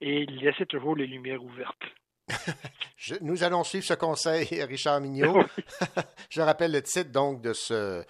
et 0.00 0.26
laissez 0.26 0.66
toujours 0.66 0.96
les 0.96 1.06
lumières 1.06 1.42
ouvertes. 1.42 1.82
Je- 2.96 3.14
nous 3.20 3.44
allons 3.44 3.64
suivre 3.64 3.84
ce 3.84 3.94
conseil, 3.94 4.62
Richard 4.64 5.00
Mignot. 5.00 5.44
Je 6.30 6.40
rappelle 6.40 6.72
le 6.72 6.82
titre 6.82 7.10
donc 7.12 7.40
de 7.42 7.52
ce, 7.52 8.04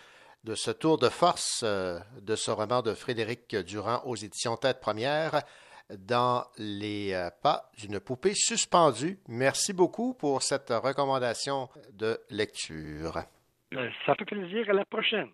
de 0.45 0.55
ce 0.55 0.71
tour 0.71 0.99
de 0.99 1.09
force 1.09 1.63
euh, 1.65 1.99
de 2.23 2.35
ce 2.37 2.51
roman 2.51 2.83
de 2.83 2.95
Frédéric 2.95 3.55
Durand 3.57 4.03
aux 4.05 4.17
éditions 4.17 4.57
Tête 4.57 4.81
Première, 4.81 5.43
dans 5.99 6.45
les 6.59 7.13
euh, 7.13 7.31
pas 7.43 7.71
d'une 7.79 8.01
poupée 8.01 8.35
suspendue. 8.35 9.21
Merci 9.29 9.73
beaucoup 9.73 10.15
pour 10.15 10.43
cette 10.43 10.71
recommandation 10.71 11.69
de 11.93 12.19
lecture. 12.31 13.19
Euh, 13.75 13.89
Ça 14.07 14.15
fait 14.15 14.25
plaisir. 14.25 14.69
À 14.71 14.73
la 14.73 14.85
prochaine. 14.85 15.29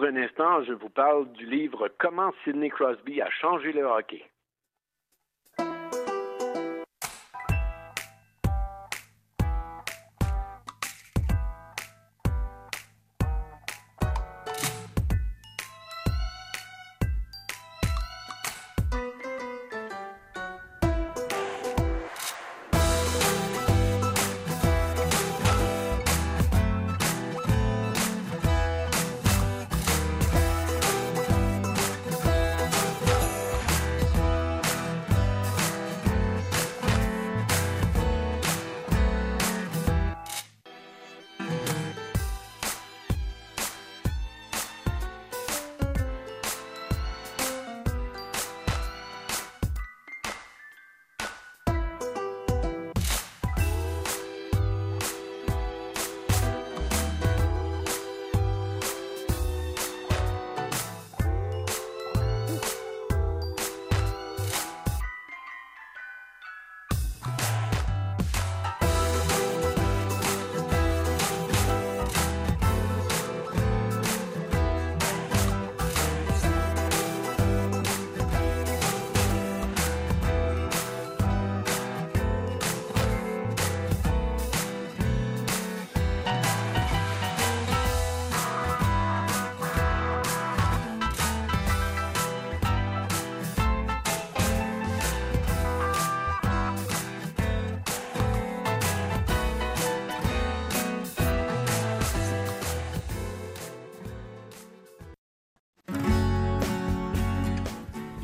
Dans 0.00 0.06
un 0.06 0.16
instant, 0.16 0.62
je 0.64 0.72
vous 0.72 0.88
parle 0.88 1.30
du 1.32 1.44
livre 1.44 1.90
Comment 1.98 2.32
Sidney 2.42 2.70
Crosby 2.70 3.20
a 3.20 3.28
changé 3.28 3.70
le 3.70 3.84
hockey. 3.84 4.29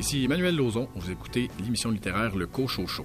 Ici 0.07 0.23
Emmanuel 0.23 0.55
Lauzon, 0.55 0.87
vous 0.95 1.11
écoutez 1.11 1.49
l'émission 1.61 1.91
littéraire 1.91 2.37
Le 2.37 2.47
Cochot 2.47 2.87
Show. 2.87 3.03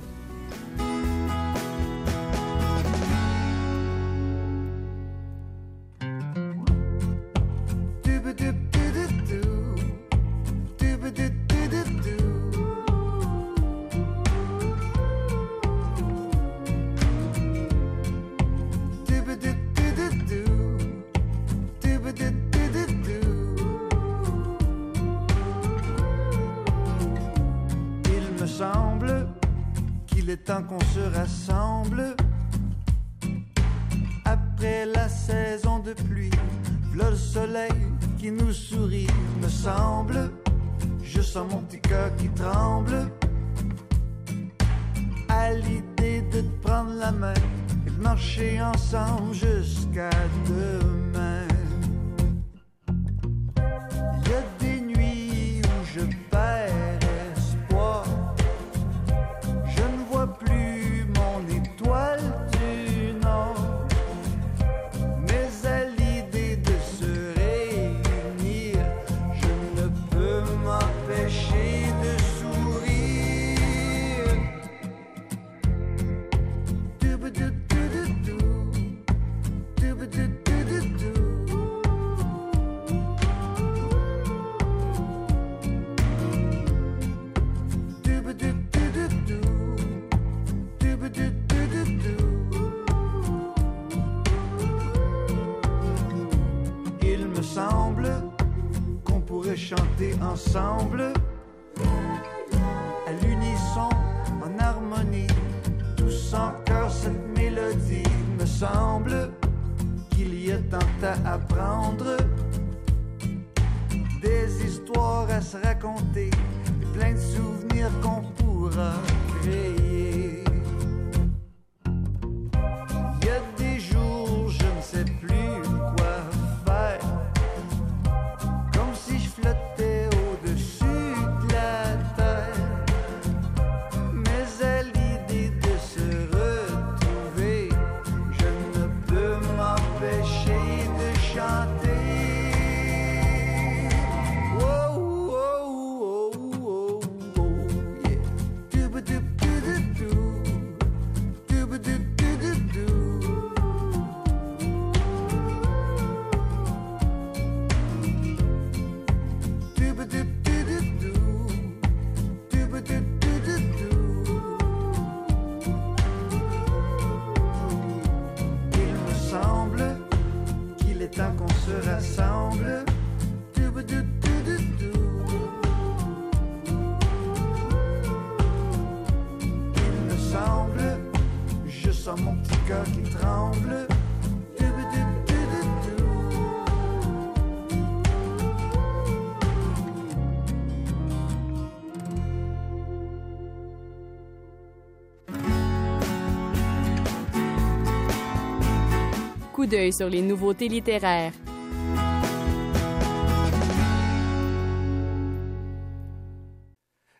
D'œil 199.72 199.92
sur 199.92 200.08
les 200.10 200.20
nouveautés 200.20 200.68
littéraires. 200.68 201.32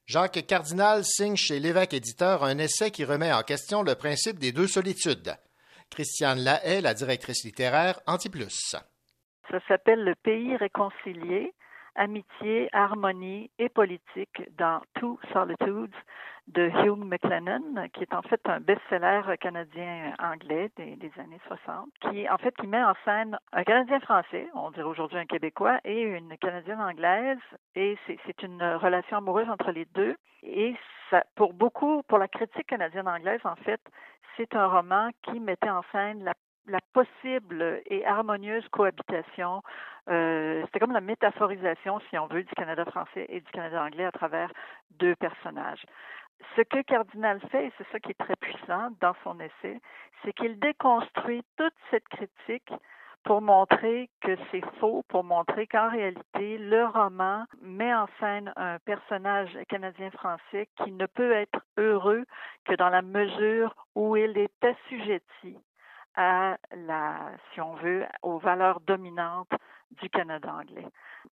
Jacques 0.04 0.46
Cardinal 0.46 1.02
signe 1.02 1.36
chez 1.36 1.58
l'évêque 1.58 1.94
éditeur 1.94 2.44
un 2.44 2.58
essai 2.58 2.90
qui 2.90 3.06
remet 3.06 3.32
en 3.32 3.42
question 3.42 3.82
le 3.82 3.94
principe 3.94 4.38
des 4.38 4.52
deux 4.52 4.66
solitudes. 4.66 5.34
Christiane 5.90 6.40
Lahaye, 6.40 6.82
la 6.82 6.92
directrice 6.92 7.42
littéraire, 7.44 7.98
Antiplus. 8.06 8.76
Ça 9.50 9.58
s'appelle 9.66 10.04
Le 10.04 10.14
pays 10.14 10.54
réconcilié, 10.56 11.54
amitié, 11.94 12.68
harmonie 12.72 13.50
et 13.58 13.68
politique 13.68 14.42
dans 14.56 14.80
Two 14.94 15.18
Solitudes 15.32 15.94
de 16.48 16.68
Hugh 16.68 16.98
McLennan, 16.98 17.88
qui 17.92 18.02
est 18.02 18.14
en 18.14 18.22
fait 18.22 18.40
un 18.46 18.60
best-seller 18.60 19.22
canadien-anglais 19.40 20.70
des, 20.76 20.96
des, 20.96 21.12
années 21.18 21.40
60, 21.46 21.88
qui 22.00 22.28
en 22.28 22.36
fait 22.38 22.54
qui 22.56 22.66
met 22.66 22.82
en 22.82 22.94
scène 23.04 23.38
un 23.52 23.62
Canadien-français, 23.62 24.48
on 24.54 24.70
dirait 24.70 24.82
aujourd'hui 24.82 25.18
un 25.18 25.26
Québécois, 25.26 25.78
et 25.84 26.02
une 26.02 26.36
Canadienne-anglaise, 26.38 27.38
et 27.76 27.96
c'est 28.06 28.42
une 28.42 28.62
relation 28.62 29.18
amoureuse 29.18 29.48
entre 29.48 29.70
les 29.70 29.84
deux. 29.94 30.16
Et 30.42 30.74
pour 31.36 31.52
beaucoup, 31.52 32.02
pour 32.08 32.18
la 32.18 32.28
critique 32.28 32.66
canadienne-anglaise, 32.66 33.40
en 33.44 33.56
fait, 33.56 33.80
c'est 34.36 34.54
un 34.56 34.66
roman 34.66 35.10
qui 35.22 35.38
mettait 35.38 35.70
en 35.70 35.82
scène 35.92 36.24
la 36.24 36.34
la 36.66 36.80
possible 36.92 37.82
et 37.86 38.04
harmonieuse 38.04 38.66
cohabitation. 38.68 39.62
Euh, 40.08 40.62
C'était 40.66 40.78
comme 40.78 40.92
la 40.92 41.00
métaphorisation, 41.00 42.00
si 42.08 42.18
on 42.18 42.26
veut, 42.26 42.42
du 42.42 42.54
Canada 42.54 42.84
français 42.84 43.26
et 43.28 43.40
du 43.40 43.50
Canada 43.52 43.82
anglais 43.84 44.04
à 44.04 44.12
travers 44.12 44.50
deux 44.90 45.16
personnages. 45.16 45.84
Ce 46.56 46.62
que 46.62 46.82
Cardinal 46.82 47.40
fait, 47.50 47.66
et 47.66 47.72
c'est 47.78 47.86
ça 47.92 48.00
qui 48.00 48.10
est 48.10 48.18
très 48.18 48.36
puissant 48.36 48.90
dans 49.00 49.14
son 49.22 49.38
essai, 49.38 49.80
c'est 50.22 50.32
qu'il 50.32 50.58
déconstruit 50.58 51.42
toute 51.56 51.74
cette 51.90 52.08
critique 52.08 52.72
pour 53.24 53.40
montrer 53.40 54.10
que 54.20 54.36
c'est 54.50 54.64
faux, 54.80 55.04
pour 55.08 55.22
montrer 55.22 55.68
qu'en 55.68 55.88
réalité, 55.90 56.58
le 56.58 56.84
roman 56.86 57.44
met 57.60 57.94
en 57.94 58.08
scène 58.18 58.52
un 58.56 58.78
personnage 58.80 59.56
canadien-français 59.68 60.68
qui 60.82 60.90
ne 60.90 61.06
peut 61.06 61.32
être 61.32 61.60
heureux 61.76 62.24
que 62.64 62.74
dans 62.74 62.88
la 62.88 63.02
mesure 63.02 63.74
où 63.94 64.16
il 64.16 64.36
est 64.36 64.64
assujetti 64.64 65.56
à 66.16 66.56
la, 66.74 67.32
si 67.52 67.60
on 67.60 67.74
veut, 67.74 68.04
aux 68.22 68.38
valeurs 68.38 68.80
dominantes 68.80 69.52
du 70.00 70.08
Canada 70.10 70.52
anglais. 70.52 70.86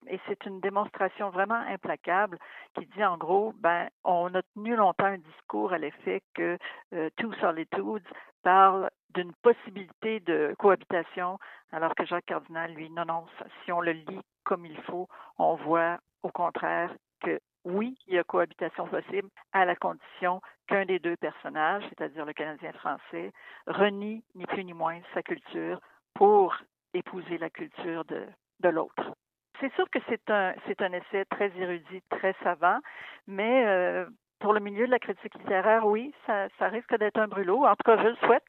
Et 0.07 0.21
c'est 0.27 0.45
une 0.47 0.61
démonstration 0.61 1.31
vraiment 1.31 1.63
implacable 1.69 2.39
qui 2.75 2.87
dit 2.87 3.05
en 3.05 3.17
gros, 3.17 3.53
ben, 3.59 3.89
on 4.05 4.35
a 4.35 4.43
tenu 4.55 4.77
longtemps 4.77 5.07
un 5.07 5.19
discours 5.19 5.73
à 5.73 5.79
l'effet 5.79 6.23
que 6.35 6.59
euh, 6.95 7.11
Two 7.17 7.33
Solitudes 7.35 8.07
parle 8.43 8.91
d'une 9.15 9.33
possibilité 9.43 10.21
de 10.21 10.55
cohabitation, 10.59 11.39
alors 11.73 11.95
que 11.95 12.07
Jacques 12.07 12.27
Cardinal, 12.27 12.73
lui, 12.73 12.91
non, 12.91 13.05
non, 13.05 13.27
si 13.65 13.73
on 13.73 13.81
le 13.81 13.93
lit 13.93 14.21
comme 14.45 14.65
il 14.65 14.81
faut, 14.83 15.09
on 15.39 15.57
voit 15.57 15.99
au 16.23 16.31
contraire 16.31 16.93
que 17.21 17.41
oui, 17.65 17.97
il 18.07 18.15
y 18.15 18.19
a 18.19 18.25
cohabitation 18.25 18.87
possible 18.87 19.29
à 19.53 19.65
la 19.65 19.77
condition 19.77 20.41
qu'un 20.67 20.85
des 20.87 20.99
deux 20.99 21.17
personnages, 21.17 21.85
c'est-à-dire 21.89 22.25
le 22.25 22.33
Canadien 22.33 22.73
français, 22.73 23.33
renie 23.67 24.23
ni 24.35 24.47
plus 24.47 24.65
ni 24.65 24.73
moins 24.73 25.01
sa 25.15 25.23
culture 25.23 25.81
pour 26.15 26.57
épouser 26.95 27.39
la 27.39 27.51
culture 27.51 28.05
de, 28.05 28.27
de 28.61 28.69
l'autre. 28.69 29.15
C'est 29.61 29.73
sûr 29.75 29.89
que 29.91 29.99
c'est 30.09 30.31
un, 30.31 30.55
c'est 30.67 30.81
un 30.81 30.93
essai 30.93 31.25
très 31.31 31.53
érudit, 31.57 32.03
très 32.09 32.35
savant, 32.43 32.79
mais 33.27 33.67
euh, 33.67 34.07
pour 34.39 34.55
le 34.55 34.61
milieu 34.61 34.87
de 34.87 34.91
la 34.91 34.99
critique 34.99 35.35
littéraire, 35.35 35.87
oui, 35.87 36.15
ça, 36.27 36.49
ça 36.59 36.69
risque 36.69 36.97
d'être 36.99 37.19
un 37.19 37.29
brûlot. 37.29 37.67
En 37.67 37.77
tout 37.77 37.85
cas, 37.85 37.99
je 38.03 38.09
le 38.09 38.17
souhaite. 38.17 38.47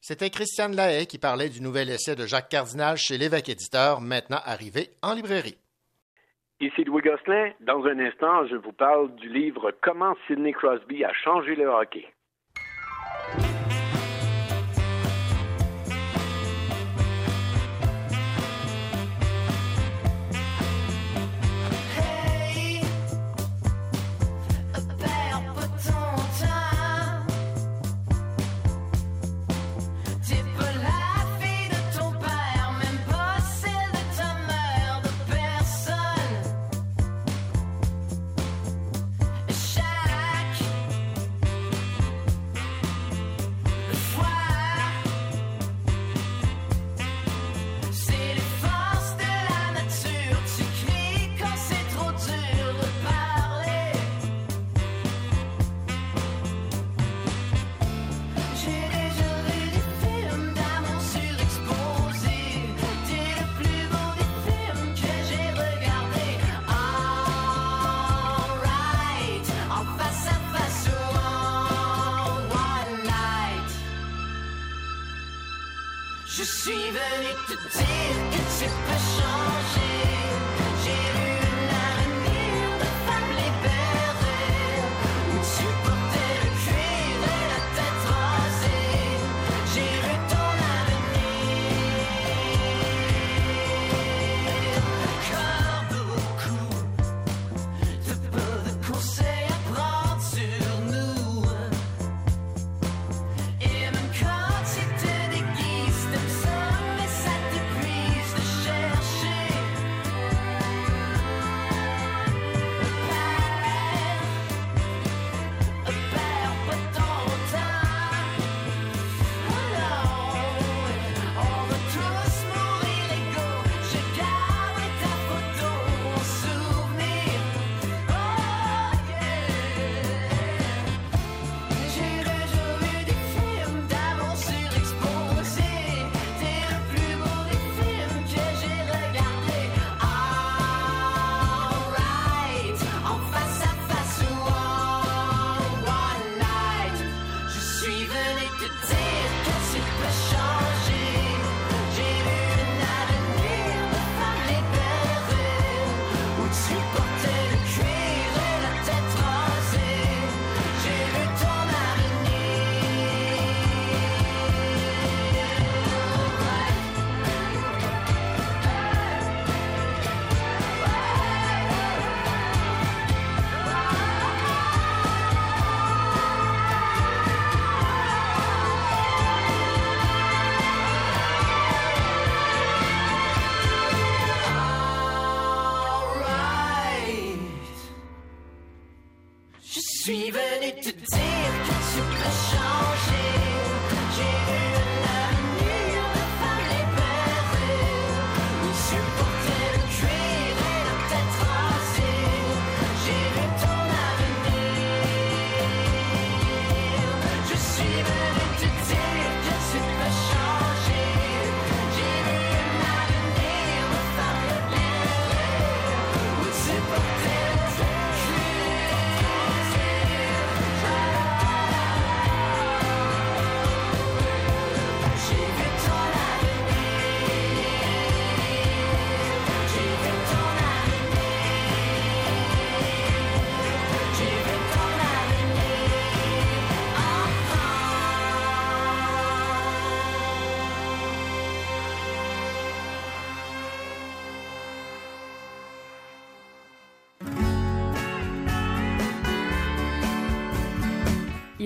C'était 0.00 0.30
Christiane 0.30 0.76
Lahaye 0.76 1.06
qui 1.06 1.18
parlait 1.18 1.48
du 1.48 1.62
nouvel 1.62 1.88
essai 1.88 2.16
de 2.16 2.26
Jacques 2.26 2.48
Cardinal 2.48 2.96
chez 2.96 3.16
l'évêque 3.16 3.48
éditeur, 3.48 4.00
maintenant 4.00 4.40
arrivé 4.44 4.90
en 5.00 5.14
librairie. 5.14 5.61
Ici 6.62 6.84
Louis 6.84 7.02
Gosselin. 7.02 7.50
Dans 7.58 7.84
un 7.86 7.98
instant, 7.98 8.46
je 8.46 8.54
vous 8.54 8.70
parle 8.70 9.12
du 9.16 9.28
livre 9.28 9.72
Comment 9.82 10.14
Sidney 10.28 10.52
Crosby 10.52 11.04
a 11.04 11.12
changé 11.12 11.56
le 11.56 11.66
hockey. 11.66 12.06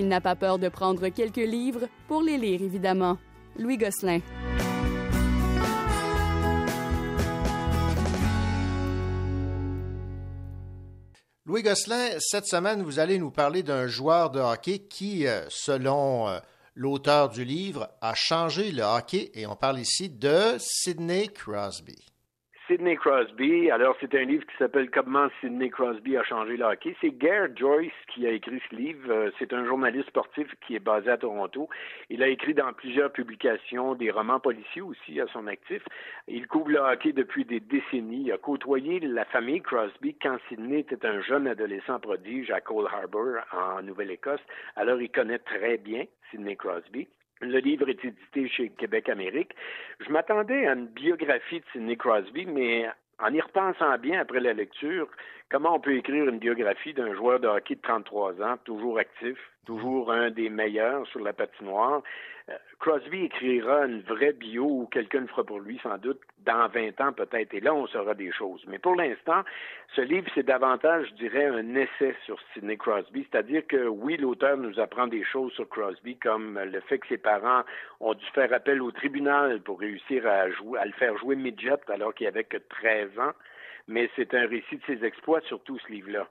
N'a 0.07 0.21
pas 0.21 0.37
peur 0.37 0.57
de 0.57 0.69
prendre 0.69 1.09
quelques 1.09 1.35
livres 1.35 1.89
pour 2.07 2.21
les 2.21 2.37
lire, 2.37 2.61
évidemment. 2.61 3.17
Louis 3.59 3.75
Gosselin. 3.75 4.21
Louis 11.45 11.61
Gosselin, 11.61 12.11
cette 12.19 12.45
semaine, 12.45 12.83
vous 12.83 12.99
allez 12.99 13.19
nous 13.19 13.31
parler 13.31 13.63
d'un 13.63 13.87
joueur 13.87 14.29
de 14.29 14.39
hockey 14.39 14.79
qui, 14.79 15.27
euh, 15.27 15.41
selon 15.49 16.29
euh, 16.29 16.39
l'auteur 16.73 17.27
du 17.27 17.43
livre, 17.43 17.89
a 17.99 18.13
changé 18.15 18.71
le 18.71 18.83
hockey 18.83 19.29
et 19.33 19.45
on 19.45 19.57
parle 19.57 19.79
ici 19.79 20.09
de 20.09 20.55
Sidney 20.57 21.27
Crosby. 21.27 21.97
Sidney 22.67 22.97
Crosby. 22.97 23.71
Alors, 23.71 23.95
c'est 24.01 24.13
un 24.13 24.25
livre 24.25 24.45
qui 24.45 24.57
s'appelle 24.57 24.89
Comment 24.91 25.29
Sidney 25.39 25.69
Crosby 25.69 26.17
a 26.17 26.23
changé 26.23 26.57
le 26.57 26.65
hockey. 26.65 26.97
C'est 26.99 27.11
Gare 27.17 27.47
Joyce 27.55 27.93
qui 28.13 28.27
a 28.27 28.31
écrit 28.31 28.61
ce 28.69 28.75
livre. 28.75 29.09
Euh, 29.09 29.31
C'est 29.39 29.53
un 29.53 29.65
journaliste 29.65 30.09
sportif 30.09 30.53
qui 30.65 30.75
est 30.75 30.79
basé 30.79 31.09
à 31.09 31.17
Toronto. 31.17 31.69
Il 32.09 32.21
a 32.21 32.27
écrit 32.27 32.53
dans 32.53 32.73
plusieurs 32.73 33.13
publications 33.13 33.95
des 33.95 34.11
romans 34.11 34.41
policiers 34.41 34.81
aussi 34.81 35.21
à 35.21 35.27
son 35.27 35.47
actif. 35.47 35.81
Il 36.27 36.45
couvre 36.47 36.71
le 36.71 36.79
hockey 36.79 37.13
depuis 37.13 37.45
des 37.45 37.61
décennies. 37.61 38.23
Il 38.25 38.31
a 38.33 38.37
côtoyé 38.37 38.99
la 38.99 39.23
famille 39.23 39.61
Crosby 39.61 40.17
quand 40.21 40.37
Sidney 40.49 40.81
était 40.81 41.05
un 41.05 41.21
jeune 41.21 41.47
adolescent 41.47 42.01
prodige 42.01 42.51
à 42.51 42.59
Cole 42.59 42.87
Harbour 42.93 43.35
en 43.53 43.81
Nouvelle-Écosse. 43.81 44.41
Alors, 44.75 45.01
il 45.01 45.09
connaît 45.09 45.39
très 45.39 45.77
bien 45.77 46.03
Sidney 46.31 46.57
Crosby. 46.57 47.07
Le 47.41 47.59
livre 47.59 47.87
est 47.89 48.03
édité 48.03 48.49
chez 48.49 48.69
Québec 48.69 49.09
Amérique. 49.09 49.53
Je 49.99 50.11
m'attendais 50.11 50.65
à 50.65 50.73
une 50.73 50.87
biographie 50.87 51.59
de 51.59 51.65
Sidney 51.71 51.95
Crosby, 51.95 52.45
mais 52.47 52.87
en 53.19 53.33
y 53.33 53.39
repensant 53.39 53.97
bien 53.99 54.21
après 54.21 54.39
la 54.39 54.53
lecture, 54.53 55.07
comment 55.49 55.75
on 55.75 55.79
peut 55.79 55.95
écrire 55.95 56.27
une 56.27 56.39
biographie 56.39 56.93
d'un 56.93 57.13
joueur 57.13 57.39
de 57.39 57.47
hockey 57.47 57.75
de 57.75 57.81
33 57.81 58.41
ans, 58.41 58.57
toujours 58.63 58.97
actif, 58.97 59.37
toujours 59.65 60.11
un 60.11 60.31
des 60.31 60.49
meilleurs 60.49 61.05
sur 61.07 61.19
la 61.19 61.33
patinoire? 61.33 62.01
Euh, 62.49 62.53
Crosby 62.79 63.25
écrira 63.25 63.85
une 63.85 64.01
vraie 64.01 64.31
bio 64.31 64.63
ou 64.63 64.87
quelqu'un 64.87 65.21
le 65.21 65.27
fera 65.27 65.43
pour 65.43 65.59
lui 65.59 65.79
sans 65.83 65.97
doute 65.97 66.21
dans 66.45 66.69
20 66.69 67.01
ans 67.01 67.11
peut-être, 67.11 67.53
et 67.53 67.59
là 67.59 67.73
on 67.73 67.87
saura 67.87 68.13
des 68.13 68.31
choses. 68.31 68.63
Mais 68.67 68.79
pour 68.79 68.95
l'instant, 68.95 69.43
ce 69.95 70.01
livre, 70.01 70.29
c'est 70.33 70.45
davantage, 70.45 71.07
je 71.09 71.13
dirais, 71.15 71.45
un 71.47 71.75
essai 71.75 72.15
sur 72.25 72.39
Sidney 72.53 72.77
Crosby, 72.77 73.27
c'est-à-dire 73.29 73.67
que 73.67 73.87
oui, 73.87 74.15
l'auteur 74.15 74.55
nous 74.55 74.79
apprend 74.79 75.07
des 75.07 75.25
choses 75.25 75.51
sur 75.53 75.67
Crosby, 75.67 76.15
comme 76.17 76.57
le 76.57 76.79
fait 76.81 76.99
que 76.99 77.07
ses 77.07 77.17
parents 77.17 77.63
ont 77.99 78.13
dû 78.13 78.25
faire 78.27 78.53
appel 78.53 78.81
au 78.81 78.91
tribunal 78.91 79.61
pour 79.61 79.79
réussir 79.79 80.25
à, 80.25 80.47
le 80.47 80.91
faire 80.97 81.17
jouer 81.17 81.35
midget 81.35 81.81
alors 81.89 82.13
qu'il 82.13 82.27
avait 82.27 82.45
que 82.45 82.57
13 82.57 83.19
ans. 83.19 83.33
Mais 83.89 84.09
c'est 84.15 84.33
un 84.33 84.47
récit 84.47 84.77
de 84.77 84.83
ses 84.85 85.05
exploits, 85.05 85.41
surtout 85.41 85.79
ce 85.79 85.91
livre-là. 85.91 86.27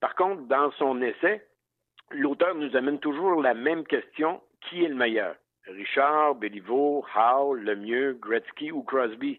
Par 0.00 0.14
contre, 0.14 0.42
dans 0.42 0.70
son 0.72 1.02
essai, 1.02 1.44
l'auteur 2.10 2.54
nous 2.54 2.74
amène 2.76 2.98
toujours 2.98 3.42
la 3.42 3.54
même 3.54 3.84
question 3.84 4.40
qui 4.60 4.84
est 4.84 4.88
le 4.88 4.94
meilleur? 4.94 5.34
Richard, 5.66 6.36
Béliveau, 6.36 7.04
Howe, 7.14 7.54
Lemieux, 7.54 8.18
Gretzky 8.20 8.72
ou 8.72 8.82
Crosby. 8.82 9.38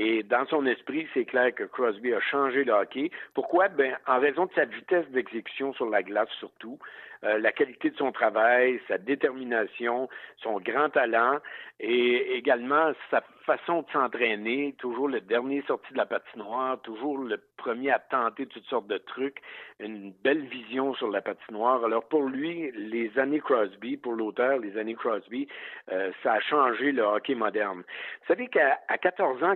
Et 0.00 0.22
dans 0.22 0.46
son 0.46 0.64
esprit, 0.64 1.08
c'est 1.12 1.24
clair 1.24 1.52
que 1.52 1.64
Crosby 1.64 2.14
a 2.14 2.20
changé 2.20 2.62
le 2.62 2.72
hockey. 2.72 3.10
Pourquoi? 3.34 3.66
Ben, 3.66 3.96
en 4.06 4.20
raison 4.20 4.46
de 4.46 4.52
sa 4.54 4.64
vitesse 4.64 5.08
d'exécution 5.10 5.72
sur 5.74 5.90
la 5.90 6.04
glace 6.04 6.28
surtout, 6.38 6.78
euh, 7.24 7.38
la 7.38 7.50
qualité 7.50 7.90
de 7.90 7.96
son 7.96 8.12
travail, 8.12 8.80
sa 8.86 8.96
détermination, 8.96 10.08
son 10.36 10.60
grand 10.60 10.88
talent 10.90 11.38
et 11.80 12.36
également 12.36 12.92
sa 13.10 13.22
façon 13.44 13.82
de 13.82 13.90
s'entraîner, 13.92 14.74
toujours 14.78 15.08
le 15.08 15.20
dernier 15.20 15.62
sorti 15.66 15.92
de 15.92 15.98
la 15.98 16.06
patinoire, 16.06 16.80
toujours 16.82 17.18
le 17.18 17.40
premier 17.56 17.90
à 17.90 17.98
tenter 17.98 18.46
toutes 18.46 18.66
sortes 18.66 18.86
de 18.86 18.98
trucs, 18.98 19.40
une 19.80 20.12
belle 20.22 20.44
vision 20.46 20.94
sur 20.94 21.10
la 21.10 21.22
patinoire. 21.22 21.84
Alors 21.84 22.04
pour 22.04 22.22
lui, 22.22 22.70
les 22.72 23.18
années 23.18 23.40
Crosby, 23.40 23.96
pour 23.96 24.12
l'auteur, 24.12 24.58
les 24.58 24.76
années 24.76 24.94
Crosby, 24.94 25.48
euh, 25.90 26.12
ça 26.22 26.34
a 26.34 26.40
changé 26.40 26.92
le 26.92 27.02
hockey 27.02 27.34
moderne. 27.34 27.78
Vous 27.78 28.26
savez 28.28 28.46
qu'à 28.48 28.78
à 28.86 28.98
14 28.98 29.42
ans, 29.42 29.54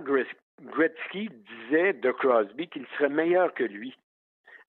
Gretzky 0.61 1.29
disait 1.29 1.93
de 1.93 2.11
Crosby 2.11 2.67
qu'il 2.67 2.85
serait 2.97 3.09
meilleur 3.09 3.53
que 3.53 3.63
lui. 3.63 3.97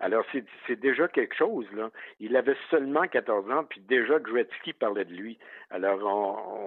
Alors, 0.00 0.24
c'est 0.66 0.80
déjà 0.80 1.06
quelque 1.08 1.36
chose, 1.36 1.66
là. 1.72 1.90
Il 2.18 2.36
avait 2.36 2.56
seulement 2.68 3.06
14 3.06 3.50
ans, 3.50 3.64
puis 3.64 3.80
déjà 3.80 4.18
Gretzky 4.18 4.72
parlait 4.72 5.04
de 5.04 5.14
lui. 5.14 5.38
Alors, 5.70 6.00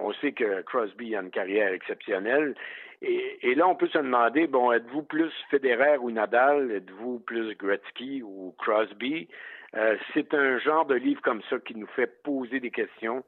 on, 0.02 0.12
sait 0.14 0.32
que 0.32 0.62
Crosby 0.62 1.14
a 1.14 1.20
une 1.20 1.30
carrière 1.30 1.72
exceptionnelle. 1.72 2.54
Et, 3.02 3.38
et 3.42 3.54
là, 3.54 3.68
on 3.68 3.76
peut 3.76 3.88
se 3.88 3.98
demander, 3.98 4.46
bon, 4.46 4.72
êtes-vous 4.72 5.02
plus 5.02 5.30
Federer 5.50 5.98
ou 5.98 6.10
Nadal? 6.10 6.72
Êtes-vous 6.72 7.20
plus 7.20 7.54
Gretzky 7.54 8.22
ou 8.22 8.54
Crosby? 8.58 9.28
Euh, 9.76 9.96
c'est 10.14 10.32
un 10.32 10.58
genre 10.58 10.86
de 10.86 10.94
livre 10.94 11.20
comme 11.20 11.42
ça 11.50 11.58
qui 11.58 11.74
nous 11.74 11.86
fait 11.88 12.22
poser 12.22 12.60
des 12.60 12.70
questions 12.70 13.22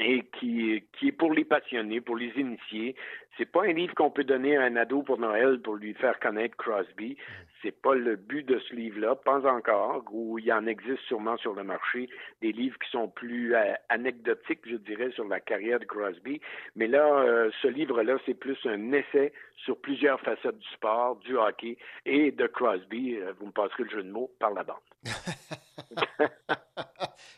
et 0.00 0.24
qui, 0.38 0.82
est 1.02 1.12
pour 1.12 1.32
les 1.32 1.44
passionnés, 1.44 2.00
pour 2.00 2.16
les 2.16 2.32
initiés. 2.36 2.96
C'est 3.36 3.50
pas 3.50 3.62
un 3.64 3.72
livre 3.72 3.94
qu'on 3.94 4.10
peut 4.10 4.24
donner 4.24 4.56
à 4.56 4.62
un 4.62 4.76
ado 4.76 5.02
pour 5.02 5.18
Noël 5.18 5.60
pour 5.60 5.74
lui 5.76 5.94
faire 5.94 6.18
connaître 6.20 6.56
Crosby. 6.56 7.16
C'est 7.62 7.72
pas 7.80 7.94
le 7.94 8.14
but 8.16 8.44
de 8.44 8.58
ce 8.60 8.74
livre-là, 8.74 9.14
pas 9.16 9.40
encore, 9.50 10.04
où 10.12 10.38
il 10.38 10.52
en 10.52 10.66
existe 10.66 11.00
sûrement 11.08 11.36
sur 11.38 11.54
le 11.54 11.64
marché 11.64 12.08
des 12.42 12.52
livres 12.52 12.76
qui 12.78 12.90
sont 12.90 13.08
plus 13.08 13.54
euh, 13.56 13.72
anecdotiques, 13.88 14.60
je 14.66 14.76
dirais, 14.76 15.10
sur 15.12 15.26
la 15.26 15.40
carrière 15.40 15.80
de 15.80 15.84
Crosby. 15.84 16.40
Mais 16.76 16.86
là, 16.86 17.04
euh, 17.06 17.50
ce 17.62 17.68
livre-là, 17.68 18.18
c'est 18.26 18.34
plus 18.34 18.58
un 18.66 18.92
essai 18.92 19.32
sur 19.56 19.80
plusieurs 19.80 20.20
facettes 20.20 20.58
du 20.58 20.68
sport, 20.68 21.16
du 21.16 21.36
hockey 21.36 21.76
et 22.04 22.30
de 22.32 22.46
Crosby. 22.46 23.16
Euh, 23.16 23.32
Vous 23.40 23.46
me 23.46 23.52
passerez 23.52 23.84
le 23.84 23.90
jeu 23.90 24.02
de 24.02 24.10
mots 24.10 24.30
par 24.38 24.52
la 24.52 24.62
bande. 24.62 24.76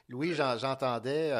Louis, 0.08 0.34
j'en- 0.34 0.58
j'entendais 0.58 1.30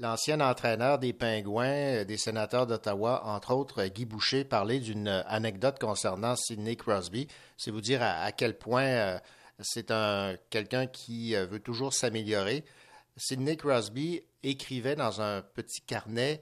l'ancien 0.00 0.40
entraîneur 0.40 0.98
des 0.98 1.12
Pingouins, 1.12 2.00
euh, 2.00 2.04
des 2.04 2.16
sénateurs 2.16 2.66
d'Ottawa, 2.66 3.22
entre 3.26 3.54
autres 3.54 3.82
euh, 3.82 3.88
Guy 3.88 4.06
Boucher, 4.06 4.44
parler 4.44 4.80
d'une 4.80 5.08
euh, 5.08 5.22
anecdote 5.26 5.78
concernant 5.78 6.34
Sidney 6.36 6.74
Crosby. 6.74 7.28
C'est 7.56 7.70
vous 7.70 7.82
dire 7.82 8.02
à, 8.02 8.32
quel 8.32 8.58
point 8.58 9.20
c'est 9.60 9.90
un 9.90 10.36
quelqu'un 10.48 10.86
qui 10.86 11.34
veut 11.34 11.60
toujours 11.60 11.92
s'améliorer. 11.92 12.64
Sidney 13.18 13.56
Crosby 13.58 14.22
écrivait 14.42 14.96
dans 14.96 15.20
un 15.20 15.42
petit 15.42 15.82
carnet 15.82 16.40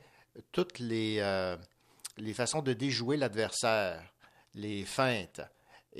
toutes 0.52 0.78
les, 0.78 1.20
les 2.16 2.34
façons 2.34 2.62
de 2.62 2.72
déjouer 2.72 3.16
l'adversaire, 3.16 4.00
les 4.54 4.84
feintes. 4.84 5.40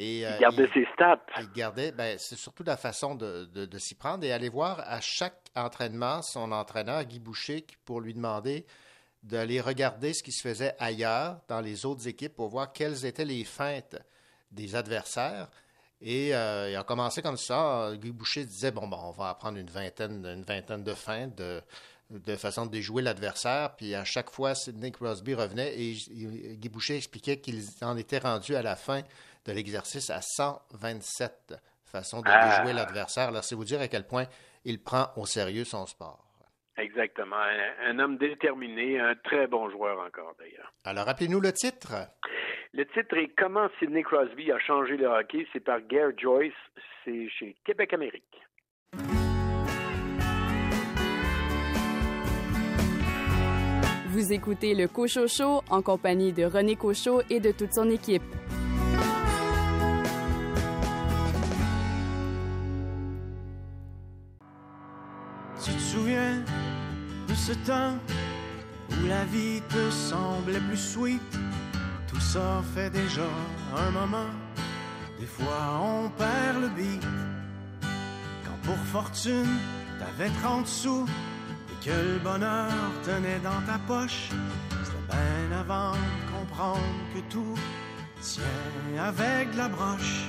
Et, 0.01 0.25
euh, 0.25 0.31
Il 0.37 0.41
gardait 0.41 0.69
ses 0.73 0.87
stats. 0.95 1.21
il 1.41 1.51
gardait, 1.51 1.91
ben, 1.91 2.17
c'est 2.19 2.37
surtout 2.37 2.63
la 2.63 2.77
façon 2.77 3.17
de, 3.17 3.47
de- 3.53 3.67
de 3.67 3.79
s'y 3.79 3.97
prendre 3.97 4.23
et 4.25 4.31
aller 4.33 4.49
voir 4.49 4.81
à 4.87 5.01
chaque 5.01 5.41
entraînement 5.57 6.23
son 6.23 6.53
entraîneur, 6.53 7.03
Guy 7.05 7.19
Boucher, 7.19 7.67
pour 7.85 8.01
lui 8.01 8.15
demander 8.15 8.65
d'aller 9.25 9.61
regarder 9.61 10.13
ce 10.13 10.23
qui 10.23 10.31
se 10.31 10.41
faisait 10.41 10.77
ailleurs, 10.79 11.41
dans 11.49 11.61
les 11.61 11.85
autres 11.85 12.07
équipes, 12.07 12.37
pour 12.37 12.49
voir 12.49 12.73
quelles 12.73 13.05
étaient 13.05 13.25
les 13.25 13.43
feintes 13.45 13.97
des 14.53 14.77
adversaires. 14.77 15.49
Et 16.01 16.33
euh, 16.33 16.71
il 16.71 16.77
a 16.77 16.85
commencé 16.85 17.21
comme 17.21 17.37
ça. 17.37 17.91
Guy 17.97 18.13
Boucher 18.13 18.45
disait 18.45 18.71
bon, 18.71 18.87
bon, 18.87 18.99
on 19.03 19.11
va 19.11 19.31
apprendre 19.31 19.59
une 19.59 19.69
vingtaine, 19.69 20.25
une 20.25 20.45
vingtaine 20.45 20.85
de 20.85 20.95
feintes 20.95 21.35
de, 21.37 21.61
de 22.11 22.37
façon 22.37 22.67
de 22.67 22.71
déjouer 22.71 23.03
l'adversaire. 23.03 23.75
Puis 23.75 23.97
à 23.97 24.05
chaque 24.05 24.31
fois, 24.31 24.55
Sidney 24.55 24.93
Crosby 24.93 25.35
revenait 25.35 25.75
et 25.77 25.95
Guy 26.55 26.69
Boucher 26.69 26.97
expliquait 26.97 27.41
qu'il 27.41 27.61
en 27.83 27.97
était 27.97 28.19
rendu 28.19 28.55
à 28.55 28.63
la 28.63 28.77
fin 28.77 29.03
de 29.49 29.53
l'exercice 29.55 30.11
à 30.11 30.21
127 30.21 31.55
façons 31.85 32.21
de 32.21 32.29
Ah. 32.31 32.59
déjouer 32.59 32.75
l'adversaire. 32.75 33.29
Alors, 33.29 33.43
c'est 33.45 33.55
vous 33.55 33.65
dire 33.65 33.81
à 33.81 33.89
quel 33.89 34.07
point 34.07 34.27
il 34.65 34.83
prend 34.83 35.07
au 35.17 35.25
sérieux 35.27 35.65
son 35.65 35.87
sport. 35.87 36.25
Exactement. 36.77 37.37
Un, 37.37 37.91
un 37.91 37.99
homme 37.99 38.19
déterminé, 38.19 39.01
un 39.01 39.15
très 39.17 39.47
bon 39.49 39.69
joueur 39.71 39.99
encore 40.01 40.35
d'ailleurs. 40.39 40.73
Alors, 40.85 41.07
rappelez-nous 41.07 41.41
le 41.41 41.53
titre. 41.53 41.93
Le 42.75 42.85
titre 42.87 43.17
est 43.17 43.33
Comment 43.37 43.69
Sidney 43.79 44.03
Crosby 44.03 44.53
a 44.53 44.59
changé 44.61 44.97
le 44.97 45.07
hockey. 45.07 45.47
C'est 45.53 45.61
par 45.61 45.81
Gare 45.81 46.13
Joyce. 46.17 46.53
C'est 47.05 47.29
chez 47.31 47.57
Québec 47.65 47.95
Amérique. 47.95 48.25
Vous 54.09 54.33
écoutez 54.33 54.75
le 54.75 54.89
Cochot 54.89 55.29
Show 55.29 55.63
en 55.71 55.83
compagnie 55.83 56.33
de 56.33 56.45
René 56.45 56.77
Cochot 56.77 57.23
et 57.31 57.41
de 57.41 57.53
toute 57.53 57.73
son 57.73 57.89
équipe. 57.91 58.23
Souviens 65.93 66.43
de 67.29 67.35
ce 67.35 67.53
temps 67.53 67.97
où 68.91 69.07
la 69.07 69.25
vie 69.25 69.63
te 69.71 69.91
semblait 69.91 70.61
plus 70.69 70.77
sweet? 70.93 71.33
Tout 72.07 72.21
ça 72.21 72.63
fait 72.75 72.91
déjà 72.91 73.29
un 73.77 73.91
moment. 73.91 74.31
Des 75.19 75.27
fois 75.27 75.81
on 75.83 76.11
perd 76.11 76.61
le 76.61 76.69
beat. 76.69 77.07
Quand 78.45 78.61
pour 78.67 78.81
fortune 78.93 79.55
t'avais 79.99 80.31
30 80.43 80.67
sous 80.67 81.07
et 81.71 81.85
que 81.85 81.97
le 82.11 82.19
bonheur 82.19 82.73
tenait 83.03 83.41
dans 83.41 83.63
ta 83.71 83.79
poche, 83.87 84.29
c'était 84.85 85.17
bien 85.17 85.59
avant 85.59 85.93
de 85.93 86.23
comprendre 86.37 87.01
que 87.15 87.21
tout 87.33 87.55
tient 88.21 89.03
avec 89.03 89.55
la 89.57 89.69
broche. 89.69 90.29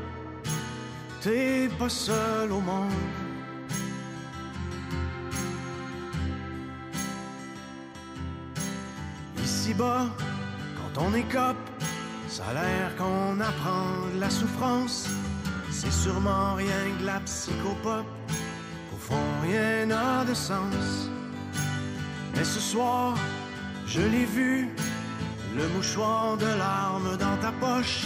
t'es 1.21 1.69
pas 1.77 1.89
seul 1.89 2.51
au 2.51 2.59
monde. 2.59 2.91
Ici-bas, 9.43 10.07
quand 10.77 11.03
on 11.03 11.13
écope, 11.13 11.57
ça 12.27 12.43
a 12.49 12.53
l'air 12.53 12.95
qu'on 12.97 13.39
apprend 13.39 14.07
la 14.19 14.29
souffrance. 14.29 15.07
C'est 15.69 15.91
sûrement 15.91 16.55
rien 16.55 16.83
que 16.99 17.05
la 17.05 17.19
psychopop. 17.21 18.05
Au 18.93 18.97
fond, 18.97 19.27
rien 19.43 19.85
n'a 19.85 20.25
de 20.25 20.33
sens. 20.33 21.09
Mais 22.35 22.43
ce 22.43 22.59
soir, 22.59 23.15
je 23.85 24.01
l'ai 24.01 24.25
vu, 24.25 24.69
le 25.55 25.67
mouchoir 25.69 26.37
de 26.37 26.45
larmes 26.45 27.17
dans 27.17 27.37
ta 27.37 27.51
poche. 27.51 28.05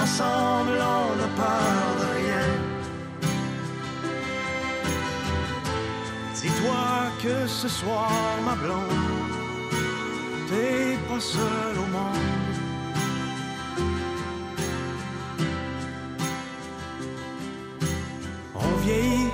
Ensemble, 0.00 0.78
on 0.80 1.16
n'a 1.16 1.30
peur 1.36 1.86
de 2.00 2.06
rien. 2.18 2.48
Dis-toi 6.34 6.86
que 7.22 7.46
ce 7.46 7.68
soir, 7.68 8.10
ma 8.44 8.54
blonde, 8.54 9.32
t'es 10.48 10.96
pas 11.08 11.20
seul 11.20 11.74
au 11.76 11.86
monde. 11.96 12.28
On 18.54 18.72
vieillit, 18.84 19.30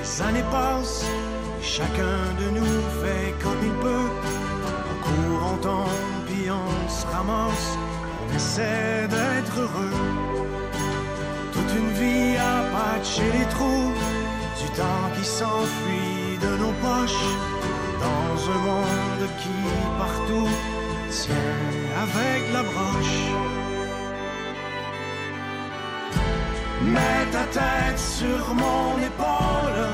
les 0.00 0.22
années 0.22 0.48
passent, 0.50 1.04
et 1.04 1.62
chacun 1.62 2.18
de 2.40 2.50
nous 2.58 2.80
fait 3.00 3.32
comme 3.42 3.60
il 3.62 3.74
peut. 3.84 4.10
On 4.90 4.96
court, 5.04 5.52
on 5.52 5.56
tombe, 5.58 6.24
puis 6.26 6.50
on 6.50 6.88
se 6.90 7.06
ramasse, 7.06 7.78
essaie 8.34 9.06
d'être 9.08 9.58
heureux. 9.58 9.96
Toute 11.52 11.72
une 11.80 11.92
vie 12.00 12.36
à 12.36 12.54
patcher 12.74 13.30
les 13.38 13.46
trous, 13.54 13.92
du 14.60 14.68
temps 14.78 15.08
qui 15.16 15.24
s'enfuit 15.24 16.38
de 16.44 16.56
nos 16.62 16.74
poches, 16.84 17.30
dans 18.06 18.34
un 18.54 18.58
monde 18.68 19.26
qui 19.40 19.58
partout 19.98 20.48
tient 21.10 21.60
avec 22.04 22.40
la 22.52 22.62
broche. 22.62 23.20
Mets 26.82 27.26
ta 27.32 27.44
tête 27.58 27.98
sur 27.98 28.54
mon 28.54 28.98
épaule 29.10 29.84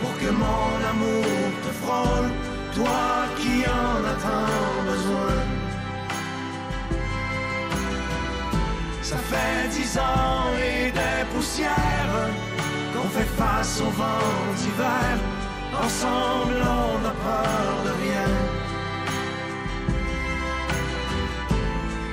pour 0.00 0.12
que 0.20 0.30
mon 0.30 0.70
amour 0.92 1.50
te 1.64 1.72
frôle, 1.82 2.30
toi 2.74 3.08
qui 3.38 3.56
en 3.66 4.04
as 4.12 4.18
tant 4.22 4.90
besoin. 4.90 5.63
Ça 9.04 9.18
fait 9.18 9.68
dix 9.68 9.98
ans 9.98 10.56
et 10.56 10.90
des 10.90 11.24
poussières 11.34 12.30
qu'on 12.94 13.06
fait 13.10 13.30
face 13.36 13.82
au 13.82 13.90
vent 13.90 14.54
d'hiver. 14.56 15.18
Ensemble, 15.78 16.56
on 16.62 16.98
n'a 17.00 17.10
peur 17.10 17.84
de 17.84 17.90
rien. 18.02 18.28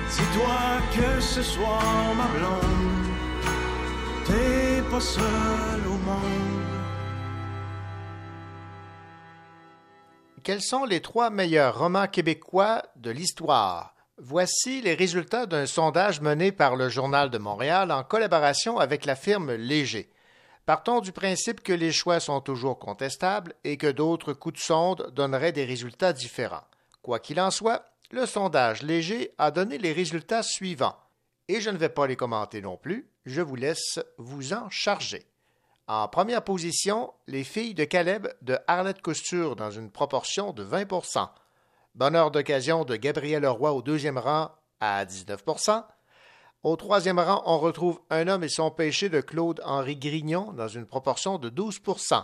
Dis-toi 0.09 0.59
que 0.93 1.21
ce 1.21 1.41
soir, 1.41 2.13
ma 2.17 2.27
blonde, 2.37 3.07
t'es 4.25 4.81
pas 4.91 4.99
seul 4.99 5.87
au 5.87 5.97
monde. 6.09 6.61
Quels 10.43 10.61
sont 10.61 10.83
les 10.83 10.99
trois 10.99 11.29
meilleurs 11.29 11.79
romans 11.79 12.07
québécois 12.07 12.83
de 12.97 13.11
l'histoire? 13.11 13.95
Voici 14.23 14.81
les 14.81 14.93
résultats 14.93 15.47
d'un 15.47 15.65
sondage 15.65 16.21
mené 16.21 16.51
par 16.51 16.75
le 16.75 16.89
Journal 16.89 17.31
de 17.31 17.39
Montréal 17.39 17.91
en 17.91 18.03
collaboration 18.03 18.77
avec 18.77 19.05
la 19.05 19.15
firme 19.15 19.51
Léger. 19.53 20.11
Partons 20.67 20.99
du 20.99 21.11
principe 21.11 21.63
que 21.63 21.73
les 21.73 21.91
choix 21.91 22.19
sont 22.19 22.39
toujours 22.39 22.77
contestables 22.77 23.55
et 23.63 23.77
que 23.77 23.87
d'autres 23.87 24.33
coups 24.33 24.59
de 24.59 24.63
sonde 24.63 25.11
donneraient 25.15 25.53
des 25.53 25.65
résultats 25.65 26.13
différents. 26.13 26.67
Quoi 27.01 27.17
qu'il 27.17 27.41
en 27.41 27.49
soit, 27.49 27.83
le 28.11 28.27
sondage 28.27 28.83
Léger 28.83 29.31
a 29.39 29.49
donné 29.49 29.79
les 29.79 29.91
résultats 29.91 30.43
suivants. 30.43 30.97
Et 31.47 31.59
je 31.59 31.71
ne 31.71 31.77
vais 31.77 31.89
pas 31.89 32.05
les 32.05 32.15
commenter 32.15 32.61
non 32.61 32.77
plus, 32.77 33.09
je 33.25 33.41
vous 33.41 33.55
laisse 33.55 33.97
vous 34.19 34.53
en 34.53 34.69
charger. 34.69 35.25
En 35.87 36.07
première 36.07 36.43
position, 36.43 37.11
les 37.25 37.43
filles 37.43 37.73
de 37.73 37.85
Caleb 37.85 38.27
de 38.43 38.59
Arlette 38.67 39.01
Couture 39.01 39.55
dans 39.55 39.71
une 39.71 39.89
proportion 39.89 40.53
de 40.53 40.61
20 40.61 40.85
Bonheur 41.93 42.31
d'occasion 42.31 42.85
de 42.85 42.95
Gabriel 42.95 43.43
Leroy 43.43 43.73
au 43.73 43.81
deuxième 43.81 44.17
rang 44.17 44.51
à 44.79 45.03
19% 45.03 45.83
Au 46.63 46.75
troisième 46.77 47.19
rang, 47.19 47.43
on 47.45 47.59
retrouve 47.59 47.99
Un 48.09 48.29
homme 48.29 48.45
et 48.45 48.49
son 48.49 48.71
péché 48.71 49.09
de 49.09 49.19
Claude-Henri 49.19 49.97
Grignon 49.97 50.53
dans 50.53 50.69
une 50.69 50.85
proportion 50.85 51.37
de 51.37 51.49
12% 51.49 52.23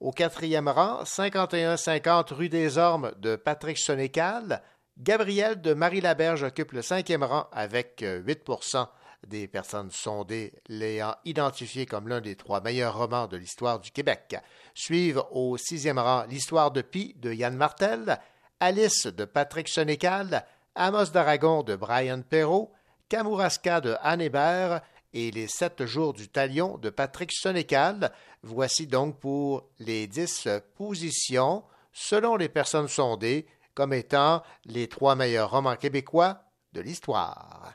Au 0.00 0.12
quatrième 0.12 0.68
rang, 0.68 1.02
51-50 1.04 2.34
rue 2.34 2.50
des 2.50 2.76
Ormes 2.76 3.12
de 3.16 3.36
Patrick 3.36 3.78
Sénécal. 3.78 4.62
Gabriel 4.98 5.62
de 5.62 5.72
Marie-Laberge 5.72 6.42
occupe 6.42 6.72
le 6.72 6.82
cinquième 6.82 7.24
rang 7.24 7.48
avec 7.52 8.02
8% 8.02 8.86
des 9.26 9.48
personnes 9.48 9.90
sondées 9.90 10.52
l'ayant 10.68 11.14
identifié 11.24 11.86
comme 11.86 12.08
l'un 12.08 12.20
des 12.20 12.36
trois 12.36 12.60
meilleurs 12.60 12.98
romans 12.98 13.28
de 13.28 13.38
l'histoire 13.38 13.80
du 13.80 13.90
Québec. 13.90 14.36
Suivent 14.74 15.22
au 15.30 15.56
sixième 15.56 15.98
rang 15.98 16.24
L'histoire 16.28 16.70
de 16.70 16.82
Pi 16.82 17.14
de 17.16 17.32
Yann 17.32 17.56
Martel, 17.56 18.18
Alice 18.60 19.06
de 19.06 19.24
Patrick 19.24 19.68
Sénécal, 19.68 20.44
Amos 20.74 21.06
d'Aragon 21.06 21.62
de 21.62 21.76
Brian 21.76 22.22
Perrault, 22.22 22.72
Kamouraska 23.08 23.80
de 23.80 23.96
Anne 24.02 24.20
Hébert 24.22 24.80
et 25.12 25.30
les 25.30 25.46
sept 25.46 25.84
jours 25.84 26.12
du 26.12 26.28
talion 26.28 26.78
de 26.78 26.90
Patrick 26.90 27.32
Sénécal. 27.32 28.12
Voici 28.42 28.86
donc 28.86 29.18
pour 29.18 29.68
les 29.78 30.06
dix 30.06 30.48
positions, 30.76 31.64
selon 31.92 32.36
les 32.36 32.48
personnes 32.48 32.88
sondées, 32.88 33.46
comme 33.74 33.92
étant 33.92 34.42
les 34.64 34.88
trois 34.88 35.14
meilleurs 35.14 35.50
romans 35.50 35.76
québécois 35.76 36.42
de 36.72 36.80
l'histoire. 36.80 37.74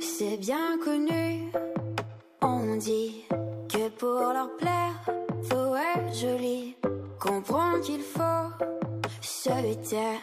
C'est 0.00 0.36
bien 0.38 0.78
connu, 0.82 1.50
on 2.40 2.76
dit 2.76 3.24
pour 3.98 4.32
leur 4.32 4.56
plaire, 4.56 4.94
faut 5.48 5.74
être 5.74 6.14
joli. 6.14 6.76
Comprends 7.18 7.80
qu'il 7.80 8.02
faut 8.02 8.66
se 9.20 9.74
taire 9.88 10.20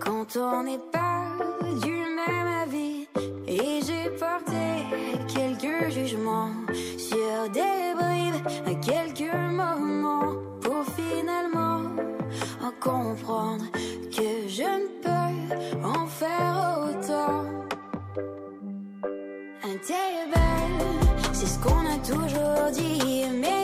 quand 0.00 0.36
on 0.36 0.64
n'est 0.64 0.80
pas 0.92 1.36
du 1.82 1.92
même 1.92 2.48
avis. 2.62 3.08
Et 3.46 3.80
j'ai 3.86 4.10
porté 4.18 4.64
quelques 5.28 5.90
jugements 5.90 6.52
sur 6.98 7.50
des 7.52 7.94
bribes, 7.94 8.80
quelques 8.80 9.34
moments 9.34 10.34
pour 10.60 10.84
finalement 10.96 11.82
en 12.62 12.72
comprendre 12.80 13.64
que 14.10 14.48
je 14.48 14.62
ne 14.62 14.88
peux 15.02 15.86
en 15.86 16.06
faire 16.06 16.88
autant. 16.88 17.44
Un 19.64 19.76
qu'on 21.62 21.86
a 21.86 21.98
toujours 21.98 22.70
dit, 22.72 23.24
mais 23.40 23.61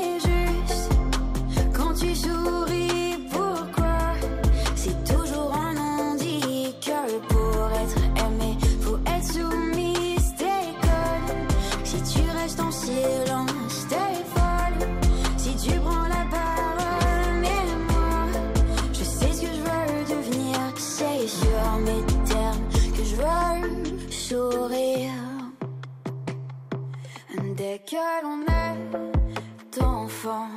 que 27.98 28.22
l'on 28.24 28.42
est 28.46 29.82
enfant, 29.82 30.48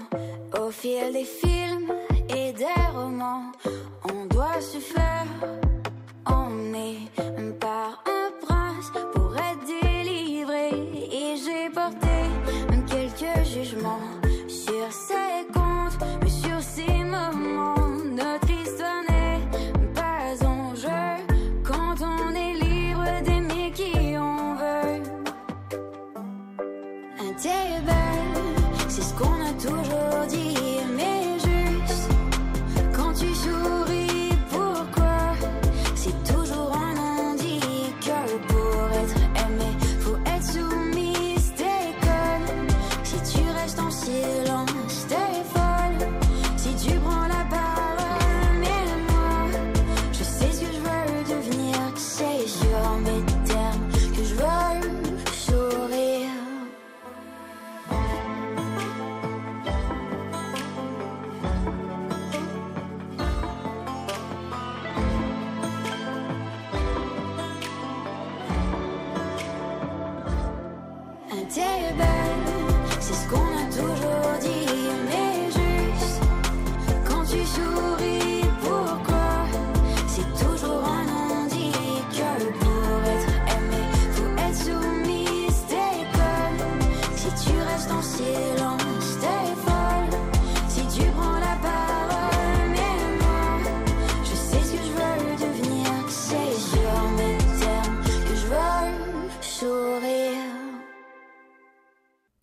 au 0.59 0.69
fil 0.69 1.11
des 1.11 1.23
films 1.23 1.91
et 2.29 2.53
des 2.53 2.81
romans, 2.93 3.51
on 4.13 4.25
doit 4.25 4.61
se 4.61 4.77
faire 4.77 5.25
emmener 6.25 7.09
par 7.59 8.03
un 8.17 8.29
prince 8.45 8.91
pour 9.13 9.35
être 9.35 9.65
délivré. 9.65 10.69
Et 11.21 11.35
j'ai 11.43 11.69
porté 11.69 12.15
quelques 12.91 13.45
jugements 13.45 14.10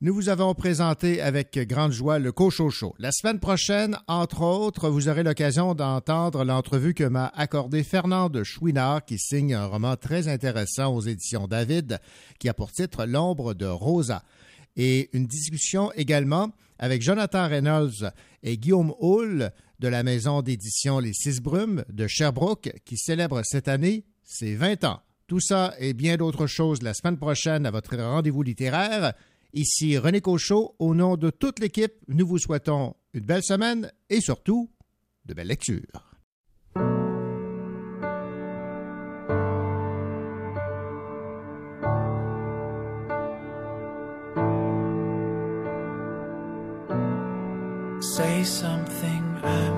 Nous 0.08 0.14
vous 0.14 0.30
avons 0.30 0.54
présenté 0.54 1.20
avec 1.20 1.58
grande 1.68 1.92
joie 1.92 2.18
le 2.18 2.32
Cochocho. 2.32 2.94
La 2.98 3.12
semaine 3.12 3.38
prochaine, 3.38 3.98
entre 4.06 4.40
autres, 4.40 4.88
vous 4.88 5.06
aurez 5.10 5.22
l'occasion 5.22 5.74
d'entendre 5.74 6.46
l'entrevue 6.46 6.94
que 6.94 7.04
m'a 7.04 7.30
accordée 7.36 7.82
Fernande 7.82 8.42
Chouinard, 8.42 9.04
qui 9.04 9.18
signe 9.18 9.52
un 9.52 9.66
roman 9.66 9.96
très 9.96 10.26
intéressant 10.26 10.94
aux 10.94 11.02
éditions 11.02 11.46
David, 11.46 12.00
qui 12.38 12.48
a 12.48 12.54
pour 12.54 12.72
titre 12.72 13.04
L'ombre 13.04 13.52
de 13.52 13.66
Rosa. 13.66 14.22
Et 14.76 15.10
une 15.12 15.26
discussion 15.26 15.92
également 15.92 16.52
avec 16.78 17.02
Jonathan 17.02 17.46
Reynolds 17.46 18.10
et 18.42 18.56
Guillaume 18.56 18.94
Hull 19.02 19.50
de 19.78 19.88
la 19.88 20.02
maison 20.04 20.40
d'édition 20.40 21.00
Les 21.00 21.12
Six 21.12 21.42
Brumes 21.42 21.84
de 21.92 22.06
Sherbrooke, 22.06 22.72
qui 22.86 22.96
célèbre 22.96 23.42
cette 23.44 23.68
année 23.68 24.06
ses 24.24 24.54
20 24.54 24.84
ans. 24.84 25.02
Tout 25.26 25.40
ça 25.40 25.74
et 25.78 25.92
bien 25.92 26.16
d'autres 26.16 26.46
choses 26.46 26.80
la 26.80 26.94
semaine 26.94 27.18
prochaine 27.18 27.66
à 27.66 27.70
votre 27.70 27.94
rendez-vous 27.94 28.42
littéraire. 28.42 29.12
Ici 29.54 29.96
René 29.96 30.20
Cochot, 30.20 30.74
au 30.78 30.94
nom 30.94 31.16
de 31.16 31.30
toute 31.30 31.58
l'équipe, 31.58 31.94
nous 32.06 32.26
vous 32.26 32.38
souhaitons 32.38 32.94
une 33.14 33.24
belle 33.24 33.42
semaine 33.42 33.90
et 34.10 34.20
surtout 34.20 34.70
de 35.24 35.34
belles 35.34 35.48
lectures. 35.48 36.04
Say 48.00 48.44
something, 48.44 49.24
I'm 49.42 49.77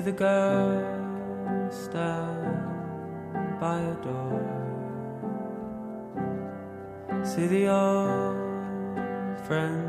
the 0.00 0.12
girl 0.12 1.70
stand 1.70 2.70
by 3.60 3.78
a 3.80 3.94
door. 4.02 4.40
See 7.22 7.46
the 7.46 7.68
old 7.68 9.40
friend. 9.46 9.79